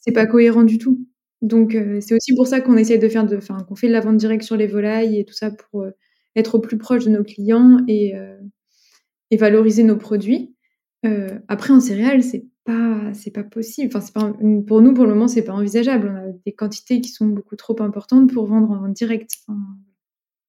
c'est 0.00 0.12
pas 0.12 0.26
cohérent 0.26 0.64
du 0.64 0.78
tout. 0.78 1.06
Donc, 1.42 1.74
euh, 1.74 2.00
c'est 2.00 2.14
aussi 2.14 2.34
pour 2.34 2.46
ça 2.46 2.60
qu'on 2.60 2.76
essaie 2.76 2.98
de 2.98 3.08
faire 3.08 3.26
de, 3.26 3.36
enfin, 3.36 3.58
qu'on 3.68 3.76
fait 3.76 3.88
de 3.88 3.92
la 3.92 4.00
vente 4.00 4.16
directe 4.16 4.42
sur 4.44 4.56
les 4.56 4.66
volailles 4.66 5.18
et 5.18 5.24
tout 5.24 5.34
ça 5.34 5.50
pour 5.50 5.82
euh, 5.82 5.90
être 6.38 6.56
au 6.56 6.60
plus 6.60 6.78
proche 6.78 7.04
de 7.04 7.10
nos 7.10 7.24
clients 7.24 7.78
et, 7.88 8.14
et 9.30 9.36
valoriser 9.36 9.82
nos 9.82 9.96
produits. 9.96 10.54
après, 11.48 11.72
en 11.72 11.80
céréales, 11.80 12.22
c'est 12.22 12.46
pas, 12.64 13.12
c'est 13.14 13.30
pas 13.30 13.44
possible. 13.44 13.88
Enfin, 13.88 14.04
c'est 14.04 14.14
pas, 14.14 14.32
pour 14.66 14.82
nous, 14.82 14.94
pour 14.94 15.04
le 15.04 15.10
moment, 15.10 15.28
c'est 15.28 15.42
pas 15.42 15.54
envisageable. 15.54 16.08
On 16.08 16.16
a 16.16 16.32
des 16.44 16.52
quantités 16.52 17.00
qui 17.00 17.10
sont 17.10 17.26
beaucoup 17.26 17.56
trop 17.56 17.80
importantes 17.82 18.32
pour 18.32 18.46
vendre 18.46 18.70
en 18.70 18.88
direct 18.88 19.30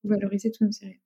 valoriser 0.04 0.52
tous 0.52 0.66
nos 0.66 0.72
céréales. 0.72 1.00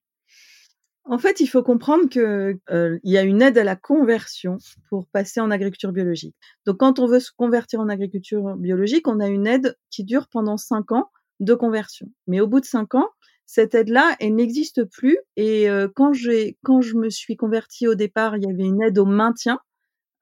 En 1.05 1.17
fait, 1.17 1.41
il 1.41 1.47
faut 1.47 1.63
comprendre 1.63 2.07
qu'il 2.07 2.21
euh, 2.21 2.99
y 3.03 3.17
a 3.17 3.23
une 3.23 3.41
aide 3.41 3.57
à 3.57 3.65
la 3.65 3.75
conversion 3.75 4.57
pour 4.89 5.05
passer 5.07 5.41
en 5.41 5.51
agriculture 5.51 5.91
biologique. 5.91 6.35
Donc, 6.65 6.77
quand 6.77 6.99
on 6.99 7.07
veut 7.07 7.19
se 7.19 7.31
convertir 7.35 7.81
en 7.81 7.89
agriculture 7.89 8.55
biologique, 8.55 9.07
on 9.07 9.19
a 9.19 9.27
une 9.27 9.45
aide 9.45 9.77
qui 9.89 10.05
dure 10.05 10.29
pendant 10.29 10.55
cinq 10.55 10.93
ans 10.93 11.09
de 11.41 11.53
conversion. 11.55 12.07
Mais 12.27 12.39
au 12.39 12.47
bout 12.47 12.61
de 12.61 12.65
cinq 12.65 12.95
ans, 12.95 13.09
cette 13.53 13.75
aide-là, 13.75 14.15
elle 14.19 14.33
n'existe 14.33 14.83
plus. 14.83 15.15
Et 15.35 15.69
euh, 15.69 15.87
quand 15.93 16.11
j'ai, 16.11 16.57
quand 16.63 16.81
je 16.81 16.95
me 16.95 17.11
suis 17.11 17.37
convertie 17.37 17.87
au 17.87 17.93
départ, 17.93 18.35
il 18.35 18.43
y 18.43 18.51
avait 18.51 18.63
une 18.63 18.81
aide 18.81 18.97
au 18.97 19.05
maintien 19.05 19.59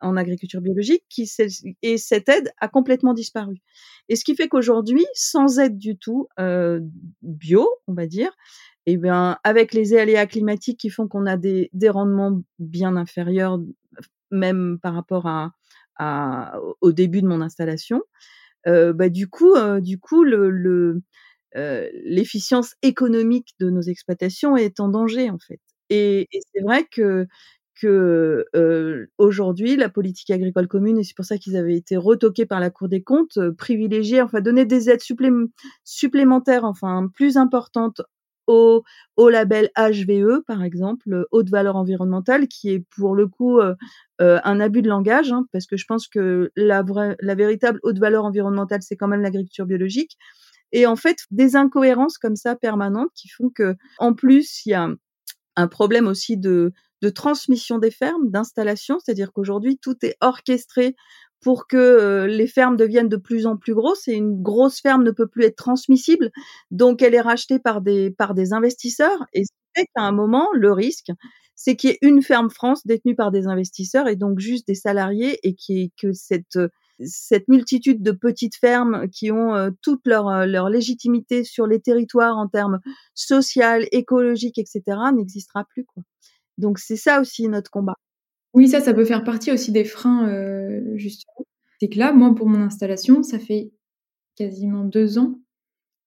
en 0.02 0.18
agriculture 0.18 0.60
biologique 0.60 1.06
qui 1.08 1.32
et 1.82 1.98
cette 1.98 2.28
aide 2.28 2.52
a 2.60 2.68
complètement 2.68 3.14
disparu. 3.14 3.62
Et 4.10 4.18
ce 4.18 4.26
qui 4.26 4.36
fait 4.36 4.50
qu'aujourd'hui, 4.50 5.06
sans 5.14 5.60
aide 5.60 5.78
du 5.78 5.98
tout 5.98 6.28
euh, 6.42 6.82
bio, 7.22 7.70
on 7.88 7.94
va 7.94 8.06
dire, 8.06 8.32
et 8.86 8.94
eh 8.94 8.98
bien 8.98 9.38
avec 9.46 9.74
les 9.74 9.96
aléas 9.96 10.26
climatiques 10.26 10.80
qui 10.80 10.90
font 10.90 11.08
qu'on 11.08 11.26
a 11.26 11.38
des, 11.38 11.70
rendements 11.86 12.42
bien 12.60 12.98
inférieurs, 12.98 13.62
même 14.30 14.78
par 14.82 14.94
rapport 14.94 15.26
à, 15.26 16.60
au 16.82 16.92
début 16.92 17.22
de 17.22 17.28
mon 17.28 17.40
installation, 17.40 18.02
euh, 18.68 18.92
bah 18.92 19.08
du 19.08 19.30
coup, 19.30 19.54
du 19.80 20.00
coup 20.00 20.24
le 20.26 21.02
euh, 21.58 21.90
l'efficience 22.06 22.76
économique 22.82 23.50
de 23.60 23.70
nos 23.70 23.82
exploitations 23.82 24.56
est 24.56 24.80
en 24.80 24.88
danger 24.88 25.30
en 25.30 25.40
fait. 25.40 25.60
Et, 25.90 26.28
c'est 26.54 26.62
vrai 26.62 26.86
que 26.90 27.28
que 27.82 28.46
euh, 28.56 29.08
aujourd'hui 29.18 29.76
la 29.76 29.90
politique 29.90 30.30
agricole 30.30 30.68
commune 30.68 31.00
et 31.00 31.04
c'est 31.04 31.16
pour 31.16 31.26
ça 31.26 31.38
qu'ils 31.38 31.58
avaient 31.58 31.76
été 31.76 31.98
retoqués 31.98 32.46
par 32.46 32.60
la 32.60 32.70
Cour 32.70 32.90
des 32.90 33.02
comptes 33.02 33.38
euh, 33.38 33.54
privilégier 33.54 34.22
enfin 34.22 34.42
donner 34.42 34.66
des 34.66 34.90
aides 34.90 35.02
supplémentaires 35.84 36.64
enfin 36.64 37.08
plus 37.16 37.38
importantes 37.38 38.02
au, 38.48 38.84
label 39.30 39.70
HVE 39.78 40.44
par 40.46 40.64
exemple 40.64 41.26
haute 41.32 41.50
valeur 41.50 41.76
environnementale 41.76 42.48
qui 42.48 42.70
est 42.70 42.86
pour 42.96 43.16
le 43.16 43.28
coup 43.28 43.60
euh, 43.60 43.76
un 44.20 44.60
abus 44.60 44.82
de 44.82 44.90
langage 44.90 45.32
hein, 45.32 45.46
parce 45.52 45.66
que 45.66 45.78
je 45.78 45.86
pense 45.86 46.08
que 46.08 46.52
la 46.56 46.84
vraie 46.84 47.16
la 47.22 47.36
véritable 47.36 47.80
haute 47.84 48.00
valeur 48.00 48.26
environnementale 48.26 48.82
c'est 48.82 48.96
quand 48.96 49.08
même 49.08 49.22
l'agriculture 49.22 49.66
biologique 49.66 50.18
et 50.72 50.86
en 50.86 50.96
fait 50.96 51.18
des 51.32 51.56
incohérences 51.56 52.18
comme 52.18 52.36
ça 52.36 52.56
permanentes 52.56 53.12
qui 53.16 53.30
font 53.30 53.50
que 53.50 53.76
en 54.00 54.14
plus 54.14 54.66
il 54.66 54.70
y 54.70 54.74
a 54.74 54.90
un 55.56 55.68
problème 55.68 56.08
aussi 56.08 56.38
de 56.38 56.74
transmission 57.16 57.78
des 57.78 57.92
fermes, 57.92 58.30
d'installation, 58.30 59.00
c'est-à-dire 59.00 59.34
qu'aujourd'hui 59.34 59.78
tout 59.78 59.98
est 60.06 60.16
orchestré 60.22 60.96
pour 61.42 61.68
que 61.68 61.78
euh, 61.78 62.28
les 62.28 62.48
fermes 62.48 62.78
deviennent 62.78 63.10
de 63.10 63.18
plus 63.18 63.48
en 63.48 63.58
plus 63.58 63.74
grosses 63.74 64.08
et 64.08 64.14
une 64.14 64.42
grosse 64.42 64.80
ferme 64.80 65.04
ne 65.04 65.12
peut 65.12 65.28
plus 65.28 65.44
être 65.46 65.56
transmissible, 65.56 66.32
donc 66.70 67.02
elle 67.02 67.16
est 67.16 67.22
rachetée 67.22 67.60
par 67.60 67.82
des 67.82 68.12
par 68.12 68.34
des 68.36 68.54
investisseurs 68.54 69.26
et 69.34 69.44
c'est 69.76 69.88
qu'à 69.96 70.04
un 70.04 70.12
moment 70.12 70.48
le 70.54 70.72
risque 70.72 71.12
c'est 71.56 71.76
qu'il 71.76 71.92
y 71.92 71.94
ait 71.94 72.00
une 72.02 72.22
ferme 72.24 72.50
France 72.50 72.86
détenue 72.88 73.16
par 73.16 73.32
des 73.32 73.48
investisseurs 73.48 74.08
et 74.08 74.16
donc 74.16 74.40
juste 74.40 74.68
des 74.68 74.76
salariés 74.76 75.40
et 75.44 75.54
qui 75.54 75.92
que 76.02 76.12
cette 76.14 76.58
cette 77.06 77.48
multitude 77.48 78.02
de 78.02 78.12
petites 78.12 78.56
fermes 78.56 79.08
qui 79.10 79.32
ont 79.32 79.56
euh, 79.56 79.70
toute 79.82 80.06
leur, 80.06 80.28
euh, 80.28 80.46
leur 80.46 80.70
légitimité 80.70 81.44
sur 81.44 81.68
les 81.68 81.80
territoires 81.80 82.38
en 82.38 82.48
termes 82.48 82.80
social, 83.14 83.88
écologique, 83.92 84.58
etc., 84.58 84.82
n'existera 85.16 85.66
plus. 85.66 85.86
Donc 86.58 86.80
c'est 86.80 86.96
ça 86.96 87.22
aussi 87.22 87.48
notre 87.48 87.72
combat. 87.72 87.96
Oui, 88.54 88.68
ça, 88.68 88.82
ça 88.82 88.94
peut 88.94 89.06
faire 89.06 89.24
partie 89.24 89.52
aussi 89.52 89.72
des 89.72 89.86
freins, 89.86 90.28
euh, 90.30 90.82
justement. 90.96 91.46
C'est 91.80 91.90
que 91.90 91.98
là, 91.98 92.12
moi, 92.12 92.36
pour 92.36 92.48
mon 92.48 92.62
installation, 92.62 93.24
ça 93.24 93.40
fait 93.40 93.72
quasiment 94.36 94.84
deux 94.84 95.18
ans 95.18 95.40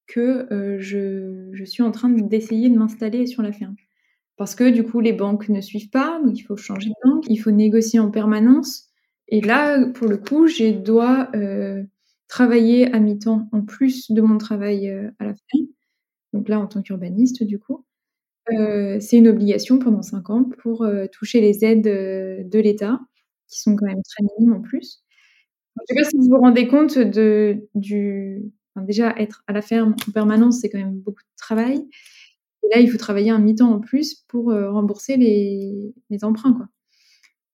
que 0.07 0.47
je, 0.80 1.49
je, 1.53 1.64
suis 1.64 1.82
en 1.82 1.90
train 1.90 2.11
d'essayer 2.11 2.68
de 2.68 2.76
m'installer 2.76 3.26
sur 3.26 3.42
la 3.42 3.53
ferme. 3.53 3.74
Parce 4.36 4.55
que 4.55 4.68
du 4.68 4.84
coup, 4.84 5.01
les 5.01 5.12
banques 5.12 5.49
ne 5.49 5.61
suivent 5.61 5.90
pas, 5.90 6.20
donc 6.24 6.38
il 6.38 6.42
faut 6.42 6.57
changer 6.57 6.90
de 6.90 7.09
banque, 7.09 7.24
il 7.28 7.36
faut 7.36 7.51
négocier 7.51 8.01
en 8.01 8.11
permanence. 8.11 8.90
Et 9.29 9.41
là, 9.41 9.87
pour 9.89 10.09
le 10.09 10.16
coup, 10.16 10.47
je 10.47 10.70
dois 10.72 11.31
euh, 11.35 11.83
travailler 12.29 12.93
à 12.93 13.01
mi-temps 13.01 13.49
en 13.53 13.62
plus 13.62 14.11
de 14.11 14.20
mon 14.20 14.39
travail 14.39 14.89
euh, 14.89 15.11
à 15.18 15.25
la 15.25 15.35
ferme. 15.35 15.66
Donc 16.33 16.49
là, 16.49 16.61
en 16.61 16.66
tant 16.66 16.83
qu'urbaniste, 16.83 17.43
du 17.43 17.59
coup. 17.59 17.85
Euh, 18.53 18.99
c'est 19.01 19.16
une 19.16 19.29
obligation 19.29 19.79
pendant 19.79 20.03
cinq 20.03 20.29
ans 20.29 20.45
pour 20.62 20.87
toucher 21.12 21.41
les 21.41 21.64
aides 21.64 21.83
de 21.83 22.59
l'État, 22.59 23.01
qui 23.49 23.61
sont 23.61 23.75
quand 23.75 23.87
même 23.87 24.03
très 24.03 24.22
minimes 24.39 24.55
en 24.55 24.61
plus. 24.61 25.03
Je 25.89 25.95
ne 25.95 25.99
sais 25.99 26.05
pas 26.05 26.11
si 26.11 26.16
vous 26.18 26.29
vous 26.29 26.41
rendez 26.41 26.68
compte 26.68 26.99
de, 26.99 27.66
du, 27.75 28.43
déjà, 28.77 29.14
être 29.18 29.43
à 29.47 29.53
la 29.55 29.62
ferme 29.62 29.95
en 30.09 30.12
permanence, 30.12 30.61
c'est 30.61 30.68
quand 30.68 30.79
même 30.79 30.99
beaucoup 30.99 31.22
de 31.22 31.37
travail. 31.39 31.89
Et 32.64 32.75
là, 32.75 32.81
il 32.81 32.91
faut 32.91 32.99
travailler 32.99 33.31
un 33.31 33.39
mi-temps 33.39 33.72
en 33.72 33.81
plus 33.81 34.14
pour 34.29 34.53
rembourser 34.53 35.16
les, 35.16 35.95
les, 36.11 36.25
emprunts. 36.25 36.53
Quoi. 36.53 36.66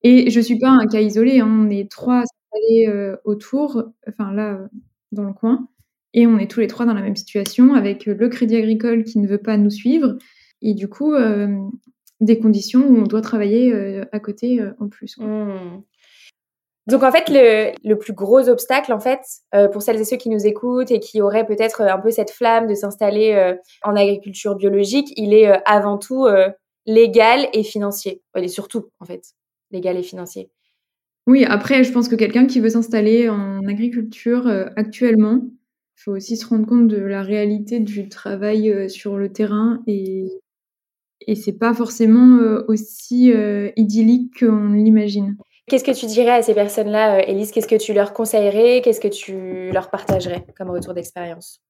Et 0.03 0.31
je 0.31 0.41
suis 0.41 0.59
pas 0.59 0.71
un 0.71 0.87
cas 0.87 1.01
isolé. 1.01 1.41
Hein. 1.41 1.67
On 1.67 1.71
est 1.71 1.91
trois 1.91 2.23
installés 2.23 2.89
euh, 2.89 3.17
autour, 3.25 3.85
enfin 4.09 4.33
là, 4.33 4.69
dans 5.13 5.25
le 5.25 5.33
coin. 5.33 5.69
Et 6.13 6.27
on 6.27 6.39
est 6.39 6.51
tous 6.51 6.61
les 6.61 6.67
trois 6.67 6.87
dans 6.87 6.95
la 6.95 7.03
même 7.03 7.17
situation 7.17 7.75
avec 7.75 8.07
le 8.07 8.29
crédit 8.29 8.57
agricole 8.57 9.05
qui 9.05 9.19
ne 9.19 9.29
veut 9.29 9.39
pas 9.39 9.57
nous 9.57 9.71
suivre. 9.71 10.17
Et 10.63 10.75
du 10.75 10.89
coup, 10.89 11.15
euh, 11.15 11.49
des 12.21 12.39
conditions 12.39 12.87
où 12.87 12.97
on 12.99 13.05
doit 13.05 13.21
travailler 13.21 14.03
à 14.13 14.21
côté 14.21 14.61
en 14.81 14.89
plus. 14.89 15.17
Mmh. 15.19 15.83
Donc 16.91 17.05
en 17.05 17.13
fait, 17.13 17.29
le, 17.29 17.95
plus 17.95 18.13
gros 18.13 18.49
obstacle, 18.49 18.93
en 18.93 18.99
fait, 18.99 19.21
euh, 19.55 19.69
pour 19.69 19.81
celles 19.81 20.01
et 20.01 20.05
ceux 20.05 20.17
qui 20.17 20.29
nous 20.29 20.47
écoutent 20.47 20.91
et 20.91 20.99
qui 20.99 21.21
auraient 21.21 21.47
peut-être 21.47 21.83
un 21.83 21.99
peu 21.99 22.11
cette 22.11 22.33
flamme 22.33 22.67
de 22.67 22.75
s'installer 22.75 23.33
euh, 23.33 23.55
en 23.85 23.95
agriculture 23.95 24.57
biologique, 24.57 25.13
il 25.17 25.33
est 25.33 25.49
euh, 25.49 25.59
avant 25.67 25.99
tout 25.99 26.27
légal 26.87 27.49
et 27.53 27.63
financier. 27.63 28.23
Il 28.37 28.45
est 28.45 28.49
surtout, 28.49 28.89
en 28.99 29.05
fait, 29.05 29.23
légal 29.71 29.97
et 29.97 30.03
financier. 30.03 30.51
Oui, 31.27 31.45
après, 31.45 31.85
je 31.85 31.93
pense 31.93 32.09
que 32.09 32.17
quelqu'un 32.17 32.47
qui 32.47 32.61
veut 32.61 32.71
s'installer 32.71 33.29
en 33.29 33.67
agriculture 33.67 34.47
actuellement, 34.77 35.43
il 35.45 36.03
faut 36.03 36.13
aussi 36.13 36.37
se 36.37 36.47
rendre 36.47 36.67
compte 36.67 36.89
de 36.89 36.97
la 36.97 37.23
réalité 37.23 37.79
du 37.79 38.09
travail 38.09 38.89
sur 38.89 39.17
le 39.17 39.31
terrain 39.31 39.83
et, 39.87 40.27
et 41.27 41.35
c'est 41.35 41.59
pas 41.59 41.75
forcément 41.75 42.39
aussi 42.69 43.33
idyllique 43.77 44.41
qu'on 44.41 44.73
l'imagine. 44.73 45.37
Qu'est-ce 45.71 45.85
que 45.85 45.97
tu 45.97 46.07
dirais 46.07 46.33
à 46.33 46.43
ces 46.43 46.53
personnes-là, 46.53 47.19
euh, 47.19 47.25
Élise? 47.29 47.53
Qu'est-ce 47.53 47.69
que 47.69 47.77
tu 47.77 47.93
leur 47.93 48.13
conseillerais? 48.13 48.81
Qu'est-ce 48.83 49.01
que 49.01 49.07
tu 49.07 49.71
leur 49.73 49.89
partagerais 49.89 50.45
comme 50.59 50.69
retour 50.69 50.95
d'expérience? 50.95 51.61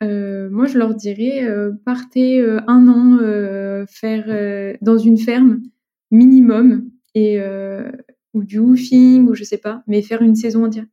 Euh, 0.00 0.48
moi, 0.48 0.66
je 0.66 0.78
leur 0.78 0.94
dirais 0.94 1.42
euh, 1.42 1.72
partez 1.84 2.40
un 2.68 2.86
an 2.86 3.86
faire 3.88 4.76
dans 4.80 4.96
une 4.96 5.18
ferme 5.18 5.60
minimum 6.12 6.88
et 7.14 7.38
ou 8.34 8.44
du 8.44 8.58
woofing 8.58 9.28
ou 9.28 9.34
je 9.34 9.44
sais 9.44 9.58
pas, 9.58 9.82
mais 9.86 10.02
faire 10.02 10.22
une 10.22 10.36
saison 10.36 10.66
entière. 10.66 10.86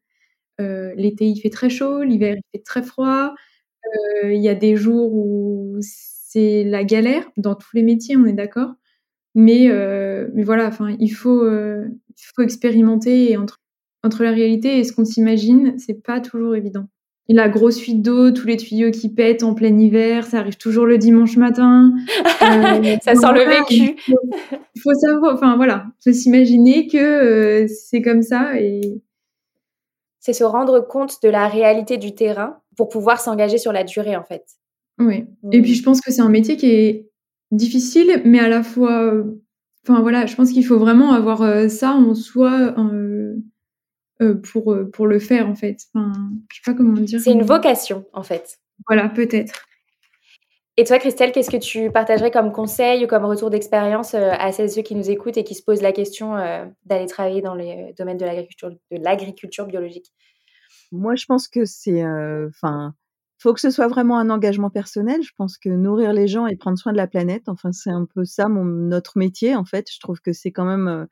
L'été 0.60 1.28
il 1.28 1.40
fait 1.42 1.50
très 1.50 1.70
chaud, 1.70 2.04
l'hiver 2.04 2.36
il 2.38 2.42
fait 2.58 2.64
très 2.64 2.84
froid. 2.84 3.34
Il 4.24 4.42
y 4.42 4.50
a 4.50 4.56
des 4.56 4.76
jours 4.76 5.14
où 5.14 5.78
c'est 5.82 6.64
la 6.66 6.84
galère 6.84 7.26
dans 7.38 7.56
tous 7.56 7.70
les 7.76 7.84
métiers, 7.84 8.18
on 8.18 8.26
est 8.26 8.34
d'accord. 8.34 8.74
Mais, 9.36 9.70
euh, 9.70 10.28
voilà, 10.36 10.68
enfin, 10.68 10.96
il 11.00 11.10
faut, 11.10 11.44
euh, 11.44 11.86
il 12.10 12.24
faut 12.36 12.42
expérimenter 12.44 13.32
et 13.32 13.38
entre, 13.38 13.60
entre 14.04 14.24
la 14.24 14.32
réalité 14.32 14.80
et 14.80 14.84
ce 14.86 14.94
qu'on 14.94 15.06
s'imagine, 15.06 15.78
c'est 15.80 16.02
pas 16.04 16.22
toujours 16.22 16.56
évident. 16.56 16.88
La 17.28 17.50
grosse 17.50 17.80
fuite 17.80 18.04
d'eau, 18.04 18.30
tous 18.32 18.46
les 18.46 18.58
tuyaux 18.58 18.92
qui 18.92 19.10
pètent 19.10 19.42
en 19.42 19.56
plein 19.56 19.76
hiver, 19.76 20.28
ça 20.28 20.40
arrive 20.40 20.58
toujours 20.58 20.86
le 20.86 20.98
dimanche 20.98 21.38
matin. 21.38 21.92
Euh, 22.42 22.98
ça 23.02 23.16
sent 23.16 23.34
le 23.34 23.44
vécu. 23.44 23.96
Il 24.08 24.82
faut, 24.82 24.94
savoir, 24.94 25.34
enfin 25.34 25.56
voilà, 25.56 25.88
faut 26.04 26.12
s'imaginer 26.12 26.86
que 26.86 26.98
euh, 26.98 27.68
c'est 27.68 28.04
comme 28.04 28.22
ça 28.22 28.60
et 28.60 29.02
c'est 30.20 30.34
se 30.34 30.44
rendre 30.44 30.80
compte 30.80 31.24
de 31.24 31.30
la 31.30 31.48
réalité 31.48 31.98
du 31.98 32.14
terrain 32.14 32.60
pour 32.78 32.90
pouvoir 32.90 33.20
s'engager 33.20 33.58
sur 33.58 33.72
la 33.72 33.84
durée 33.84 34.16
en 34.16 34.24
fait. 34.24 34.44
Oui. 35.00 35.26
Et 35.52 35.62
puis 35.62 35.74
je 35.74 35.82
pense 35.82 36.02
que 36.02 36.12
c'est 36.12 36.22
un 36.22 36.30
métier 36.30 36.56
qui 36.56 36.68
est 36.68 37.10
difficile, 37.52 38.22
mais 38.26 38.40
à 38.40 38.48
la 38.48 38.62
fois, 38.62 39.14
enfin 39.84 40.02
voilà, 40.02 40.28
je 40.28 40.36
pense 40.36 40.52
qu'il 40.52 40.66
faut 40.66 40.78
vraiment 40.78 41.14
avoir 41.14 41.42
euh, 41.42 41.68
ça 41.68 41.94
en 41.94 42.14
soi 42.14 42.76
pour 44.44 44.76
pour 44.94 45.08
le 45.08 45.20
faire 45.20 45.48
en 45.48 45.56
fait. 45.56 45.78
Enfin, 45.94 46.14
je 46.52 46.58
sais 46.58 46.72
pas 46.72 46.78
comment 46.78 46.94
dire. 46.94 47.20
C'est 47.20 47.32
une 47.32 47.44
vocation 47.44 48.06
en 48.14 48.24
fait. 48.24 48.58
Voilà, 48.88 49.10
peut-être. 49.10 49.66
Et 50.78 50.84
toi, 50.84 51.00
Christelle, 51.00 51.32
qu'est-ce 51.32 51.50
que 51.50 51.58
tu 51.58 51.90
partagerais 51.90 52.32
comme 52.32 52.52
conseil 52.52 53.06
ou 53.06 53.08
comme 53.08 53.24
retour 53.24 53.50
d'expérience 53.50 54.14
à 54.14 54.52
celles 54.52 54.66
et 54.66 54.70
ceux 54.70 54.82
qui 54.82 54.96
nous 54.96 55.10
écoutent 55.10 55.38
et 55.38 55.46
qui 55.46 55.56
se 55.56 55.64
posent 55.64 55.82
la 55.82 55.94
question 55.94 56.36
d'aller 56.84 57.06
travailler 57.06 57.42
dans 57.42 57.56
les 57.56 57.94
domaines 57.98 58.18
de 58.18 58.26
l'agriculture, 58.26 58.72
de 58.72 58.98
l'agriculture 58.98 59.68
biologique? 59.68 60.12
Moi, 60.92 61.16
je 61.16 61.26
pense 61.26 61.48
que 61.48 61.64
c'est, 61.64 62.04
enfin, 62.04 62.94
faut 63.40 63.54
que 63.54 63.60
ce 63.60 63.70
soit 63.70 63.88
vraiment 63.88 64.18
un 64.18 64.30
engagement 64.30 64.70
personnel. 64.70 65.22
Je 65.22 65.32
pense 65.38 65.58
que 65.58 65.70
nourrir 65.70 66.14
les 66.14 66.28
gens 66.28 66.48
et 66.48 66.56
prendre 66.56 66.78
soin 66.78 66.92
de 66.92 66.98
la 66.98 67.08
planète, 67.08 67.48
enfin, 67.48 67.72
c'est 67.72 67.92
un 67.92 68.06
peu 68.14 68.26
ça 68.26 68.48
mon, 68.48 68.66
notre 68.66 69.18
métier, 69.18 69.56
en 69.56 69.66
fait. 69.66 69.88
Je 69.92 70.00
trouve 70.00 70.20
que 70.20 70.34
c'est 70.34 70.52
quand 70.52 70.66
même, 70.66 70.88
euh, 70.88 71.06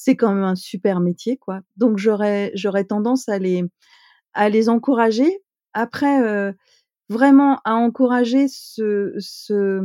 c'est 0.00 0.14
quand 0.14 0.32
même 0.32 0.44
un 0.44 0.54
super 0.54 1.00
métier, 1.00 1.36
quoi. 1.36 1.60
Donc, 1.76 1.98
j'aurais, 1.98 2.52
j'aurais 2.54 2.84
tendance 2.84 3.28
à 3.28 3.38
les, 3.38 3.64
à 4.32 4.48
les 4.48 4.68
encourager. 4.68 5.42
Après, 5.74 6.22
euh, 6.22 6.52
vraiment 7.08 7.60
à 7.64 7.74
encourager 7.74 8.46
ce, 8.48 9.12
ce, 9.18 9.80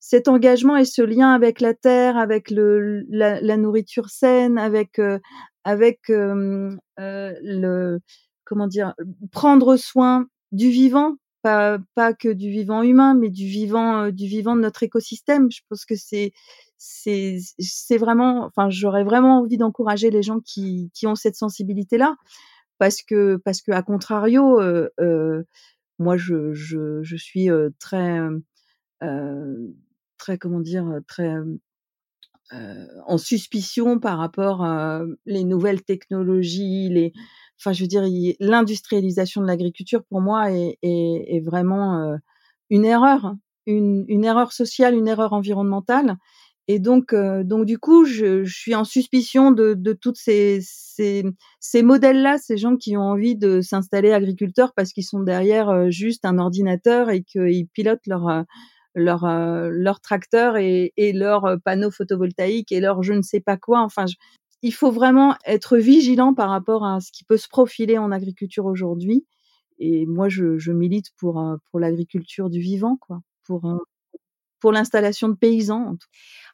cet 0.00 0.28
engagement 0.28 0.76
et 0.76 0.84
ce 0.84 1.00
lien 1.00 1.32
avec 1.32 1.62
la 1.62 1.72
terre, 1.72 2.18
avec 2.18 2.50
le, 2.50 3.04
la, 3.08 3.56
nourriture 3.56 4.10
saine, 4.10 4.58
avec, 4.58 4.98
euh, 4.98 5.18
avec 5.64 6.10
euh, 6.10 6.76
le, 6.98 8.00
comment 8.44 8.66
dire, 8.66 8.94
prendre 9.32 9.76
soin 9.76 10.26
du 10.52 10.68
vivant, 10.68 11.14
pas, 11.44 11.78
pas 11.94 12.14
que 12.14 12.30
du 12.30 12.50
vivant 12.50 12.82
humain, 12.82 13.14
mais 13.14 13.28
du 13.30 13.46
vivant, 13.46 14.04
euh, 14.04 14.10
du 14.10 14.26
vivant 14.26 14.56
de 14.56 14.62
notre 14.62 14.82
écosystème. 14.82 15.50
Je 15.52 15.60
pense 15.68 15.84
que 15.84 15.94
c'est 15.96 16.32
c'est 16.78 17.38
c'est 17.58 17.98
vraiment, 17.98 18.46
enfin, 18.46 18.70
j'aurais 18.70 19.04
vraiment 19.04 19.40
envie 19.40 19.58
d'encourager 19.58 20.10
les 20.10 20.22
gens 20.22 20.40
qui 20.40 20.90
qui 20.94 21.06
ont 21.06 21.14
cette 21.16 21.36
sensibilité-là, 21.36 22.16
parce 22.78 23.02
que 23.02 23.36
parce 23.44 23.62
que 23.62 23.72
à 23.72 23.82
contrario, 23.82 24.60
euh, 24.60 24.88
euh, 25.00 25.44
moi 25.98 26.16
je 26.16 26.52
je 26.54 27.02
je 27.02 27.16
suis 27.16 27.50
euh, 27.50 27.70
très 27.78 28.20
euh, 29.02 29.68
très 30.18 30.38
comment 30.38 30.60
dire 30.60 30.86
très 31.08 31.34
en 32.52 33.18
suspicion 33.18 33.98
par 33.98 34.18
rapport 34.18 34.62
à 34.62 35.02
les 35.26 35.44
nouvelles 35.44 35.82
technologies, 35.82 36.88
les 36.90 37.12
enfin, 37.60 37.72
je 37.72 37.82
veux 37.82 37.88
dire, 37.88 38.04
l'industrialisation 38.40 39.40
de 39.40 39.46
l'agriculture 39.46 40.02
pour 40.04 40.20
moi 40.20 40.52
est, 40.52 40.78
est, 40.82 41.36
est 41.36 41.40
vraiment 41.40 41.98
euh, 41.98 42.16
une 42.70 42.84
erreur, 42.84 43.24
hein. 43.26 43.38
une, 43.66 44.04
une, 44.08 44.24
erreur 44.24 44.52
sociale, 44.52 44.94
une 44.94 45.08
erreur 45.08 45.32
environnementale. 45.32 46.16
Et 46.66 46.78
donc, 46.78 47.12
euh, 47.12 47.44
donc 47.44 47.66
du 47.66 47.78
coup, 47.78 48.04
je, 48.06 48.44
je, 48.44 48.54
suis 48.54 48.74
en 48.74 48.84
suspicion 48.84 49.50
de, 49.50 49.74
de 49.74 49.92
toutes 49.92 50.16
ces, 50.16 50.60
ces, 50.62 51.24
ces 51.60 51.82
modèles-là, 51.82 52.38
ces 52.38 52.56
gens 52.56 52.76
qui 52.76 52.96
ont 52.96 53.02
envie 53.02 53.36
de 53.36 53.60
s'installer 53.60 54.12
agriculteurs 54.12 54.72
parce 54.74 54.92
qu'ils 54.92 55.04
sont 55.04 55.22
derrière 55.22 55.68
euh, 55.68 55.90
juste 55.90 56.24
un 56.24 56.38
ordinateur 56.38 57.10
et 57.10 57.22
qu'ils 57.22 57.68
pilotent 57.68 58.06
leur 58.06 58.44
leur 58.94 59.26
leur 59.70 60.00
tracteur 60.00 60.56
et, 60.56 60.92
et 60.96 61.12
leur 61.12 61.56
panneau 61.64 61.90
photovoltaïque 61.90 62.72
et 62.72 62.80
leur 62.80 63.02
je 63.02 63.12
ne 63.12 63.22
sais 63.22 63.40
pas 63.40 63.56
quoi. 63.56 63.80
Enfin, 63.80 64.06
je, 64.06 64.14
il 64.64 64.72
faut 64.72 64.90
vraiment 64.90 65.36
être 65.44 65.76
vigilant 65.76 66.32
par 66.32 66.48
rapport 66.48 66.86
à 66.86 66.98
ce 67.00 67.12
qui 67.12 67.22
peut 67.22 67.36
se 67.36 67.48
profiler 67.48 67.98
en 67.98 68.10
agriculture 68.10 68.64
aujourd'hui. 68.64 69.26
Et 69.78 70.06
moi, 70.06 70.30
je, 70.30 70.56
je 70.56 70.72
milite 70.72 71.10
pour 71.18 71.38
euh, 71.38 71.56
pour 71.70 71.80
l'agriculture 71.80 72.48
du 72.48 72.60
vivant, 72.60 72.96
quoi, 72.96 73.20
pour 73.44 73.66
euh, 73.66 73.76
pour 74.60 74.72
l'installation 74.72 75.28
de 75.28 75.34
paysans. 75.34 75.96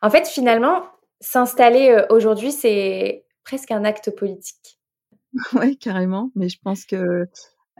En, 0.02 0.08
en 0.08 0.10
fait, 0.10 0.26
finalement, 0.26 0.82
s'installer 1.20 1.90
euh, 1.90 2.04
aujourd'hui, 2.10 2.50
c'est 2.50 3.24
presque 3.44 3.70
un 3.70 3.84
acte 3.84 4.10
politique. 4.10 4.80
oui, 5.52 5.78
carrément. 5.78 6.32
Mais 6.34 6.48
je 6.48 6.58
pense 6.60 6.84
que 6.86 7.28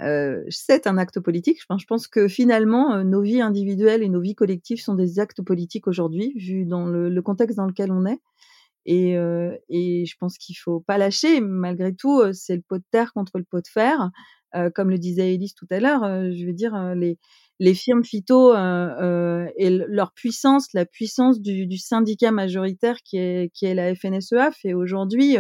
euh, 0.03 0.45
c'est 0.49 0.87
un 0.87 0.99
acte 0.99 1.21
politique. 1.21 1.59
Je 1.61 1.87
pense 1.87 2.07
que 2.09 2.29
finalement, 2.29 3.03
nos 3.05 3.23
vies 3.23 3.41
individuelles 3.41 4.03
et 4.03 4.09
nos 4.09 4.21
vies 4.21 4.35
collectives 4.35 4.81
sont 4.81 4.95
des 4.95 5.19
actes 5.19 5.43
politiques 5.43 5.87
aujourd'hui, 5.87 6.33
vu 6.37 6.65
dans 6.65 6.87
le, 6.87 7.23
contexte 7.23 7.57
dans 7.57 7.67
lequel 7.67 7.93
on 7.93 8.07
est. 8.07 8.21
Et, 8.87 9.17
euh, 9.17 9.57
et 9.69 10.07
je 10.07 10.17
pense 10.19 10.39
qu'il 10.39 10.57
faut 10.57 10.81
pas 10.81 10.99
lâcher. 10.99 11.41
Malgré 11.41 11.95
tout, 11.95 12.23
c'est 12.33 12.57
le 12.57 12.63
pot 12.63 12.79
de 12.79 12.85
terre 12.91 13.13
contre 13.13 13.39
le 13.39 13.45
pot 13.45 13.61
de 13.61 13.69
fer. 13.69 14.11
Euh, 14.57 14.69
comme 14.69 14.91
le 14.91 14.99
disait 14.99 15.35
Elise 15.35 15.55
tout 15.55 15.67
à 15.71 15.79
l'heure, 15.79 16.03
je 16.03 16.45
veux 16.45 16.53
dire, 16.53 16.95
les, 16.97 17.19
les 17.61 17.75
firmes 17.75 18.03
phyto 18.03 18.55
euh, 18.55 19.47
et 19.57 19.71
leur 19.71 20.13
puissance, 20.13 20.73
la 20.73 20.87
puissance 20.87 21.41
du, 21.41 21.67
du, 21.67 21.77
syndicat 21.77 22.33
majoritaire 22.33 22.97
qui 23.05 23.19
est, 23.19 23.53
qui 23.55 23.67
est 23.67 23.75
la 23.75 23.95
FNSEA, 23.95 24.51
fait 24.51 24.73
aujourd'hui 24.73 25.37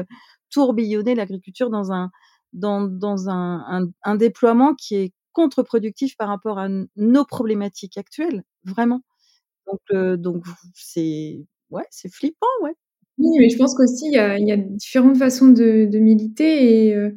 tourbillonner 0.50 1.14
l'agriculture 1.14 1.70
dans 1.70 1.92
un, 1.92 2.10
dans, 2.52 2.82
dans 2.82 3.28
un, 3.28 3.88
un, 4.02 4.14
déploiement 4.16 4.74
qui 4.74 4.96
est 4.96 5.12
contre-productif 5.32 6.16
par 6.16 6.28
rapport 6.28 6.58
à 6.58 6.68
nos 6.96 7.24
problématiques 7.24 7.96
actuelles, 7.98 8.42
vraiment. 8.64 9.02
Donc, 9.66 9.80
euh, 9.92 10.16
donc 10.16 10.44
c'est 10.74 11.44
ouais, 11.70 11.84
c'est 11.90 12.12
flippant, 12.12 12.46
ouais. 12.62 12.74
Oui, 13.18 13.28
mais 13.38 13.50
je 13.50 13.56
pense 13.58 13.74
qu'aussi 13.74 14.06
il 14.06 14.14
y 14.14 14.18
a, 14.18 14.38
y 14.38 14.52
a 14.52 14.56
différentes 14.56 15.18
façons 15.18 15.48
de, 15.48 15.86
de 15.86 15.98
militer 15.98 16.88
et, 16.88 16.94
euh, 16.94 17.10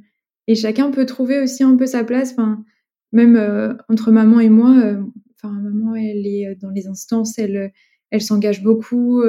et 0.48 0.56
chacun 0.56 0.92
peut 0.92 1.06
trouver 1.06 1.40
aussi 1.40 1.64
un 1.64 1.78
peu 1.78 1.86
sa 1.86 2.04
place. 2.04 2.36
Même 3.12 3.36
euh, 3.38 3.74
entre 3.90 4.12
maman 4.12 4.40
et 4.40 4.50
moi, 4.50 4.72
enfin 5.36 5.54
maman 5.54 5.96
elle 5.96 6.26
est 6.28 6.56
dans 6.62 6.72
les 6.72 6.88
instances, 6.88 7.38
elle 7.40 7.72
elle 8.12 8.22
s'engage 8.22 8.64
beaucoup, 8.64 9.24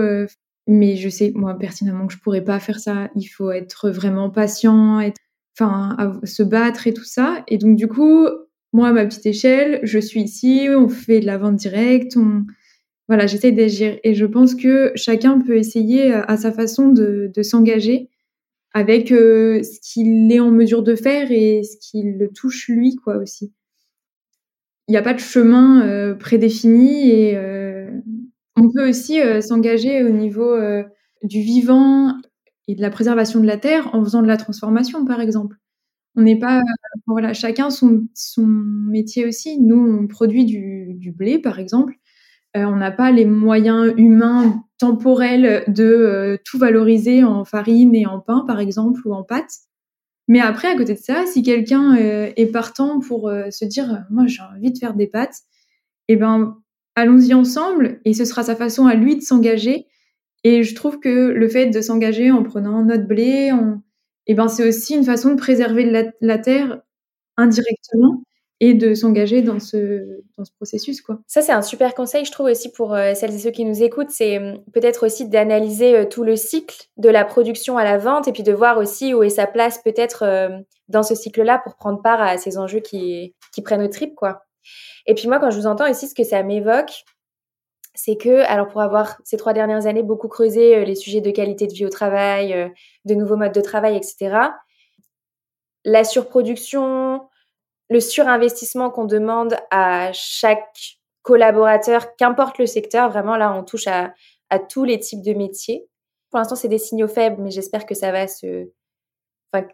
mais 0.66 0.96
je 0.96 1.08
sais 1.08 1.32
moi 1.34 1.54
pertinemment 1.58 2.06
que 2.06 2.12
je 2.14 2.18
pourrais 2.18 2.44
pas 2.44 2.60
faire 2.60 2.80
ça. 2.80 3.10
Il 3.16 3.26
faut 3.26 3.50
être 3.50 3.90
vraiment 3.90 4.30
patient, 4.30 5.00
être, 5.00 5.20
enfin 5.58 6.20
se 6.24 6.42
battre 6.42 6.86
et 6.86 6.94
tout 6.94 7.04
ça. 7.04 7.44
Et 7.48 7.58
donc 7.58 7.76
du 7.76 7.88
coup, 7.88 8.26
moi 8.72 8.88
à 8.88 8.92
ma 8.92 9.06
petite 9.06 9.26
échelle, 9.26 9.80
je 9.82 9.98
suis 9.98 10.22
ici, 10.22 10.68
on 10.74 10.88
fait 10.88 11.20
de 11.20 11.26
la 11.26 11.38
vente 11.38 11.56
directe, 11.56 12.16
voilà, 13.08 13.26
j'essaie 13.26 13.52
d'agir. 13.52 13.98
Et 14.02 14.14
je 14.14 14.24
pense 14.24 14.54
que 14.54 14.92
chacun 14.94 15.38
peut 15.40 15.56
essayer 15.56 16.12
euh, 16.12 16.22
à 16.26 16.36
sa 16.36 16.52
façon 16.52 16.88
de, 16.88 17.30
s'engager 17.42 18.10
avec 18.72 19.12
euh, 19.12 19.62
ce 19.62 19.78
qu'il 19.80 20.32
est 20.32 20.40
en 20.40 20.50
mesure 20.50 20.82
de 20.82 20.96
faire 20.96 21.30
et 21.30 21.62
ce 21.62 21.76
qui 21.76 22.02
le 22.02 22.28
touche 22.30 22.68
lui, 22.68 22.96
quoi, 22.96 23.16
aussi. 23.18 23.52
Il 24.88 24.92
n'y 24.92 24.98
a 24.98 25.02
pas 25.02 25.14
de 25.14 25.20
chemin 25.20 25.86
euh, 25.86 26.14
prédéfini 26.14 27.10
et 27.10 27.38
on 28.56 28.70
peut 28.70 28.88
aussi 28.88 29.18
s'engager 29.40 30.04
au 30.04 30.10
niveau 30.10 30.56
du 31.22 31.40
vivant 31.40 32.14
et 32.68 32.74
de 32.74 32.80
la 32.80 32.90
préservation 32.90 33.40
de 33.40 33.46
la 33.46 33.56
terre 33.56 33.94
en 33.94 34.02
faisant 34.02 34.22
de 34.22 34.26
la 34.26 34.36
transformation, 34.36 35.04
par 35.04 35.20
exemple. 35.20 35.56
On 36.16 36.22
n'est 36.22 36.38
pas, 36.38 36.62
voilà, 37.06 37.34
chacun 37.34 37.70
son, 37.70 38.06
son 38.14 38.46
métier 38.46 39.26
aussi. 39.26 39.60
Nous, 39.60 39.76
on 39.76 40.06
produit 40.06 40.44
du, 40.44 41.12
blé, 41.12 41.38
par 41.38 41.58
exemple 41.58 41.94
euh, 42.56 42.64
on 42.66 42.76
n'a 42.76 42.92
pas 42.92 43.10
les 43.10 43.24
moyens 43.24 43.92
humains 43.96 44.64
temporels 44.78 45.64
de 45.66 45.84
euh, 45.84 46.36
tout 46.44 46.56
valoriser 46.56 47.24
en 47.24 47.44
farine 47.44 47.94
et 47.96 48.06
en 48.06 48.20
pain, 48.20 48.44
par 48.46 48.60
exemple, 48.60 49.00
ou 49.06 49.12
en 49.12 49.24
pâtes. 49.24 49.58
Mais 50.28 50.40
après, 50.40 50.68
à 50.68 50.76
côté 50.76 50.94
de 50.94 50.98
ça, 51.00 51.26
si 51.26 51.42
quelqu'un 51.42 51.96
euh, 51.96 52.30
est 52.36 52.46
partant 52.46 53.00
pour 53.00 53.30
se 53.50 53.64
dire, 53.64 54.04
moi, 54.08 54.26
j'ai 54.26 54.42
envie 54.42 54.72
de 54.72 54.78
faire 54.78 54.94
des 54.94 55.08
pâtes, 55.08 55.34
eh 56.06 56.16
ben, 56.16 56.56
allons-y 56.94 57.34
ensemble, 57.34 58.00
et 58.04 58.14
ce 58.14 58.24
sera 58.24 58.44
sa 58.44 58.54
façon 58.54 58.86
à 58.86 58.94
lui 58.94 59.16
de 59.16 59.22
s'engager. 59.22 59.86
Et 60.44 60.62
je 60.62 60.74
trouve 60.74 61.00
que 61.00 61.08
le 61.08 61.48
fait 61.48 61.66
de 61.66 61.80
s'engager 61.80 62.30
en 62.30 62.42
prenant 62.42 62.84
notre 62.84 63.06
blé, 63.06 63.50
eh 64.26 64.34
ben, 64.34 64.48
c'est 64.48 64.66
aussi 64.68 64.94
une 64.94 65.04
façon 65.04 65.30
de 65.30 65.36
préserver 65.36 66.12
la, 66.20 66.38
terre 66.38 66.80
indirectement 67.36 68.22
et 68.60 68.74
de 68.74 68.94
s'engager 68.94 69.42
dans 69.42 69.58
ce, 69.58 70.20
dans 70.38 70.44
ce 70.44 70.52
processus. 70.52 71.00
Quoi. 71.00 71.18
Ça, 71.26 71.42
c'est 71.42 71.52
un 71.52 71.62
super 71.62 71.94
conseil, 71.94 72.24
je 72.24 72.30
trouve 72.30 72.46
aussi 72.46 72.70
pour 72.70 72.94
euh, 72.94 73.12
celles 73.14 73.34
et 73.34 73.38
ceux 73.38 73.50
qui 73.50 73.64
nous 73.64 73.82
écoutent, 73.82 74.10
c'est 74.10 74.38
euh, 74.38 74.54
peut-être 74.72 75.06
aussi 75.06 75.28
d'analyser 75.28 75.96
euh, 75.96 76.04
tout 76.04 76.24
le 76.24 76.36
cycle 76.36 76.86
de 76.96 77.08
la 77.08 77.24
production 77.24 77.76
à 77.76 77.84
la 77.84 77.98
vente 77.98 78.28
et 78.28 78.32
puis 78.32 78.42
de 78.42 78.52
voir 78.52 78.78
aussi 78.78 79.12
où 79.12 79.22
est 79.22 79.28
sa 79.28 79.46
place 79.46 79.82
peut-être 79.82 80.24
dans 80.88 81.02
ce 81.02 81.14
cycle-là 81.14 81.60
pour 81.64 81.74
prendre 81.76 82.00
part 82.00 82.22
à 82.22 82.38
ces 82.38 82.56
enjeux 82.56 82.80
qui, 82.80 83.34
qui 83.52 83.62
prennent 83.62 83.82
au 83.82 83.88
trip. 83.88 84.14
Quoi. 84.14 84.44
Et 85.06 85.14
puis 85.14 85.28
moi, 85.28 85.40
quand 85.40 85.50
je 85.50 85.58
vous 85.58 85.66
entends 85.66 85.90
aussi, 85.90 86.08
ce 86.08 86.14
que 86.14 86.24
ça 86.24 86.42
m'évoque, 86.42 87.04
c'est 87.94 88.16
que, 88.16 88.42
alors 88.46 88.68
pour 88.68 88.80
avoir 88.80 89.20
ces 89.24 89.36
trois 89.36 89.52
dernières 89.52 89.86
années 89.86 90.02
beaucoup 90.02 90.28
creusé 90.28 90.84
les 90.84 90.94
sujets 90.94 91.20
de 91.20 91.30
qualité 91.30 91.66
de 91.66 91.72
vie 91.72 91.86
au 91.86 91.90
travail, 91.90 92.72
de 93.04 93.14
nouveaux 93.14 93.36
modes 93.36 93.54
de 93.54 93.60
travail, 93.60 93.96
etc., 93.96 94.36
la 95.84 96.04
surproduction, 96.04 97.28
le 97.90 98.00
surinvestissement 98.00 98.90
qu'on 98.90 99.04
demande 99.04 99.56
à 99.70 100.10
chaque 100.12 100.98
collaborateur, 101.22 102.16
qu'importe 102.16 102.58
le 102.58 102.66
secteur, 102.66 103.10
vraiment 103.10 103.36
là, 103.36 103.52
on 103.54 103.64
touche 103.64 103.86
à, 103.86 104.12
à 104.50 104.58
tous 104.58 104.84
les 104.84 104.98
types 104.98 105.22
de 105.22 105.32
métiers. 105.32 105.86
Pour 106.30 106.38
l'instant, 106.38 106.56
c'est 106.56 106.68
des 106.68 106.78
signaux 106.78 107.08
faibles, 107.08 107.40
mais 107.40 107.50
j'espère 107.50 107.86
que 107.86 107.94
ça 107.94 108.12
va 108.12 108.26
se, 108.26 108.68
enfin, 109.52 109.66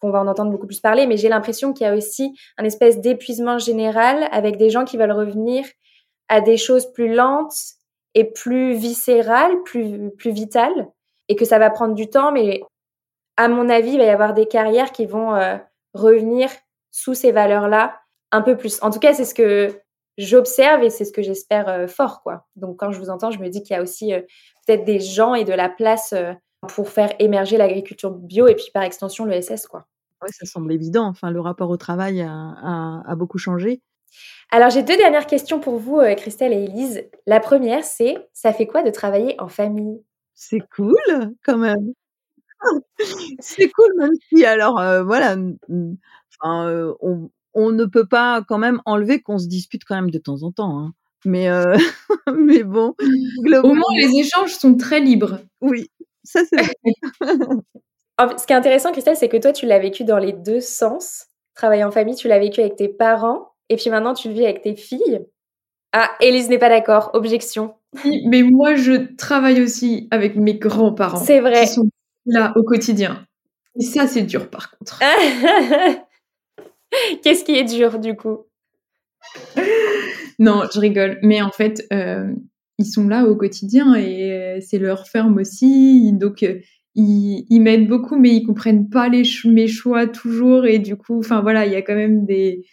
qu'on 0.00 0.10
va 0.10 0.20
en 0.20 0.26
entendre 0.26 0.50
beaucoup 0.50 0.66
plus 0.66 0.80
parler. 0.80 1.06
Mais 1.06 1.16
j'ai 1.16 1.28
l'impression 1.28 1.72
qu'il 1.72 1.86
y 1.86 1.90
a 1.90 1.94
aussi 1.94 2.34
un 2.56 2.64
espèce 2.64 3.00
d'épuisement 3.00 3.58
général 3.58 4.28
avec 4.32 4.56
des 4.56 4.70
gens 4.70 4.84
qui 4.84 4.96
veulent 4.96 5.12
revenir 5.12 5.64
à 6.28 6.40
des 6.40 6.56
choses 6.56 6.90
plus 6.92 7.14
lentes 7.14 7.56
et 8.14 8.24
plus 8.24 8.74
viscérales, 8.74 9.62
plus, 9.64 10.10
plus 10.16 10.30
vitales, 10.30 10.88
et 11.28 11.36
que 11.36 11.44
ça 11.44 11.58
va 11.58 11.70
prendre 11.70 11.94
du 11.94 12.08
temps, 12.08 12.32
mais 12.32 12.62
à 13.36 13.48
mon 13.48 13.68
avis, 13.68 13.92
il 13.92 13.98
va 13.98 14.04
y 14.04 14.10
avoir 14.10 14.34
des 14.34 14.46
carrières 14.46 14.92
qui 14.92 15.06
vont 15.06 15.34
euh, 15.34 15.56
revenir 15.94 16.50
sous 16.90 17.14
ces 17.14 17.32
valeurs-là 17.32 18.00
un 18.30 18.42
peu 18.42 18.56
plus. 18.56 18.80
En 18.82 18.90
tout 18.90 19.00
cas, 19.00 19.14
c'est 19.14 19.24
ce 19.24 19.34
que 19.34 19.80
j'observe 20.18 20.82
et 20.84 20.90
c'est 20.90 21.04
ce 21.04 21.12
que 21.12 21.22
j'espère 21.22 21.68
euh, 21.68 21.86
fort. 21.86 22.22
Donc, 22.56 22.78
quand 22.78 22.92
je 22.92 22.98
vous 22.98 23.10
entends, 23.10 23.30
je 23.30 23.40
me 23.40 23.48
dis 23.48 23.62
qu'il 23.62 23.74
y 23.74 23.78
a 23.78 23.82
aussi 23.82 24.12
euh, 24.12 24.20
peut-être 24.66 24.84
des 24.84 25.00
gens 25.00 25.34
et 25.34 25.44
de 25.44 25.52
la 25.52 25.68
place 25.68 26.14
pour 26.68 26.88
faire 26.88 27.12
émerger 27.18 27.56
l'agriculture 27.56 28.10
bio 28.10 28.46
et 28.46 28.54
puis 28.54 28.70
par 28.72 28.84
extension 28.84 29.24
le 29.24 29.40
SS, 29.40 29.66
quoi. 29.66 29.86
Ça 30.26 30.46
semble 30.46 30.72
évident. 30.72 31.06
Enfin, 31.06 31.30
le 31.30 31.40
rapport 31.40 31.68
au 31.68 31.76
travail 31.76 32.22
a 32.22 33.14
beaucoup 33.14 33.36
changé. 33.36 33.82
Alors, 34.50 34.70
j'ai 34.70 34.82
deux 34.82 34.96
dernières 34.96 35.26
questions 35.26 35.60
pour 35.60 35.78
vous, 35.78 36.00
Christelle 36.16 36.52
et 36.52 36.64
Elise. 36.64 37.04
La 37.26 37.40
première, 37.40 37.84
c'est 37.84 38.16
ça 38.32 38.52
fait 38.52 38.66
quoi 38.66 38.82
de 38.82 38.90
travailler 38.90 39.34
en 39.40 39.48
famille? 39.48 40.02
C'est 40.34 40.62
cool, 40.74 40.96
quand 41.44 41.58
même. 41.58 41.92
c'est 43.40 43.68
cool, 43.70 43.92
même 43.98 44.14
si, 44.28 44.44
alors, 44.44 44.80
voilà, 45.04 45.36
Enfin, 46.40 46.68
euh, 46.68 46.94
on, 47.00 47.30
on, 47.54 47.70
ne 47.70 47.84
peut 47.84 48.06
pas 48.06 48.42
quand 48.46 48.58
même 48.58 48.80
enlever 48.84 49.20
qu'on 49.20 49.38
se 49.38 49.46
dispute 49.46 49.84
quand 49.84 49.94
même 49.94 50.10
de 50.10 50.18
temps 50.18 50.42
en 50.42 50.52
temps. 50.52 50.78
Hein. 50.78 50.92
Mais, 51.24 51.48
euh, 51.48 51.76
mais 52.36 52.62
bon. 52.62 52.94
Au 53.62 53.74
moins, 53.74 53.94
les 53.96 54.18
échanges 54.18 54.54
sont 54.54 54.76
très 54.76 55.00
libres. 55.00 55.40
Oui, 55.60 55.90
ça 56.22 56.40
c'est 56.44 56.56
Ce 58.38 58.46
qui 58.46 58.52
est 58.52 58.56
intéressant, 58.56 58.92
Christelle, 58.92 59.16
c'est 59.16 59.28
que 59.28 59.36
toi, 59.36 59.52
tu 59.52 59.66
l'as 59.66 59.78
vécu 59.78 60.04
dans 60.04 60.18
les 60.18 60.32
deux 60.32 60.60
sens. 60.60 61.26
Travailler 61.54 61.84
en 61.84 61.90
famille, 61.90 62.14
tu 62.14 62.28
l'as 62.28 62.38
vécu 62.38 62.60
avec 62.60 62.76
tes 62.76 62.88
parents, 62.88 63.53
et 63.68 63.76
puis 63.76 63.90
maintenant, 63.90 64.14
tu 64.14 64.28
le 64.28 64.34
vis 64.34 64.44
avec 64.44 64.62
tes 64.62 64.76
filles. 64.76 65.20
Ah, 65.92 66.10
Élise 66.20 66.48
n'est 66.48 66.58
pas 66.58 66.68
d'accord. 66.68 67.10
Objection. 67.14 67.74
Mais 68.26 68.42
moi, 68.42 68.74
je 68.74 69.14
travaille 69.16 69.62
aussi 69.62 70.08
avec 70.10 70.36
mes 70.36 70.54
grands-parents. 70.54 71.24
C'est 71.24 71.40
vrai. 71.40 71.60
Qui 71.60 71.68
sont 71.68 71.88
là 72.26 72.52
au 72.56 72.64
quotidien. 72.64 73.24
Et 73.78 73.84
ça, 73.84 74.06
c'est 74.06 74.22
dur, 74.22 74.50
par 74.50 74.70
contre. 74.70 75.00
Qu'est-ce 77.22 77.44
qui 77.44 77.56
est 77.56 77.64
dur 77.64 77.98
du 77.98 78.16
coup? 78.16 78.46
Non, 80.38 80.62
je 80.72 80.80
rigole. 80.80 81.18
Mais 81.22 81.42
en 81.42 81.50
fait, 81.50 81.86
euh, 81.92 82.32
ils 82.78 82.86
sont 82.86 83.08
là 83.08 83.24
au 83.24 83.36
quotidien 83.36 83.94
et 83.94 84.32
euh, 84.32 84.58
c'est 84.60 84.78
leur 84.78 85.06
ferme 85.06 85.38
aussi. 85.38 86.12
Donc, 86.12 86.42
euh, 86.42 86.58
ils, 86.96 87.46
ils 87.50 87.60
m'aident 87.60 87.88
beaucoup, 87.88 88.16
mais 88.16 88.30
ils 88.30 88.44
comprennent 88.44 88.88
pas 88.88 89.08
les 89.08 89.22
mes 89.44 89.68
choix 89.68 90.06
toujours. 90.06 90.66
Et 90.66 90.80
du 90.80 90.96
coup, 90.96 91.18
enfin 91.18 91.40
voilà, 91.40 91.66
il 91.66 91.72
y 91.72 91.76
a 91.76 91.82
quand 91.82 91.94
même 91.94 92.26
des 92.26 92.64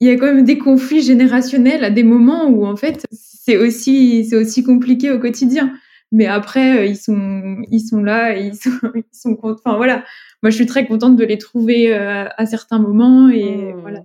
il 0.00 0.08
y 0.08 0.10
a 0.10 0.16
quand 0.16 0.26
même 0.26 0.44
des 0.44 0.58
conflits 0.58 1.02
générationnels 1.02 1.84
à 1.84 1.90
des 1.90 2.02
moments 2.02 2.46
où 2.48 2.66
en 2.66 2.76
fait 2.76 3.04
c'est 3.12 3.56
aussi 3.56 4.24
c'est 4.24 4.36
aussi 4.36 4.62
compliqué 4.62 5.10
au 5.10 5.18
quotidien. 5.18 5.72
Mais 6.12 6.26
après 6.26 6.88
ils 6.88 6.96
sont 6.96 7.56
ils 7.70 7.80
sont 7.80 8.02
là 8.02 8.36
ils 8.36 8.54
sont 8.54 8.70
ils 8.94 9.04
sont 9.12 9.38
enfin 9.42 9.76
voilà. 9.76 10.04
Moi, 10.42 10.50
je 10.50 10.56
suis 10.56 10.66
très 10.66 10.86
contente 10.86 11.16
de 11.16 11.24
les 11.24 11.38
trouver 11.38 11.94
euh, 11.94 12.26
à 12.36 12.46
certains 12.46 12.78
moments 12.78 13.30
et 13.30 13.72
mmh. 13.72 13.80
voilà 13.80 14.00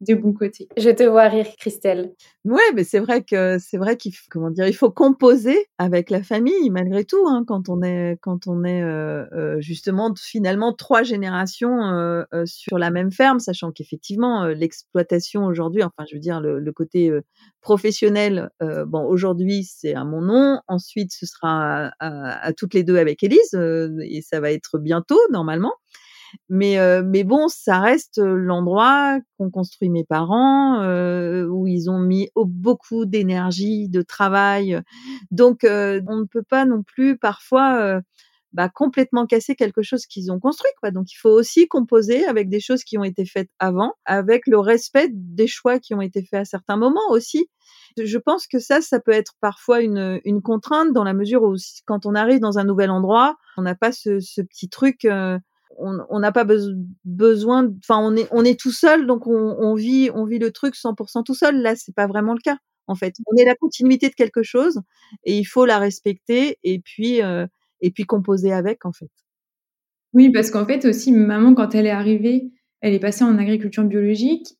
de 0.00 0.14
bon 0.14 0.32
côté. 0.32 0.68
Je 0.76 0.90
te 0.90 1.02
vois 1.02 1.28
rire, 1.28 1.46
Christelle. 1.58 2.12
Ouais, 2.44 2.72
mais 2.74 2.84
c'est 2.84 2.98
vrai 2.98 3.22
que 3.22 3.58
c'est 3.58 3.78
vrai 3.78 3.96
qu'il 3.96 4.14
faut, 4.14 4.50
dire, 4.50 4.72
faut 4.74 4.90
composer 4.90 5.66
avec 5.78 6.10
la 6.10 6.22
famille 6.22 6.68
malgré 6.70 7.04
tout 7.04 7.26
hein, 7.26 7.44
quand 7.46 7.68
on 7.68 7.82
est 7.82 8.18
quand 8.20 8.46
on 8.46 8.64
est 8.64 8.82
euh, 8.82 9.24
euh, 9.32 9.60
justement 9.60 10.12
finalement 10.20 10.74
trois 10.74 11.02
générations 11.04 11.82
euh, 11.82 12.24
sur 12.44 12.78
la 12.78 12.90
même 12.90 13.12
ferme, 13.12 13.38
sachant 13.38 13.72
qu'effectivement 13.72 14.46
l'exploitation 14.46 15.46
aujourd'hui, 15.46 15.82
enfin 15.82 16.04
je 16.08 16.16
veux 16.16 16.20
dire 16.20 16.40
le, 16.40 16.72
côté 16.72 17.10
professionnel, 17.60 18.50
bon 18.60 19.04
aujourd'hui 19.04 19.64
c'est 19.64 19.94
à 19.94 20.04
mon 20.04 20.22
nom, 20.22 20.60
ensuite 20.66 21.12
ce 21.12 21.24
sera 21.24 21.86
à, 21.86 21.92
à, 22.00 22.46
à 22.46 22.52
toutes 22.52 22.74
les 22.74 22.82
deux 22.82 22.96
avec 22.96 23.22
Élise 23.22 23.54
et 23.54 24.22
ça 24.22 24.40
va 24.40 24.50
être 24.50 24.78
bientôt 24.78 25.20
normalement. 25.30 25.72
Mais, 26.48 26.76
mais 27.02 27.24
bon, 27.24 27.48
ça 27.48 27.80
reste 27.80 28.18
l'endroit 28.18 29.18
qu'ont 29.38 29.50
construit 29.50 29.88
mes 29.88 30.04
parents, 30.04 30.80
où 31.48 31.66
ils 31.66 31.90
ont 31.90 31.98
mis 31.98 32.28
beaucoup 32.36 33.04
d'énergie, 33.06 33.88
de 33.88 34.02
travail. 34.02 34.80
Donc, 35.30 35.60
on 35.64 35.66
ne 36.16 36.26
peut 36.26 36.42
pas 36.42 36.64
non 36.64 36.82
plus 36.82 37.18
parfois 37.18 38.00
bah, 38.54 38.68
complètement 38.68 39.26
casser 39.26 39.56
quelque 39.56 39.82
chose 39.82 40.06
qu'ils 40.06 40.30
ont 40.30 40.38
construit. 40.38 40.70
Donc, 40.92 41.10
il 41.12 41.16
faut 41.16 41.30
aussi 41.30 41.66
composer 41.66 42.24
avec 42.24 42.48
des 42.48 42.60
choses 42.60 42.84
qui 42.84 42.96
ont 42.96 43.02
été 43.02 43.26
faites 43.26 43.50
avant, 43.58 43.94
avec 44.04 44.46
le 44.46 44.60
respect 44.60 45.08
des 45.12 45.48
choix 45.48 45.80
qui 45.80 45.92
ont 45.92 46.00
été 46.00 46.22
faits 46.22 46.42
à 46.42 46.44
certains 46.44 46.76
moments 46.76 47.10
aussi. 47.10 47.48
Je 48.00 48.16
pense 48.16 48.46
que 48.46 48.60
ça, 48.60 48.80
ça 48.80 49.00
peut 49.00 49.10
être 49.10 49.32
parfois 49.40 49.80
une, 49.80 50.20
contrainte 50.40 50.92
dans 50.92 51.02
la 51.02 51.14
mesure 51.14 51.42
où 51.42 51.56
quand 51.84 52.06
on 52.06 52.14
arrive 52.14 52.38
dans 52.38 52.58
un 52.58 52.64
nouvel 52.64 52.90
endroit, 52.90 53.36
on 53.56 53.62
n'a 53.62 53.74
pas 53.74 53.90
ce 53.90 54.42
petit 54.42 54.68
truc 54.68 55.04
on 55.78 56.18
n'a 56.18 56.32
pas 56.32 56.46
besoin, 57.04 57.70
enfin 57.78 57.98
on 58.30 58.44
est 58.44 58.60
tout 58.60 58.72
seul, 58.72 59.06
donc 59.06 59.26
on, 59.26 59.74
vit 59.74 60.10
on 60.14 60.24
vit 60.24 60.38
le 60.38 60.50
truc 60.52 60.74
100% 60.74 61.24
tout 61.24 61.34
seul. 61.34 61.60
Là, 61.60 61.76
c'est 61.76 61.94
pas 61.94 62.06
vraiment 62.06 62.34
le 62.34 62.40
cas 62.40 62.58
en 62.86 62.94
fait. 62.94 63.14
On 63.26 63.36
est 63.36 63.44
la 63.44 63.54
continuité 63.54 64.08
de 64.08 64.14
quelque 64.14 64.42
chose 64.42 64.80
et 65.24 65.38
il 65.38 65.44
faut 65.44 65.66
la 65.66 65.78
respecter 65.78 66.58
et 66.62 66.80
puis 66.80 67.22
euh, 67.22 67.46
et 67.80 67.90
puis 67.90 68.04
composer 68.04 68.52
avec 68.52 68.84
en 68.84 68.92
fait. 68.92 69.10
Oui, 70.12 70.30
parce 70.30 70.50
qu'en 70.50 70.66
fait 70.66 70.84
aussi 70.84 71.12
maman 71.12 71.54
quand 71.54 71.74
elle 71.74 71.86
est 71.86 71.90
arrivée, 71.90 72.50
elle 72.80 72.94
est 72.94 73.00
passée 73.00 73.24
en 73.24 73.38
agriculture 73.38 73.84
biologique, 73.84 74.56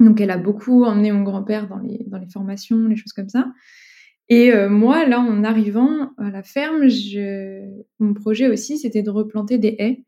donc 0.00 0.20
elle 0.20 0.30
a 0.30 0.38
beaucoup 0.38 0.84
emmené 0.84 1.12
mon 1.12 1.22
grand-père 1.22 1.68
dans 1.68 1.78
les 1.78 2.04
dans 2.06 2.18
les 2.18 2.28
formations, 2.28 2.88
les 2.88 2.96
choses 2.96 3.12
comme 3.12 3.28
ça. 3.28 3.46
Et 4.28 4.52
euh, 4.52 4.68
moi, 4.68 5.06
là, 5.06 5.20
en 5.20 5.44
arrivant 5.44 6.10
à 6.18 6.30
la 6.30 6.42
ferme, 6.42 6.88
je... 6.88 7.62
mon 8.00 8.12
projet 8.12 8.48
aussi, 8.48 8.78
c'était 8.78 9.02
de 9.02 9.10
replanter 9.10 9.58
des 9.58 9.76
haies 9.78 10.04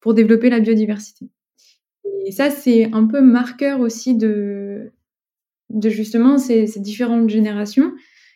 pour 0.00 0.14
développer 0.14 0.50
la 0.50 0.60
biodiversité. 0.60 1.26
Et 2.26 2.32
ça, 2.32 2.50
c'est 2.50 2.92
un 2.92 3.06
peu 3.06 3.20
marqueur 3.20 3.80
aussi 3.80 4.14
de, 4.14 4.92
de 5.70 5.88
justement 5.88 6.38
ces, 6.38 6.66
différentes 6.78 7.30
générations. 7.30 7.92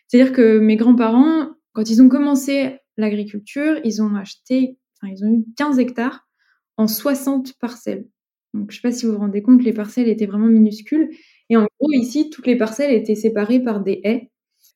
C'est-à-dire 0.07 0.33
que 0.33 0.59
mes 0.59 0.75
grands-parents, 0.75 1.49
quand 1.73 1.89
ils 1.89 2.01
ont 2.01 2.09
commencé 2.09 2.77
l'agriculture, 2.97 3.79
ils 3.83 4.01
ont 4.01 4.15
acheté, 4.15 4.77
enfin, 5.01 5.13
ils 5.13 5.23
ont 5.25 5.33
eu 5.33 5.45
15 5.57 5.79
hectares 5.79 6.27
en 6.77 6.87
60 6.87 7.53
parcelles. 7.59 8.07
Donc, 8.53 8.71
je 8.71 8.77
sais 8.77 8.81
pas 8.81 8.91
si 8.91 9.05
vous 9.05 9.13
vous 9.13 9.19
rendez 9.19 9.41
compte, 9.41 9.63
les 9.63 9.73
parcelles 9.73 10.07
étaient 10.07 10.25
vraiment 10.25 10.47
minuscules. 10.47 11.09
Et 11.49 11.57
en 11.57 11.67
gros, 11.79 11.91
ici, 11.91 12.29
toutes 12.29 12.47
les 12.47 12.57
parcelles 12.57 12.93
étaient 12.93 13.15
séparées 13.15 13.59
par 13.59 13.81
des 13.81 13.99
haies. 14.03 14.31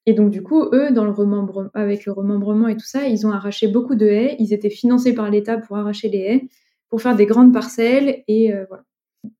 Et 0.05 0.13
donc, 0.13 0.31
du 0.31 0.43
coup, 0.43 0.63
eux, 0.73 0.91
dans 0.91 1.05
le 1.05 1.11
remembrement, 1.11 1.69
avec 1.73 2.05
le 2.05 2.11
remembrement 2.11 2.67
et 2.67 2.75
tout 2.75 2.85
ça, 2.85 3.07
ils 3.07 3.25
ont 3.25 3.31
arraché 3.31 3.67
beaucoup 3.67 3.95
de 3.95 4.05
haies. 4.05 4.35
Ils 4.39 4.53
étaient 4.53 4.69
financés 4.69 5.13
par 5.13 5.29
l'État 5.29 5.57
pour 5.57 5.77
arracher 5.77 6.09
les 6.09 6.19
haies, 6.19 6.47
pour 6.89 7.01
faire 7.01 7.15
des 7.15 7.25
grandes 7.25 7.53
parcelles. 7.53 8.23
Et 8.27 8.53
euh, 8.53 8.65
voilà. 8.67 8.83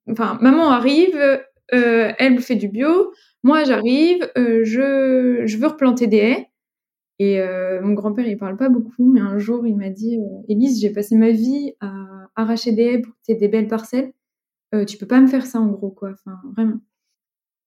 Enfin, 0.10 0.38
maman 0.42 0.70
arrive, 0.70 1.16
euh, 1.74 2.12
elle 2.18 2.40
fait 2.40 2.56
du 2.56 2.68
bio. 2.68 3.14
Moi, 3.44 3.64
j'arrive, 3.64 4.30
euh, 4.38 4.64
je, 4.64 5.58
veux 5.58 5.68
replanter 5.68 6.08
des 6.08 6.18
haies. 6.18 6.46
Et 7.22 7.42
mon 7.82 7.96
grand-père, 7.96 8.26
il 8.26 8.38
parle 8.38 8.56
pas 8.56 8.70
beaucoup, 8.70 9.12
mais 9.12 9.20
un 9.20 9.38
jour, 9.40 9.68
il 9.68 9.76
m'a 9.76 9.90
dit 9.90 10.18
Élise, 10.48 10.80
j'ai 10.80 10.90
passé 10.90 11.18
ma 11.18 11.32
vie 11.32 11.74
à 11.82 11.92
arracher 12.38 12.72
des 12.72 12.84
haies 12.84 13.00
pour 13.00 13.12
que 13.12 13.18
tu 13.26 13.34
aies 13.34 13.36
des 13.36 13.50
belles 13.50 13.68
parcelles. 13.68 14.14
tu 14.88 14.98
peux 14.98 15.06
pas 15.06 15.20
me 15.20 15.28
faire 15.28 15.46
ça, 15.46 15.60
en 15.60 15.68
gros, 15.68 15.90
quoi. 15.90 16.12
Enfin, 16.14 16.38
vraiment. 16.56 16.78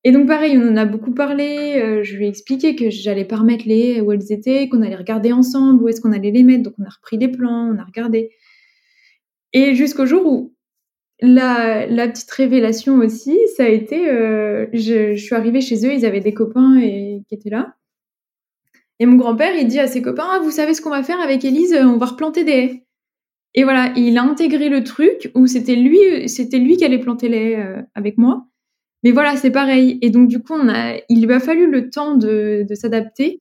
Et 0.05 0.11
donc 0.11 0.27
pareil, 0.27 0.57
on 0.57 0.67
en 0.71 0.77
a 0.79 0.87
beaucoup 0.87 1.13
parlé. 1.13 2.01
Je 2.03 2.17
lui 2.17 2.25
ai 2.25 2.29
expliqué 2.29 2.77
que 2.77 2.89
j'allais 2.89 3.27
pas 3.27 3.37
remettre 3.37 3.69
les 3.69 4.01
où 4.01 4.11
elles 4.11 4.33
étaient, 4.33 4.71
qu'on 4.71 4.81
allait 4.81 4.97
regarder 4.97 5.33
ensemble 5.35 5.83
où 5.83 5.89
est-ce 5.89 6.01
qu'on 6.01 6.13
allait 6.13 6.31
les 6.31 6.45
mettre. 6.45 6.63
Donc 6.63 6.75
on 6.79 6.85
a 6.85 6.89
repris 6.89 7.19
les 7.19 7.29
plans, 7.29 7.75
on 7.75 7.79
a 7.79 7.85
regardé. 7.85 8.31
Et 9.53 9.75
jusqu'au 9.75 10.07
jour 10.07 10.27
où 10.27 10.55
la, 11.21 11.87
petite 12.09 12.31
révélation 12.31 12.97
aussi, 12.97 13.39
ça 13.57 13.65
a 13.65 13.69
été, 13.69 14.09
euh, 14.09 14.67
je, 14.73 15.15
je, 15.15 15.25
suis 15.25 15.35
arrivée 15.35 15.61
chez 15.61 15.87
eux, 15.87 15.93
ils 15.93 16.05
avaient 16.05 16.21
des 16.21 16.35
copains 16.35 16.79
et, 16.81 17.23
qui 17.29 17.35
étaient 17.35 17.51
là. 17.51 17.75
Et 18.99 19.07
mon 19.07 19.17
grand-père, 19.17 19.55
il 19.57 19.67
dit 19.67 19.79
à 19.79 19.87
ses 19.87 20.03
copains, 20.03 20.27
ah, 20.31 20.41
vous 20.41 20.51
savez 20.51 20.75
ce 20.75 20.83
qu'on 20.83 20.91
va 20.91 21.03
faire 21.03 21.21
avec 21.21 21.45
Élise 21.45 21.75
On 21.75 21.97
va 21.97 22.07
replanter 22.07 22.45
des 22.45 22.53
haies. 22.53 22.87
Et 23.55 23.65
voilà, 23.65 23.93
il 23.97 24.17
a 24.17 24.23
intégré 24.23 24.69
le 24.69 24.83
truc 24.83 25.31
où 25.35 25.47
c'était 25.47 25.77
lui, 25.77 26.29
c'était 26.29 26.59
lui 26.59 26.77
qui 26.77 26.85
allait 26.85 26.99
planter 26.99 27.29
les 27.29 27.53
haies 27.53 27.61
euh, 27.61 27.83
avec 27.95 28.17
moi. 28.17 28.47
Mais 29.03 29.11
voilà, 29.11 29.37
c'est 29.37 29.51
pareil. 29.51 29.99
Et 30.01 30.11
donc, 30.11 30.29
du 30.29 30.41
coup, 30.41 30.55
on 30.55 30.69
a, 30.69 30.97
il 31.09 31.27
lui 31.27 31.33
a 31.35 31.41
fallu 31.41 31.71
le 31.71 31.91
temps 31.91 32.17
de, 32.17 32.65
de 32.69 32.75
s'adapter, 32.75 33.41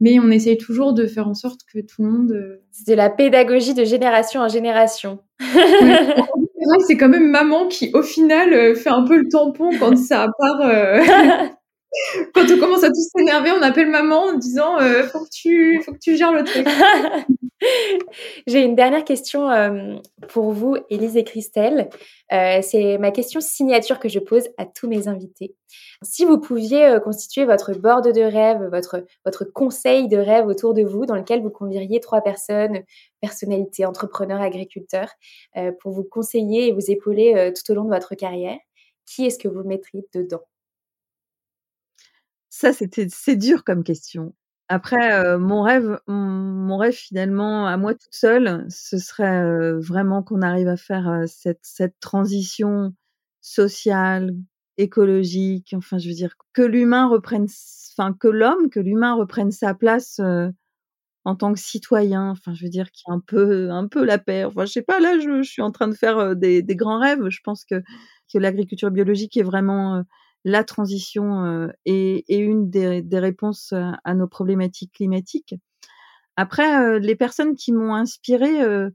mais 0.00 0.18
on 0.18 0.30
essaye 0.30 0.56
toujours 0.56 0.94
de 0.94 1.06
faire 1.06 1.28
en 1.28 1.34
sorte 1.34 1.60
que 1.72 1.78
tout 1.78 2.02
le 2.02 2.08
monde. 2.08 2.32
Euh, 2.32 2.62
c'est 2.72 2.90
de 2.90 2.96
la 2.96 3.10
pédagogie 3.10 3.74
de 3.74 3.84
génération 3.84 4.40
en 4.40 4.48
génération. 4.48 5.20
c'est 6.86 6.96
quand 6.96 7.08
même 7.08 7.30
maman 7.30 7.68
qui, 7.68 7.90
au 7.92 8.02
final, 8.02 8.52
euh, 8.52 8.74
fait 8.74 8.90
un 8.90 9.02
peu 9.04 9.18
le 9.18 9.28
tampon 9.28 9.70
quand 9.78 9.96
ça 9.96 10.26
part. 10.38 10.60
Euh, 10.62 11.00
quand 12.34 12.50
on 12.50 12.58
commence 12.58 12.82
à 12.82 12.88
tous 12.88 13.08
s'énerver, 13.14 13.50
on 13.52 13.62
appelle 13.62 13.90
maman 13.90 14.24
en 14.24 14.38
disant 14.38 14.78
faut 15.12 15.24
que 15.24 15.30
tu 15.30 15.82
faut 15.84 15.92
que 15.92 15.98
tu 15.98 16.16
gères 16.16 16.32
le 16.32 16.44
truc. 16.44 16.66
J'ai 18.46 18.64
une 18.64 18.74
dernière 18.74 19.04
question 19.04 19.50
euh, 19.50 19.96
pour 20.28 20.52
vous, 20.52 20.76
Élise 20.88 21.16
et 21.16 21.24
Christelle. 21.24 21.88
Euh, 22.32 22.60
c'est 22.62 22.98
ma 22.98 23.10
question 23.10 23.40
signature 23.40 23.98
que 23.98 24.08
je 24.08 24.18
pose 24.18 24.48
à 24.56 24.66
tous 24.66 24.88
mes 24.88 25.08
invités. 25.08 25.54
Si 26.02 26.24
vous 26.24 26.38
pouviez 26.38 26.86
euh, 26.86 27.00
constituer 27.00 27.44
votre 27.44 27.72
board 27.74 28.12
de 28.12 28.22
rêve, 28.22 28.62
votre, 28.70 29.04
votre 29.24 29.44
conseil 29.44 30.08
de 30.08 30.16
rêve 30.16 30.46
autour 30.46 30.74
de 30.74 30.82
vous, 30.82 31.06
dans 31.06 31.16
lequel 31.16 31.42
vous 31.42 31.50
convieriez 31.50 32.00
trois 32.00 32.22
personnes, 32.22 32.82
personnalités, 33.20 33.84
entrepreneurs, 33.84 34.40
agriculteurs, 34.40 35.10
pour 35.80 35.92
vous 35.92 36.04
conseiller 36.04 36.68
et 36.68 36.72
vous 36.72 36.90
épauler 36.90 37.52
tout 37.54 37.70
au 37.70 37.74
long 37.74 37.84
de 37.84 37.90
votre 37.90 38.14
carrière, 38.14 38.58
qui 39.04 39.26
est-ce 39.26 39.38
que 39.38 39.48
vous 39.48 39.62
mettriez 39.62 40.04
dedans? 40.14 40.42
Ça, 42.48 42.72
c'est 42.72 43.36
dur 43.36 43.62
comme 43.64 43.84
question. 43.84 44.32
Après, 44.72 45.36
mon 45.36 45.62
rêve, 45.62 45.98
mon 46.06 46.76
rêve 46.76 46.94
finalement 46.94 47.66
à 47.66 47.76
moi 47.76 47.92
toute 47.92 48.14
seule, 48.14 48.66
ce 48.68 48.98
serait 48.98 49.72
vraiment 49.80 50.22
qu'on 50.22 50.42
arrive 50.42 50.68
à 50.68 50.76
faire 50.76 51.24
cette, 51.26 51.58
cette 51.62 51.98
transition 51.98 52.94
sociale, 53.40 54.32
écologique. 54.76 55.74
Enfin, 55.76 55.98
je 55.98 56.08
veux 56.08 56.14
dire 56.14 56.36
que 56.52 56.62
l'humain 56.62 57.08
reprenne, 57.08 57.48
enfin 57.98 58.12
que 58.12 58.28
l'homme, 58.28 58.70
que 58.70 58.78
l'humain 58.78 59.14
reprenne 59.14 59.50
sa 59.50 59.74
place 59.74 60.20
en 61.24 61.34
tant 61.34 61.52
que 61.52 61.58
citoyen. 61.58 62.30
Enfin, 62.30 62.54
je 62.54 62.62
veux 62.62 62.70
dire 62.70 62.92
qu'il 62.92 63.06
y 63.08 63.10
a 63.10 63.14
un 63.14 63.20
peu, 63.20 63.70
un 63.72 63.88
peu 63.88 64.04
la 64.04 64.18
paix. 64.18 64.44
Enfin, 64.44 64.66
je 64.66 64.72
sais 64.72 64.82
pas. 64.82 65.00
Là, 65.00 65.18
je, 65.18 65.42
suis 65.42 65.62
en 65.62 65.72
train 65.72 65.88
de 65.88 65.94
faire 65.94 66.36
des, 66.36 66.62
grands 66.76 67.00
rêves. 67.00 67.28
Je 67.28 67.40
pense 67.42 67.64
que 67.64 67.82
l'agriculture 68.34 68.92
biologique 68.92 69.36
est 69.36 69.42
vraiment 69.42 70.04
la 70.44 70.64
transition 70.64 71.68
est, 71.84 72.24
une 72.28 72.70
des, 72.70 73.02
réponses 73.18 73.72
à 73.72 74.14
nos 74.14 74.28
problématiques 74.28 74.92
climatiques. 74.92 75.54
Après, 76.36 76.98
les 77.00 77.16
personnes 77.16 77.54
qui 77.54 77.72
m'ont 77.72 77.94
inspirée, 77.94 78.88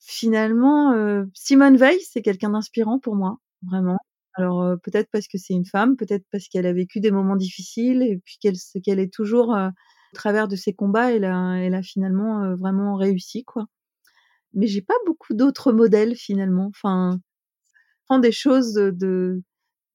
finalement, 0.00 0.94
Simone 1.34 1.76
Veil, 1.76 2.00
c'est 2.00 2.22
quelqu'un 2.22 2.50
d'inspirant 2.50 2.98
pour 2.98 3.14
moi, 3.14 3.38
vraiment. 3.62 3.98
Alors 4.34 4.76
peut-être 4.82 5.08
parce 5.10 5.28
que 5.28 5.38
c'est 5.38 5.54
une 5.54 5.64
femme, 5.64 5.96
peut-être 5.96 6.24
parce 6.30 6.48
qu'elle 6.48 6.66
a 6.66 6.72
vécu 6.72 7.00
des 7.00 7.10
moments 7.10 7.36
difficiles 7.36 8.02
et 8.02 8.20
puis 8.22 8.38
qu'elle 8.82 8.98
est 8.98 9.12
toujours 9.12 9.48
au 9.50 10.16
travers 10.16 10.48
de 10.48 10.56
ses 10.56 10.74
combats, 10.74 11.12
elle 11.12 11.24
a, 11.24 11.54
elle 11.54 11.74
a 11.74 11.82
finalement 11.82 12.54
vraiment 12.56 12.96
réussi 12.96 13.44
quoi. 13.44 13.66
Mais 14.54 14.66
j'ai 14.66 14.82
pas 14.82 14.94
beaucoup 15.06 15.34
d'autres 15.34 15.72
modèles 15.72 16.16
finalement. 16.16 16.66
Enfin, 16.68 17.20
prends 18.06 18.18
des 18.18 18.32
choses 18.32 18.74
de 18.74 19.42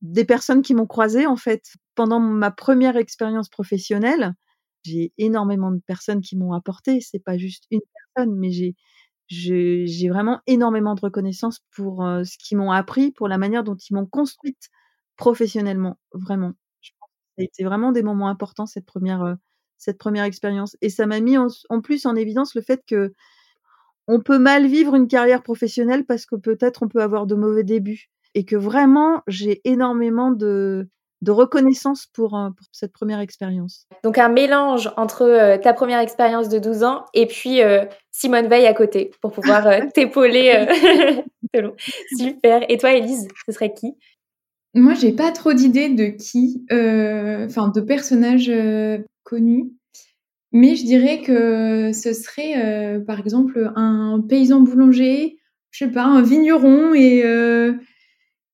des 0.02 0.26
personnes 0.26 0.62
qui 0.62 0.74
m'ont 0.74 0.88
croisée 0.88 1.28
en 1.28 1.36
fait 1.36 1.74
pendant 1.95 2.20
ma 2.20 2.52
première 2.52 2.97
expérience 2.97 3.49
professionnelle. 3.49 4.34
J'ai 4.84 5.14
énormément 5.18 5.72
de 5.72 5.80
personnes 5.86 6.22
qui 6.22 6.36
m'ont 6.38 6.54
apporté. 6.54 7.02
C'est 7.02 7.20
pas 7.24 7.38
juste 7.38 7.66
une 7.70 7.82
personne, 8.16 8.36
mais 8.36 8.49
j'ai 9.30 10.10
vraiment 10.10 10.41
énormément 10.47 10.95
de 10.95 11.02
reconnaissance 11.02 11.62
pour 11.76 12.04
euh, 12.04 12.24
ce 12.24 12.38
qu'ils 12.39 12.58
m'ont 12.58 12.72
appris, 12.72 13.12
pour 13.12 13.28
la 13.28 13.38
manière 13.38 13.64
dont 13.64 13.76
ils 13.76 13.93
m'ont 13.93 14.08
construite 14.08 14.70
professionnellement, 15.18 15.99
vraiment. 16.14 16.54
Je 16.82 16.91
pense 16.99 17.10
que 17.10 17.16
ça 17.38 17.41
a 17.41 17.43
été 17.43 17.64
vraiment 17.64 17.91
des 17.91 18.02
moments 18.02 18.30
importants 18.30 18.66
cette 18.66 18.86
première 18.88 19.22
euh, 19.24 19.36
cette 19.78 19.97
première 19.97 20.26
expérience. 20.26 20.78
Et 20.82 20.89
ça 20.89 21.06
m'a 21.08 21.20
mis 21.20 21.38
en, 21.38 21.47
en, 21.70 21.82
plus 21.82 22.06
en 22.06 22.16
évidence 22.16 22.56
le 22.56 22.62
fait 22.62 22.84
que 22.88 23.14
on 24.08 24.20
peut 24.22 24.39
mal 24.39 24.68
vivre 24.68 24.95
une 24.95 25.08
carrière 25.08 25.43
professionnelle 25.43 26.06
parce 26.06 26.26
que 26.26 26.36
peut-être 26.36 26.84
on 26.84 26.88
peut 26.88 27.02
avoir 27.02 27.28
de 27.28 27.36
mauvais 27.36 27.64
débuts 27.64 28.10
et 28.36 28.45
que 28.45 28.55
vraiment 28.55 29.21
j'ai 29.27 29.61
énormément 29.65 30.32
de, 30.32 30.88
de 31.21 31.32
reconnaissance 31.32 32.07
pour, 32.07 32.36
euh, 32.36 32.49
pour 32.49 32.65
cette 32.71 32.91
première 32.91 33.19
expérience. 33.19 33.88
Donc 34.03 34.17
un 34.17 34.29
mélange 34.29 34.91
entre 34.97 35.23
euh, 35.23 35.57
ta 35.57 35.73
première 35.73 35.99
expérience 35.99 36.49
de 36.49 36.59
12 36.59 36.84
ans 36.84 37.05
et 37.13 37.27
puis 37.27 37.61
euh, 37.61 37.86
Simone 38.11 38.47
Veil 38.47 38.65
à 38.65 38.73
côté 38.73 39.11
pour 39.21 39.32
pouvoir 39.32 39.67
t'épauler. 39.93 40.65
Super. 42.17 42.63
Et 42.69 42.77
toi, 42.77 42.93
Elise, 42.93 43.27
ce 43.45 43.51
serait 43.51 43.73
qui? 43.73 43.93
Moi, 44.73 44.93
j'ai 44.93 45.11
pas 45.11 45.32
trop 45.32 45.51
d'idées 45.51 45.89
de 45.89 46.05
qui, 46.05 46.65
enfin 46.71 47.67
de 47.67 47.82
personnages 47.82 48.49
connus. 49.23 49.69
Mais 50.53 50.77
je 50.77 50.86
dirais 50.86 51.21
que 51.21 51.91
ce 51.91 52.13
serait, 52.13 53.01
par 53.05 53.19
exemple, 53.19 53.69
un 53.75 54.21
paysan 54.29 54.61
boulanger, 54.61 55.39
je 55.71 55.86
sais 55.86 55.91
pas, 55.91 56.03
un 56.03 56.21
vigneron 56.21 56.93
et 56.93 57.21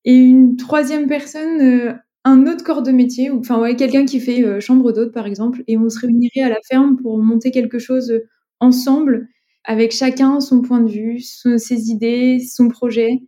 et 0.08 0.16
une 0.16 0.56
troisième 0.56 1.06
personne, 1.06 1.62
euh, 1.62 1.94
un 2.24 2.48
autre 2.48 2.64
corps 2.64 2.82
de 2.82 2.92
métier, 2.92 3.30
enfin 3.30 3.76
quelqu'un 3.76 4.06
qui 4.06 4.22
fait 4.22 4.42
euh, 4.42 4.62
chambre 4.62 4.94
d'hôte 4.94 5.12
par 5.12 5.28
exemple, 5.28 5.66
et 5.68 5.78
on 5.78 5.90
se 5.90 6.00
réunirait 6.00 6.44
à 6.44 6.50
la 6.50 6.62
ferme 6.66 6.96
pour 6.96 7.18
monter 7.18 7.52
quelque 7.52 7.78
chose 7.78 8.10
euh, 8.12 8.26
ensemble, 8.62 9.28
avec 9.66 9.92
chacun 9.92 10.40
son 10.40 10.62
point 10.62 10.80
de 10.80 10.90
vue, 10.90 11.20
ses 11.20 11.90
idées, 11.90 12.40
son 12.40 12.70
projet, 12.70 13.20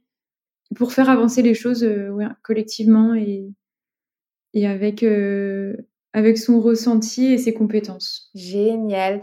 pour 0.74 0.94
faire 0.94 1.10
avancer 1.10 1.42
les 1.42 1.54
choses 1.54 1.86
collectivement 2.44 3.14
et, 3.14 3.52
et 4.54 4.66
avec, 4.66 5.04
avec 6.14 6.38
son 6.38 6.62
ressenti 6.62 7.26
et 7.26 7.38
ses 7.38 7.54
compétences. 7.54 8.30
Génial. 8.36 9.22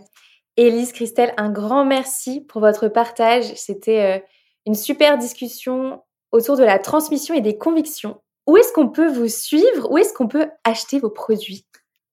Élise, 0.59 0.93
Christelle, 0.93 1.33
un 1.39 1.51
grand 1.51 1.87
merci 1.87 2.43
pour 2.43 2.61
votre 2.61 2.89
partage. 2.89 3.51
C'était 3.55 4.23
une 4.67 4.75
super 4.75 5.17
discussion 5.17 6.03
autour 6.33 6.57
de 6.57 6.65
la 6.65 6.79
transmission 6.79 7.35
et 7.35 7.41
des 7.41 7.59
convictions. 7.59 8.21
Où 8.47 8.57
est-ce 8.57 8.73
qu'on 8.73 8.89
peut 8.89 9.09
vous 9.09 9.29
suivre? 9.29 9.91
Où 9.91 9.99
est-ce 9.99 10.13
qu'on 10.13 10.29
peut 10.29 10.47
acheter 10.65 10.99
vos 11.01 11.11
produits? 11.11 11.67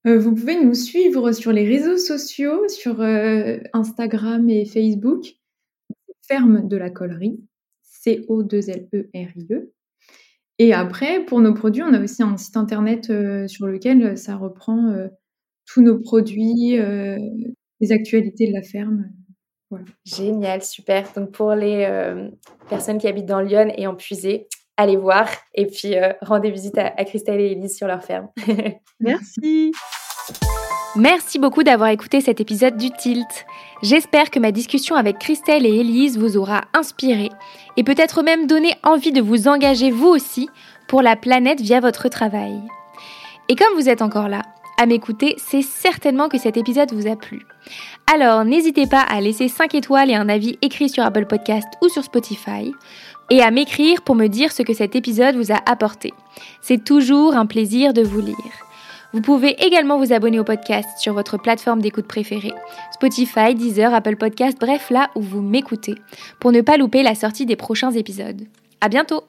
Euh, 0.08 0.18
Vous 0.18 0.34
pouvez 0.34 0.60
nous 0.60 0.74
suivre 0.74 1.32
sur 1.32 1.52
les 1.52 1.66
réseaux 1.68 1.98
sociaux, 1.98 2.68
sur 2.68 3.02
euh, 3.02 3.58
Instagram 3.74 4.50
et 4.50 4.66
Facebook. 4.66 5.36
Ferme 6.28 6.68
de 6.68 6.78
la 6.78 6.90
collerie, 6.90 7.40
C-O-2-L-E-R-I-E. 7.84 9.54
E. 9.54 9.74
Et 10.58 10.74
après, 10.74 11.26
pour 11.26 11.42
nos 11.42 11.54
produits, 11.54 11.84
on 11.84 11.94
a 11.94 12.02
aussi 12.02 12.24
un 12.24 12.38
site 12.38 12.56
internet 12.56 13.10
euh, 13.10 13.48
sur 13.48 13.68
lequel 13.68 14.18
ça 14.18 14.38
reprend 14.38 14.96
tous 15.66 15.82
nos 15.82 16.00
produits, 16.00 16.78
les 17.80 17.92
actualités 17.92 18.48
de 18.48 18.54
la 18.54 18.62
ferme. 18.62 19.10
Génial, 20.06 20.62
super. 20.64 21.06
Donc 21.16 21.32
pour 21.32 21.54
les 21.54 21.86
euh, 21.88 22.30
personnes 22.70 22.98
qui 22.98 23.08
habitent 23.08 23.26
dans 23.26 23.40
Lyon 23.42 23.72
et 23.76 23.88
en 23.88 23.96
Puisée, 23.96 24.48
allez 24.78 24.98
voir 24.98 25.28
et 25.54 25.68
puis 25.68 25.96
euh, 25.98 26.14
rendez 26.22 26.52
visite 26.52 26.78
à, 26.78 26.92
Christelle 27.06 27.40
et 27.40 27.52
Elise 27.52 27.78
sur 27.78 27.88
leur 27.88 28.04
ferme. 28.04 28.30
Merci. 29.00 29.72
Merci 30.96 31.40
beaucoup 31.40 31.64
d'avoir 31.64 31.90
écouté 31.90 32.22
cet 32.22 32.40
épisode 32.40 32.78
du 32.78 32.92
Tilt. 32.92 33.46
J'espère 33.82 34.30
que 34.30 34.40
ma 34.40 34.52
discussion 34.52 34.96
avec 34.96 35.18
Christelle 35.18 35.66
et 35.66 35.80
Elise 35.80 36.20
vous 36.20 36.38
aura 36.38 36.62
inspiré 36.74 37.30
et 37.78 37.84
peut-être 37.84 38.22
même 38.22 38.46
donné 38.46 38.76
envie 38.84 39.12
de 39.12 39.22
vous 39.22 39.48
engager 39.48 39.90
vous 39.90 40.08
aussi 40.08 40.50
pour 40.88 41.02
la 41.02 41.16
planète 41.16 41.62
via 41.62 41.80
votre 41.80 42.10
travail. 42.10 42.62
Et 43.50 43.56
comme 43.56 43.74
vous 43.76 43.90
êtes 43.90 44.04
encore 44.04 44.30
là, 44.30 44.44
à 44.80 44.86
m'écouter, 44.86 45.36
c'est 45.38 45.62
certainement 45.62 46.30
que 46.30 46.38
cet 46.38 46.58
épisode 46.58 46.92
vous 46.94 47.08
a 47.08 47.16
plu. 47.16 47.46
Alors 48.14 48.44
n'hésitez 48.46 48.88
pas 48.88 49.02
à 49.02 49.22
laisser 49.22 49.48
5 49.48 49.76
étoiles 49.76 50.10
et 50.10 50.16
un 50.16 50.30
avis 50.30 50.58
écrit 50.62 50.90
sur 50.90 51.04
Apple 51.04 51.26
Podcast 51.26 51.68
ou 51.82 51.90
sur 51.90 52.04
Spotify 52.04 52.74
et 53.30 53.42
à 53.42 53.52
m'écrire 53.52 54.02
pour 54.02 54.16
me 54.16 54.28
dire 54.28 54.52
ce 54.52 54.64
que 54.64 54.74
cet 54.74 54.96
épisode 54.96 55.36
vous 55.36 55.52
a 55.52 55.60
apporté. 55.66 56.14
C'est 56.62 56.84
toujours 56.84 57.36
un 57.36 57.46
plaisir 57.46 57.94
de 57.94 58.02
vous 58.02 58.22
lire. 58.22 58.36
Vous 59.14 59.22
pouvez 59.22 59.56
également 59.64 60.00
vous 60.00 60.12
abonner 60.12 60.40
au 60.40 60.44
podcast 60.44 60.90
sur 60.98 61.14
votre 61.14 61.38
plateforme 61.38 61.82
d'écoute 61.82 62.08
préférée, 62.08 62.54
Spotify, 62.92 63.54
Deezer, 63.54 63.94
Apple 63.94 64.16
Podcast, 64.16 64.58
bref 64.60 64.90
là 64.90 65.12
où 65.16 65.22
vous 65.22 65.42
m'écoutez, 65.42 65.96
pour 66.40 66.52
ne 66.52 66.62
pas 66.62 66.78
louper 66.78 67.04
la 67.04 67.14
sortie 67.14 67.46
des 67.46 67.56
prochains 67.56 67.92
épisodes. 67.92 68.42
À 68.82 68.90
bientôt! 68.90 69.24